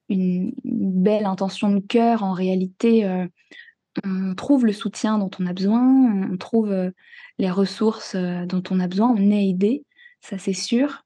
une, 0.08 0.52
belle 0.62 1.26
intention 1.26 1.70
de 1.70 1.80
cœur, 1.80 2.22
en 2.22 2.32
réalité, 2.32 3.26
on 4.04 4.34
trouve 4.36 4.66
le 4.66 4.72
soutien 4.72 5.18
dont 5.18 5.30
on 5.40 5.46
a 5.48 5.52
besoin, 5.52 6.28
on 6.30 6.36
trouve 6.36 6.72
les 7.38 7.50
ressources 7.50 8.14
dont 8.14 8.62
on 8.70 8.78
a 8.78 8.86
besoin, 8.86 9.08
on 9.08 9.30
est 9.32 9.48
aidé 9.48 9.84
ça 10.22 10.38
c'est 10.38 10.54
sûr. 10.54 11.04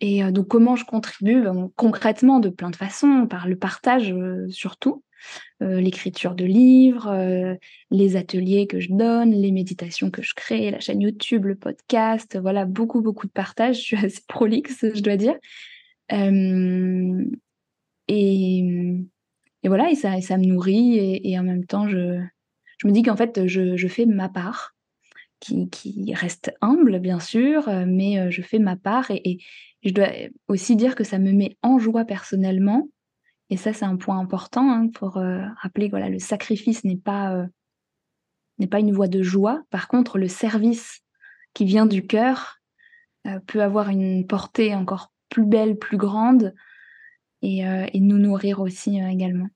Et 0.00 0.22
donc, 0.30 0.46
comment 0.46 0.76
je 0.76 0.84
contribue 0.84 1.42
ben, 1.42 1.72
Concrètement, 1.74 2.38
de 2.38 2.50
plein 2.50 2.70
de 2.70 2.76
façons, 2.76 3.26
par 3.26 3.48
le 3.48 3.56
partage 3.56 4.14
surtout. 4.48 5.02
l'écriture 5.60 6.36
de 6.36 6.44
livres, 6.44 7.58
les 7.90 8.14
ateliers 8.14 8.68
que 8.68 8.78
je 8.78 8.92
donne, 8.92 9.32
les 9.32 9.50
méditations 9.50 10.12
que 10.12 10.22
je 10.22 10.34
crée, 10.34 10.70
la 10.70 10.78
chaîne 10.78 11.00
YouTube, 11.00 11.46
le 11.46 11.56
podcast, 11.56 12.38
voilà, 12.40 12.64
beaucoup, 12.64 13.00
beaucoup 13.00 13.26
de 13.26 13.32
partage. 13.32 13.76
Je 13.80 13.82
suis 13.82 13.96
assez 13.96 14.22
prolixe, 14.28 14.84
je 14.94 15.00
dois 15.00 15.16
dire. 15.16 15.34
et, 18.08 19.08
et 19.62 19.68
voilà, 19.68 19.90
et 19.90 19.94
ça, 19.94 20.20
ça 20.20 20.38
me 20.38 20.44
nourrit 20.44 20.98
et, 20.98 21.38
en 21.38 21.42
même 21.42 21.64
temps, 21.64 21.88
je, 21.88 22.20
je 22.78 22.86
me 22.86 22.92
dis 22.92 23.02
qu'en 23.02 23.16
fait, 23.16 23.46
je, 23.46 23.76
je, 23.76 23.88
fais 23.88 24.06
ma 24.06 24.28
part, 24.28 24.74
qui, 25.40 26.14
reste 26.14 26.52
humble, 26.60 26.98
bien 26.98 27.20
sûr, 27.20 27.68
euh, 27.68 27.84
mais 27.86 28.18
euh, 28.18 28.30
je 28.30 28.42
fais 28.42 28.58
ma 28.58 28.76
part 28.76 29.10
et, 29.10 29.38
je 29.84 29.92
dois 29.92 30.08
aussi 30.48 30.74
dire 30.74 30.96
que 30.96 31.04
ça 31.04 31.20
me 31.20 31.30
met 31.30 31.56
en 31.62 31.78
joie 31.78 32.04
personnellement. 32.04 32.88
Et 33.48 33.56
ça, 33.56 33.72
c'est 33.72 33.84
un 33.84 33.96
point 33.96 34.18
important 34.18 34.68
hein, 34.68 34.88
pour 34.88 35.18
euh, 35.18 35.40
rappeler 35.62 35.86
que 35.86 35.92
voilà, 35.92 36.08
le 36.08 36.18
sacrifice 36.18 36.82
n'est 36.82 36.96
pas, 36.96 37.46
pas 38.68 38.80
une 38.80 38.92
voie 38.92 39.06
de 39.06 39.22
joie. 39.22 39.62
Par 39.70 39.86
contre, 39.86 40.18
le 40.18 40.26
service 40.26 41.00
qui 41.54 41.64
vient 41.64 41.86
du 41.86 42.04
cœur 42.04 42.58
peut 43.46 43.62
avoir 43.62 43.88
une 43.88 44.26
portée 44.26 44.74
encore 44.74 45.12
plus 45.28 45.46
belle, 45.46 45.78
plus 45.78 45.96
grande 45.96 46.54
et 47.42 47.62
nous 47.94 48.18
nourrir 48.18 48.58
aussi 48.58 48.98
également. 48.98 49.48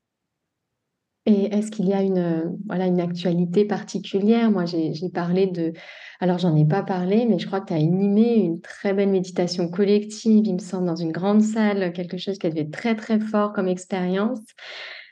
Et 1.25 1.55
est-ce 1.55 1.71
qu'il 1.71 1.87
y 1.87 1.93
a 1.93 2.03
une, 2.03 2.59
voilà, 2.67 2.87
une 2.87 3.01
actualité 3.01 3.65
particulière? 3.65 4.51
Moi, 4.51 4.65
j'ai 4.65 4.93
parlé 5.15 5.47
de... 5.47 5.73
Alors, 6.19 6.39
j'en 6.39 6.57
ai 6.57 6.65
pas 6.65 6.83
parlé, 6.83 7.27
mais 7.29 7.39
je 7.39 7.47
crois 7.47 7.61
que 7.61 7.67
tu 7.67 7.73
as 7.75 7.77
animé 7.77 8.37
une 8.37 8.61
très 8.61 8.93
belle 8.93 9.11
méditation 9.11 9.69
collective, 9.69 10.45
il 10.45 10.55
me 10.55 10.59
semble, 10.59 10.87
dans 10.87 10.97
une 10.97 11.13
grande 11.13 11.43
salle, 11.43 11.93
quelque 11.93 12.17
chose 12.17 12.39
qui 12.39 12.49
devait 12.49 12.63
être 12.63 12.73
très, 12.73 12.97
très 12.97 13.21
fort 13.21 13.53
comme 13.53 13.69
expérience. 13.69 14.41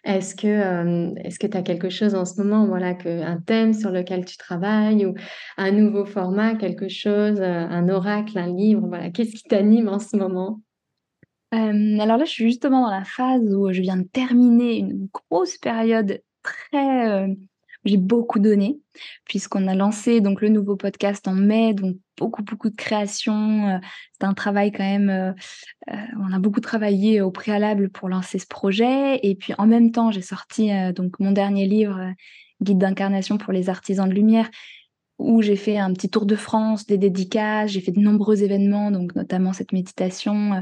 Est-ce 0.02 0.34
que 0.34 1.14
est-ce 1.24 1.38
que 1.38 1.46
tu 1.46 1.56
as 1.56 1.62
quelque 1.62 1.90
chose 1.90 2.14
en 2.14 2.24
ce 2.24 2.40
moment, 2.40 2.66
voilà, 2.66 2.94
que, 2.94 3.22
un 3.22 3.38
thème 3.38 3.74
sur 3.74 3.90
lequel 3.90 4.24
tu 4.24 4.36
travailles 4.36 5.04
ou 5.06 5.14
un 5.58 5.70
nouveau 5.72 6.06
format, 6.06 6.54
quelque 6.54 6.88
chose, 6.88 7.40
un 7.40 7.88
oracle, 7.88 8.38
un 8.38 8.52
livre, 8.52 8.86
voilà, 8.88 9.10
qu'est-ce 9.10 9.36
qui 9.36 9.44
t'anime 9.44 9.88
en 9.88 9.98
ce 9.98 10.16
moment? 10.16 10.60
Alors 11.52 12.16
là, 12.16 12.24
je 12.24 12.30
suis 12.30 12.44
justement 12.44 12.84
dans 12.84 12.90
la 12.90 13.04
phase 13.04 13.42
où 13.54 13.72
je 13.72 13.80
viens 13.80 13.96
de 13.96 14.04
terminer 14.04 14.78
une 14.78 15.08
grosse 15.12 15.56
période 15.58 16.22
très, 16.42 17.26
j'ai 17.84 17.96
beaucoup 17.96 18.38
donné 18.38 18.78
puisqu'on 19.24 19.66
a 19.66 19.74
lancé 19.74 20.20
donc 20.20 20.42
le 20.42 20.48
nouveau 20.48 20.76
podcast 20.76 21.26
en 21.26 21.34
mai, 21.34 21.74
donc 21.74 21.96
beaucoup, 22.16 22.42
beaucoup 22.42 22.70
de 22.70 22.76
création, 22.76 23.80
c'est 24.12 24.26
un 24.26 24.34
travail 24.34 24.70
quand 24.70 24.84
même, 24.84 25.34
on 25.88 26.32
a 26.32 26.38
beaucoup 26.38 26.60
travaillé 26.60 27.20
au 27.20 27.30
préalable 27.30 27.90
pour 27.90 28.08
lancer 28.08 28.38
ce 28.38 28.46
projet 28.46 29.18
et 29.22 29.34
puis 29.34 29.54
en 29.58 29.66
même 29.66 29.90
temps, 29.92 30.10
j'ai 30.10 30.22
sorti, 30.22 30.70
donc 30.94 31.18
mon 31.18 31.32
dernier 31.32 31.66
livre, 31.66 32.14
Guide 32.62 32.78
d'incarnation 32.78 33.38
pour 33.38 33.54
les 33.54 33.70
artisans 33.70 34.08
de 34.08 34.14
lumière 34.14 34.50
où 35.20 35.42
j'ai 35.42 35.56
fait 35.56 35.76
un 35.76 35.92
petit 35.92 36.08
tour 36.08 36.24
de 36.24 36.34
France, 36.34 36.86
des 36.86 36.96
dédicaces, 36.96 37.70
j'ai 37.70 37.80
fait 37.80 37.92
de 37.92 38.00
nombreux 38.00 38.42
événements, 38.42 38.90
donc 38.90 39.14
notamment 39.14 39.52
cette 39.52 39.72
méditation, 39.72 40.54
euh, 40.54 40.60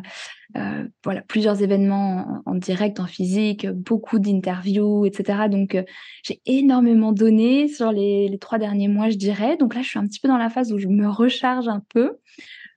euh, 0.56 0.88
voilà, 1.04 1.22
plusieurs 1.22 1.62
événements 1.62 2.42
en, 2.44 2.54
direct, 2.56 2.98
en 2.98 3.06
physique, 3.06 3.68
beaucoup 3.68 4.18
d'interviews, 4.18 5.06
etc. 5.06 5.48
Donc 5.48 5.74
euh, 5.76 5.84
j'ai 6.24 6.40
énormément 6.44 7.12
donné 7.12 7.68
sur 7.68 7.92
les, 7.92 8.36
trois 8.40 8.58
derniers 8.58 8.88
mois, 8.88 9.10
je 9.10 9.16
dirais. 9.16 9.56
Donc 9.56 9.74
là, 9.74 9.82
je 9.82 9.88
suis 9.88 9.98
un 9.98 10.06
petit 10.06 10.18
peu 10.18 10.28
dans 10.28 10.38
la 10.38 10.50
phase 10.50 10.72
où 10.72 10.78
je 10.78 10.88
me 10.88 11.08
recharge 11.08 11.68
un 11.68 11.82
peu, 11.88 12.18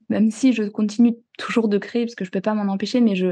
même 0.10 0.30
si 0.30 0.54
je 0.54 0.64
continue 0.64 1.16
toujours 1.40 1.68
de 1.68 1.80
créer, 1.80 2.06
parce 2.06 2.16
que 2.16 2.26
je 2.26 2.30
ne 2.30 2.34
peux 2.34 2.42
pas 2.42 2.54
m'en 2.54 2.72
empêcher, 2.72 3.02
mais 3.02 3.16
je, 3.16 3.30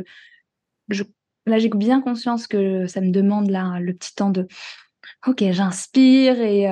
je 0.89 1.03
là, 1.45 1.59
j'ai 1.59 1.69
bien 1.69 2.01
conscience 2.01 2.47
que 2.47 2.87
ça 2.87 2.99
me 2.99 3.11
demande 3.11 3.51
là 3.51 3.79
le 3.79 3.93
petit 3.93 4.15
temps 4.15 4.31
de 4.31 4.47
ok, 5.27 5.43
j'inspire 5.51 6.41
et, 6.41 6.67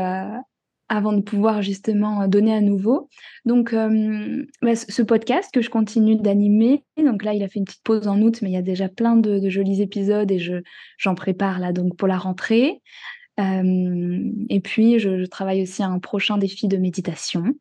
avant 0.89 1.13
de 1.13 1.21
pouvoir 1.21 1.61
justement 1.61 2.21
euh, 2.21 2.27
donner 2.27 2.53
à 2.53 2.61
nouveau. 2.61 3.09
Donc, 3.45 3.73
euh, 3.73 4.45
bah, 4.61 4.75
ce 4.75 5.01
podcast 5.01 5.53
que 5.53 5.61
je 5.61 5.69
continue 5.69 6.15
d'animer, 6.15 6.83
donc 6.97 7.23
là, 7.23 7.33
il 7.33 7.43
a 7.43 7.47
fait 7.47 7.59
une 7.59 7.65
petite 7.65 7.83
pause 7.83 8.07
en 8.07 8.21
août, 8.21 8.39
mais 8.41 8.49
il 8.49 8.53
y 8.53 8.57
a 8.57 8.61
déjà 8.61 8.89
plein 8.89 9.15
de, 9.15 9.49
jolis 9.49 9.81
épisodes 9.81 10.31
et 10.31 10.39
je, 10.39 10.55
j'en 10.97 11.15
prépare 11.15 11.59
là 11.59 11.73
donc 11.73 11.95
pour 11.97 12.07
la 12.07 12.17
rentrée. 12.17 12.81
Euh, 13.39 14.31
et 14.49 14.59
puis, 14.59 14.99
je, 14.99 15.25
travaille 15.25 15.61
aussi 15.61 15.83
à 15.83 15.87
un 15.87 15.99
prochain 15.99 16.37
défi 16.37 16.67
de 16.67 16.77
méditation 16.77 17.53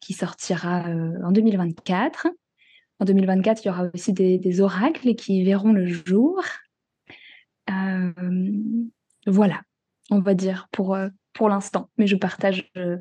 qui 0.00 0.14
sortira 0.14 0.84
en 1.24 1.30
2024. 1.30 2.28
En 2.98 3.04
2024, 3.04 3.64
il 3.64 3.68
y 3.68 3.70
aura 3.70 3.84
aussi 3.94 4.12
des, 4.12 4.38
des 4.38 4.60
oracles 4.60 5.14
qui 5.14 5.44
verront 5.44 5.72
le 5.72 5.86
jour. 5.86 6.42
voilà, 9.26 9.60
on 10.10 10.20
va 10.20 10.34
dire, 10.34 10.68
pour, 10.72 10.96
pour 11.32 11.48
l'instant. 11.48 11.90
Mais 11.98 12.06
je 12.06 12.16
partage 12.16 12.70
euh, 12.76 12.98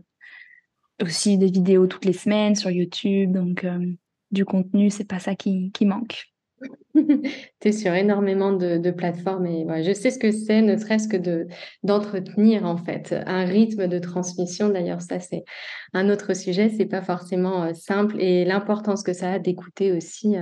aussi 1.01 1.37
des 1.37 1.51
vidéos 1.51 1.87
toutes 1.87 2.05
les 2.05 2.13
semaines 2.13 2.55
sur 2.55 2.69
YouTube, 2.69 3.31
donc 3.31 3.63
euh, 3.63 3.93
du 4.31 4.45
contenu, 4.45 4.89
c'est 4.89 5.05
pas 5.05 5.19
ça 5.19 5.35
qui, 5.35 5.71
qui 5.71 5.85
manque. 5.85 6.30
Tu 6.95 7.67
es 7.67 7.71
sur 7.71 7.93
énormément 7.93 8.51
de, 8.51 8.91
plateformes 8.91 9.45
et 9.45 9.83
je 9.83 9.93
sais 9.93 10.11
ce 10.11 10.19
que 10.19 10.31
c'est, 10.31 10.61
ne 10.61 10.77
serait-ce 10.77 11.07
que 11.07 11.17
de, 11.17 11.47
d'entretenir 11.83 12.65
en 12.65 12.77
fait 12.77 13.15
un 13.25 13.45
rythme 13.45 13.87
de 13.87 13.99
transmission. 13.99 14.69
D'ailleurs, 14.69 15.01
ça 15.01 15.19
c'est 15.19 15.43
un 15.93 16.09
autre 16.09 16.35
sujet, 16.35 16.69
c'est 16.69 16.85
pas 16.85 17.01
forcément 17.01 17.63
euh, 17.63 17.73
simple 17.73 18.19
et 18.19 18.45
l'importance 18.45 19.03
que 19.03 19.13
ça 19.13 19.33
a 19.33 19.39
d'écouter 19.39 19.91
aussi 19.91 20.35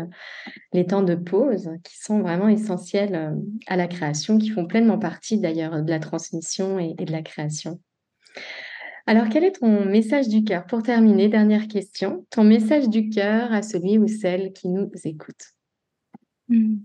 les 0.74 0.86
temps 0.86 1.04
de 1.04 1.16
pause 1.16 1.70
qui 1.84 1.98
sont 1.98 2.22
vraiment 2.22 2.48
essentiels 2.48 3.36
à 3.68 3.76
la 3.76 3.88
création, 3.88 4.38
qui 4.38 4.50
font 4.50 4.66
pleinement 4.66 5.00
partie 5.00 5.40
d'ailleurs 5.40 5.82
de 5.84 5.90
la 5.90 6.00
transmission 6.00 6.80
et 6.80 6.94
de 6.94 7.12
la 7.12 7.22
création. 7.22 7.80
Alors, 9.10 9.28
quel 9.30 9.44
est 9.44 9.60
ton 9.60 9.86
message 9.86 10.28
du 10.28 10.44
cœur? 10.44 10.66
Pour 10.68 10.84
terminer, 10.84 11.30
dernière 11.30 11.68
question, 11.68 12.28
ton 12.30 12.44
message 12.44 12.90
du 12.90 13.10
cœur 13.10 13.52
à 13.52 13.64
celui 13.64 13.98
ou 13.98 14.08
celle 14.08 14.54
qui 14.54 14.70
nous 14.70 14.92
écoute? 15.04 15.59
Mmh. 16.50 16.78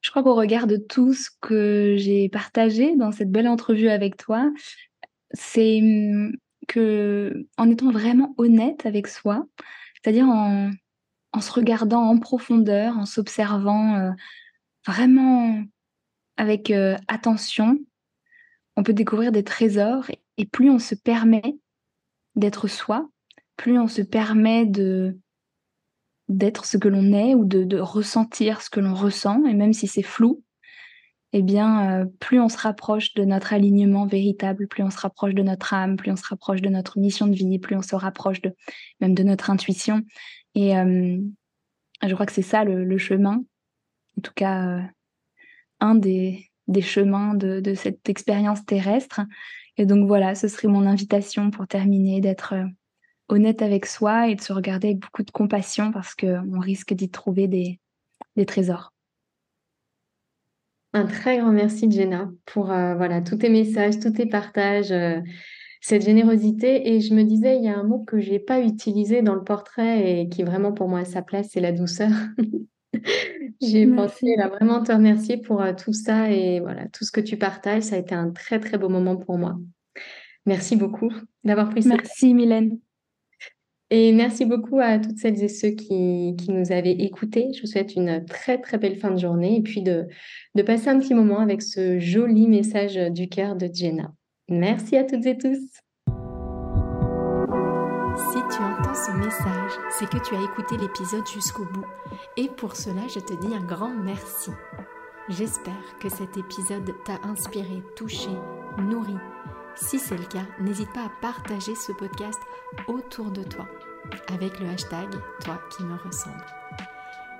Je 0.00 0.10
crois 0.10 0.22
qu'au 0.22 0.34
regard 0.34 0.66
de 0.66 0.76
tout 0.76 1.14
ce 1.14 1.30
que 1.40 1.94
j'ai 1.96 2.28
partagé 2.28 2.96
dans 2.96 3.12
cette 3.12 3.30
belle 3.30 3.48
entrevue 3.48 3.88
avec 3.88 4.16
toi, 4.16 4.52
c'est 5.32 5.80
mmh, 5.82 6.36
que 6.68 7.46
en 7.56 7.70
étant 7.70 7.90
vraiment 7.90 8.34
honnête 8.38 8.86
avec 8.86 9.08
soi, 9.08 9.46
c'est-à-dire 10.02 10.26
en, 10.26 10.70
se 11.40 11.52
regardant 11.52 12.02
en 12.02 12.18
profondeur, 12.18 12.96
en 12.98 13.06
s'observant 13.06 13.96
euh, 13.96 14.10
vraiment 14.86 15.62
avec 16.36 16.70
euh, 16.70 16.96
attention, 17.08 17.78
on 18.76 18.82
peut 18.82 18.92
découvrir 18.92 19.32
des 19.32 19.44
trésors 19.44 20.06
et 20.36 20.46
plus 20.46 20.70
on 20.70 20.78
se 20.78 20.94
permet 20.94 21.56
d'être 22.36 22.68
soi, 22.68 23.08
plus 23.56 23.78
on 23.78 23.88
se 23.88 24.02
permet 24.02 24.66
de 24.66 25.18
d'être 26.28 26.64
ce 26.64 26.76
que 26.76 26.88
l'on 26.88 27.12
est 27.12 27.34
ou 27.34 27.44
de, 27.44 27.78
ressentir 27.78 28.62
ce 28.62 28.70
que 28.70 28.80
l'on 28.80 28.94
ressent, 28.94 29.44
et 29.44 29.54
même 29.54 29.72
si 29.72 29.86
c'est 29.86 30.02
flou, 30.02 30.42
eh 31.32 31.42
bien, 31.42 32.02
euh, 32.02 32.04
plus 32.20 32.40
on 32.40 32.48
se 32.48 32.56
rapproche 32.56 33.14
de 33.14 33.24
notre 33.24 33.52
alignement 33.52 34.06
véritable, 34.06 34.68
plus 34.68 34.82
on 34.82 34.90
se 34.90 35.00
rapproche 35.00 35.34
de 35.34 35.42
notre 35.42 35.74
âme, 35.74 35.96
plus 35.96 36.12
on 36.12 36.16
se 36.16 36.26
rapproche 36.28 36.62
de 36.62 36.68
notre 36.68 36.98
mission 36.98 37.26
de 37.26 37.34
vie, 37.34 37.58
plus 37.58 37.76
on 37.76 37.82
se 37.82 37.96
rapproche 37.96 38.40
de 38.40 38.54
même 39.00 39.14
de 39.14 39.22
notre 39.24 39.50
intuition. 39.50 40.02
Et 40.54 40.78
euh, 40.78 41.18
je 42.06 42.14
crois 42.14 42.26
que 42.26 42.32
c'est 42.32 42.42
ça 42.42 42.62
le, 42.64 42.98
chemin, 42.98 43.42
en 44.16 44.20
tout 44.22 44.32
cas 44.34 44.78
euh, 44.78 44.82
un 45.80 45.96
des, 45.96 46.50
chemins 46.80 47.34
de 47.34 47.74
cette 47.74 48.08
expérience 48.08 48.64
terrestre. 48.64 49.20
Et 49.76 49.86
donc 49.86 50.06
voilà, 50.06 50.34
ce 50.34 50.48
serait 50.48 50.68
mon 50.68 50.86
invitation 50.86 51.50
pour 51.50 51.66
terminer, 51.66 52.20
d'être 52.20 52.54
honnête 53.28 53.62
avec 53.62 53.86
soi 53.86 54.28
et 54.28 54.34
de 54.34 54.40
se 54.40 54.52
regarder 54.52 54.88
avec 54.88 55.00
beaucoup 55.00 55.22
de 55.22 55.30
compassion 55.30 55.92
parce 55.92 56.14
qu'on 56.14 56.60
risque 56.60 56.94
d'y 56.94 57.10
trouver 57.10 57.48
des, 57.48 57.80
trésors. 58.46 58.92
Un 60.92 61.06
très 61.06 61.38
grand 61.38 61.52
merci 61.52 61.90
Jenna 61.90 62.30
pour 62.46 62.70
euh, 62.70 62.94
voilà 62.94 63.20
tous 63.20 63.36
tes 63.36 63.48
messages, 63.48 63.98
tous 63.98 64.12
tes 64.12 64.26
partages, 64.26 64.92
euh, 64.92 65.20
cette 65.80 66.04
générosité. 66.04 66.94
Et 66.94 67.00
je 67.00 67.14
me 67.14 67.24
disais, 67.24 67.56
il 67.56 67.64
y 67.64 67.68
a 67.68 67.76
un 67.76 67.82
mot 67.82 68.00
que 68.00 68.20
j'ai 68.20 68.38
pas 68.38 68.60
utilisé 68.60 69.22
dans 69.22 69.34
le 69.34 69.42
portrait 69.42 70.20
et 70.20 70.28
qui 70.28 70.44
vraiment 70.44 70.72
pour 70.72 70.88
moi 70.88 71.00
à 71.00 71.04
sa 71.04 71.22
place, 71.22 71.48
c'est 71.50 71.60
la 71.60 71.72
douceur. 71.72 72.10
j'ai 73.60 73.86
pensé 73.86 74.36
à 74.38 74.48
vraiment 74.48 74.82
te 74.82 74.92
remercier 74.92 75.36
pour 75.38 75.62
euh, 75.62 75.72
tout 75.72 75.92
ça 75.92 76.30
et 76.30 76.60
voilà 76.60 76.86
tout 76.88 77.04
ce 77.04 77.10
que 77.10 77.20
tu 77.20 77.36
partages. 77.36 77.84
Ça 77.84 77.96
a 77.96 77.98
été 77.98 78.14
un 78.14 78.30
très 78.30 78.60
très 78.60 78.78
beau 78.78 78.88
moment 78.88 79.16
pour 79.16 79.38
moi. 79.38 79.56
Merci 80.46 80.76
beaucoup 80.76 81.10
d'avoir 81.42 81.70
pris. 81.70 81.82
Merci 81.86 82.34
Mylène. 82.34 82.78
Et 83.90 84.12
merci 84.12 84.44
beaucoup 84.44 84.80
à 84.80 84.98
toutes 84.98 85.18
celles 85.18 85.42
et 85.42 85.48
ceux 85.48 85.70
qui, 85.70 86.34
qui, 86.38 86.50
nous 86.50 86.72
avaient 86.72 86.92
écoutés. 86.92 87.52
Je 87.54 87.60
vous 87.60 87.66
souhaite 87.66 87.94
une 87.94 88.24
très 88.24 88.58
très 88.58 88.78
belle 88.78 88.96
fin 88.96 89.10
de 89.10 89.18
journée 89.18 89.56
et 89.58 89.62
puis 89.62 89.82
de, 89.82 90.06
de 90.54 90.62
passer 90.62 90.88
un 90.88 90.98
petit 90.98 91.14
moment 91.14 91.40
avec 91.40 91.62
ce 91.62 91.98
joli 91.98 92.48
message 92.48 92.96
du 93.12 93.28
cœur 93.28 93.56
de 93.56 93.68
Jenna. 93.72 94.12
Merci 94.48 94.96
à 94.96 95.04
toutes 95.04 95.26
et 95.26 95.36
tous. 95.36 95.58
Si 98.16 98.38
tu 98.48 98.62
entends 98.62 98.94
ce 98.94 99.10
message, 99.12 99.72
c'est 99.90 100.08
que 100.08 100.18
tu 100.18 100.34
as 100.34 100.42
écouté 100.42 100.76
l'épisode 100.76 101.26
jusqu'au 101.26 101.64
bout. 101.64 101.86
Et 102.36 102.48
pour 102.56 102.76
cela, 102.76 103.02
je 103.08 103.18
te 103.18 103.34
dis 103.40 103.54
un 103.54 103.64
grand 103.64 103.92
merci. 103.92 104.50
J'espère 105.28 105.98
que 106.00 106.08
cet 106.08 106.36
épisode 106.36 106.90
t'a 107.04 107.18
inspiré, 107.28 107.82
touché, 107.96 108.30
nourri. 108.78 109.16
Si 109.76 109.98
c'est 109.98 110.16
le 110.16 110.24
cas, 110.24 110.46
n'hésite 110.60 110.92
pas 110.92 111.06
à 111.06 111.12
partager 111.20 111.74
ce 111.74 111.92
podcast 111.92 112.38
autour 112.86 113.30
de 113.30 113.42
toi 113.42 113.66
avec 114.32 114.60
le 114.60 114.68
hashtag 114.68 115.08
Toi 115.44 115.60
qui 115.70 115.82
me 115.82 115.96
ressemble. 115.96 116.44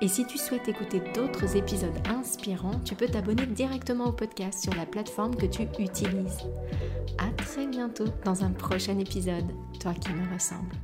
Et 0.01 0.09
si 0.09 0.27
tu 0.27 0.39
souhaites 0.39 0.69
écouter 0.69 1.01
d'autres 1.15 1.57
épisodes 1.57 1.97
inspirants, 2.09 2.81
tu 2.85 2.95
peux 2.95 3.07
t'abonner 3.07 3.47
directement 3.47 4.07
au 4.07 4.13
podcast 4.13 4.63
sur 4.63 4.75
la 4.75 4.87
plateforme 4.87 5.37
que 5.37 5.47
tu 5.47 5.63
utilises. 5.79 6.39
À 7.19 7.31
très 7.37 7.67
bientôt 7.67 8.07
dans 8.25 8.43
un 8.43 8.51
prochain 8.51 8.99
épisode, 8.99 9.47
Toi 9.81 9.95
qui 9.95 10.13
me 10.13 10.33
ressemble. 10.33 10.75